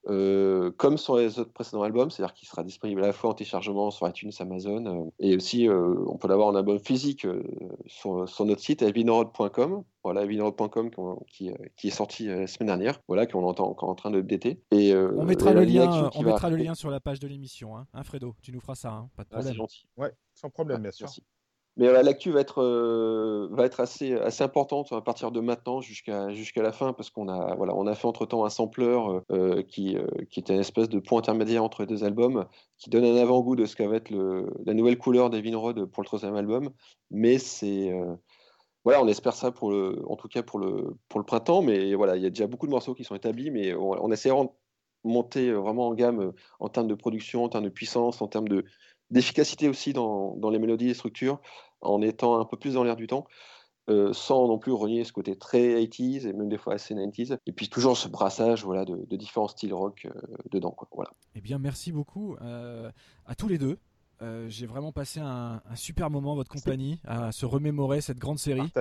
[0.78, 3.91] comme sur les autres précédents albums, c'est-à-dire qu'il sera disponible à la fois en téléchargement
[3.91, 7.28] sur iTunes, Amazon, et aussi, on peut l'avoir en album physique
[7.86, 10.26] sur, notre site, evinroad.com voilà,
[11.28, 14.62] qui, qui, est sorti la semaine dernière, voilà, qu'on entend encore en train de updater.
[14.72, 17.88] Et, on mettra, le lien, on mettra le lien sur la page de l'émission, hein,
[17.94, 19.54] hein, Fredo, tu nous feras ça, hein, pas de ah, problème.
[19.54, 19.86] c'est gentil.
[19.98, 21.10] Ouais, sans problème, bien sûr.
[21.78, 25.82] Mais voilà, l'actu va être, euh, va être assez, assez importante à partir de maintenant
[25.82, 28.98] jusqu'à jusqu'à la fin, parce qu'on a, voilà, on a fait entre-temps un sampler
[29.32, 32.46] euh, qui, euh, qui était une espèce de point intermédiaire entre les deux albums,
[32.78, 36.02] qui donne un avant-goût de ce qu'va être le, la nouvelle couleur d'Evin Road pour
[36.02, 36.70] le troisième album.
[37.12, 37.94] Mais c'est.
[38.86, 41.94] Voilà, on espère ça pour le, en tout cas pour le, pour le printemps, mais
[41.95, 44.44] voilà, il y a déjà beaucoup de morceaux qui sont établis, mais on, on essaiera
[44.44, 44.49] de
[45.03, 48.64] monter vraiment en gamme en termes de production, en termes de puissance, en termes de,
[49.12, 51.40] d'efficacité aussi dans, dans, les mélodies et structures,
[51.82, 53.26] en étant un peu plus dans l'air du temps,
[53.88, 57.38] euh, sans non plus renier ce côté très 80s et même des fois assez 90s.
[57.45, 60.20] Et puis toujours ce brassage voilà, de, différents styles rock euh,
[60.52, 60.76] dedans.
[60.91, 61.12] Voilà.
[61.36, 62.91] Eh bien, merci beaucoup euh,
[63.26, 63.78] à tous les deux.
[64.48, 68.72] J'ai vraiment passé un, super moment en votre compagnie, à se remémorer cette grande série.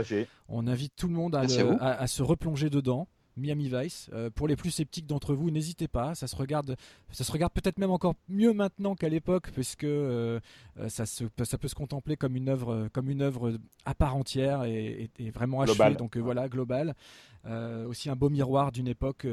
[0.48, 3.08] On invite tout le monde à, à se replonger dedans.
[3.36, 4.10] Miami Vice.
[4.12, 6.14] Euh, pour les plus sceptiques d'entre vous, n'hésitez pas.
[6.14, 6.76] Ça se regarde,
[7.10, 10.40] ça se regarde peut-être même encore mieux maintenant qu'à l'époque, puisque euh,
[10.78, 14.16] euh, ça, se, ça peut se contempler comme une œuvre, comme une œuvre à part
[14.16, 15.96] entière et, vraiment achevée.
[15.96, 16.94] Donc voilà, global.
[17.86, 19.26] aussi un beau miroir d'une époque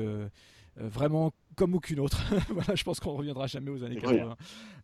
[0.80, 2.22] euh, vraiment comme aucune autre.
[2.49, 4.36] voilà, je pense qu'on reviendra jamais aux années 80.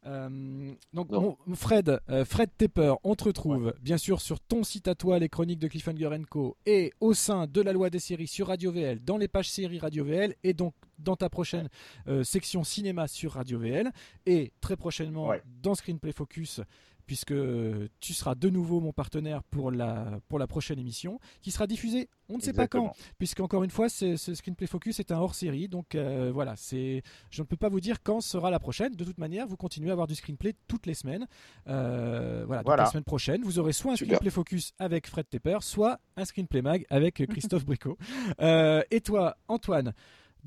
[0.06, 1.10] Euh, donc,
[1.56, 5.30] Fred, euh, Fred Tepper, on te retrouve bien sûr sur ton site à toi, les
[5.30, 9.04] chroniques de Cliffhanger Co, et au sein de la loi des séries sur Radio VL,
[9.04, 11.70] dans les pages séries Radio VL, et donc dans ta prochaine
[12.24, 13.92] section cinéma sur Radio VL,
[14.26, 15.32] et très prochainement
[15.62, 16.62] dans Screenplay Focus
[17.08, 17.34] puisque
[18.00, 22.10] tu seras de nouveau mon partenaire pour la, pour la prochaine émission, qui sera diffusée,
[22.30, 25.70] on ne sait pas quand, puisque encore une fois, ce Screenplay Focus est un hors-série,
[25.70, 27.02] donc euh, voilà, c'est,
[27.32, 28.94] je ne peux pas vous dire quand sera la prochaine.
[28.94, 31.26] De toute manière, vous continuez à avoir du Screenplay toutes les semaines.
[31.68, 36.00] Euh, voilà, la semaine prochaine, vous aurez soit un Screenplay Focus avec Fred Tepper, soit
[36.18, 37.98] un Screenplay Mag avec Christophe Bricot.
[38.40, 39.94] Euh, et toi, Antoine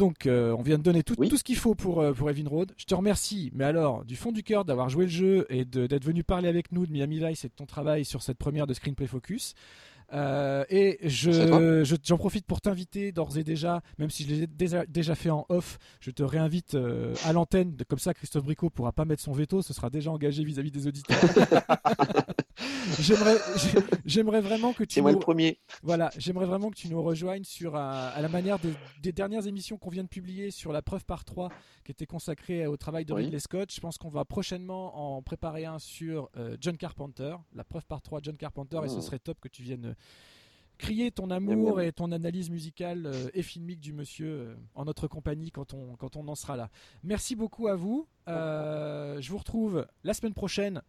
[0.00, 2.48] donc, euh, on vient de donner tout, tout ce qu'il faut pour, euh, pour Evin
[2.48, 2.72] Road.
[2.78, 6.04] Je te remercie, mais alors, du fond du cœur, d'avoir joué le jeu et d'être
[6.04, 8.72] venu parler avec nous de Miami Vice et de ton travail sur cette première de
[8.72, 9.54] Screenplay Focus.
[10.12, 14.84] Euh, et je, j'en profite pour t'inviter d'ores et déjà, même si je l'ai déjà,
[14.86, 17.76] déjà, fait en off, je te réinvite euh, à l'antenne.
[17.88, 20.86] Comme ça, Christophe Bricot pourra pas mettre son veto, ce sera déjà engagé vis-à-vis des
[20.86, 21.18] auditeurs.
[22.98, 23.36] j'aimerais,
[24.04, 25.00] j'aimerais vraiment que tu.
[25.00, 25.58] moi le premier.
[25.82, 28.58] Voilà, j'aimerais vraiment que tu nous rejoignes sur à la manière
[29.02, 31.50] des dernières émissions qu'on vient de publier sur la preuve par 3
[31.84, 33.72] qui était consacrée au travail de Ridley Scott.
[33.72, 38.02] Je pense qu'on va prochainement en préparer un sur euh, John Carpenter, la preuve par
[38.02, 39.02] 3 John Carpenter, et ce mmh.
[39.02, 39.94] serait top que tu viennes
[40.80, 45.06] crier ton amour et ton analyse musicale euh, et filmique du monsieur euh, en notre
[45.06, 46.70] compagnie quand on, quand on en sera là.
[47.04, 48.08] Merci beaucoup à vous.
[48.28, 50.82] Euh, je vous retrouve la semaine prochaine.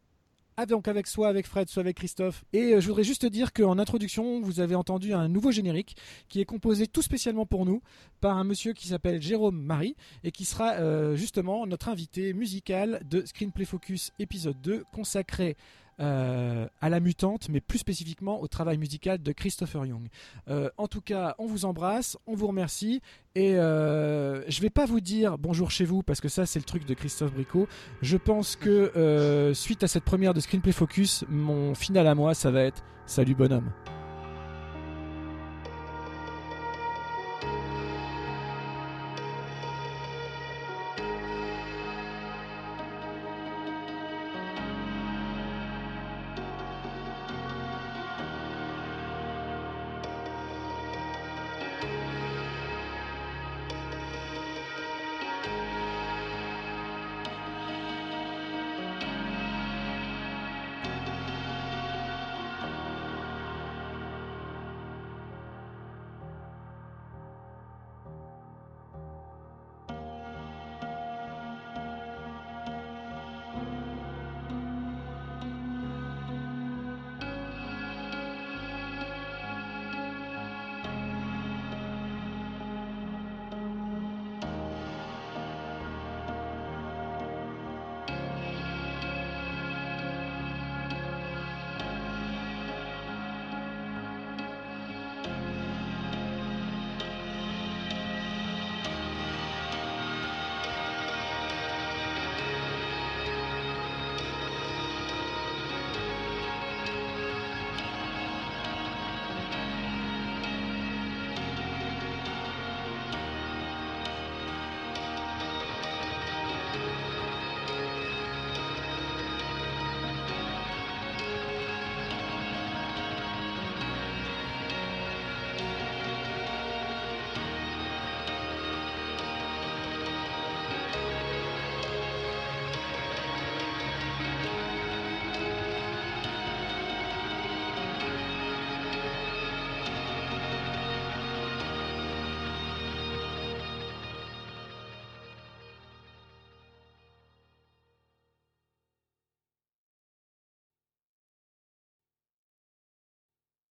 [0.68, 2.44] Donc avec soit avec Fred, soit avec Christophe.
[2.54, 5.98] Et je voudrais juste dire qu'en introduction, vous avez entendu un nouveau générique
[6.30, 7.82] qui est composé tout spécialement pour nous
[8.20, 13.26] par un monsieur qui s'appelle Jérôme Marie et qui sera justement notre invité musical de
[13.26, 15.58] Screenplay Focus épisode 2 consacré
[16.02, 20.08] euh, à la mutante, mais plus spécifiquement au travail musical de Christopher Young.
[20.50, 23.02] Euh, en tout cas, on vous embrasse, on vous remercie,
[23.36, 26.66] et euh, je vais pas vous dire bonjour chez vous, parce que ça c'est le
[26.66, 27.68] truc de Christophe Bricot.
[28.02, 32.52] Je pense que suite à cette première de Screenplay Focus, mon final à moi, ça
[32.52, 33.72] va être salut bonhomme.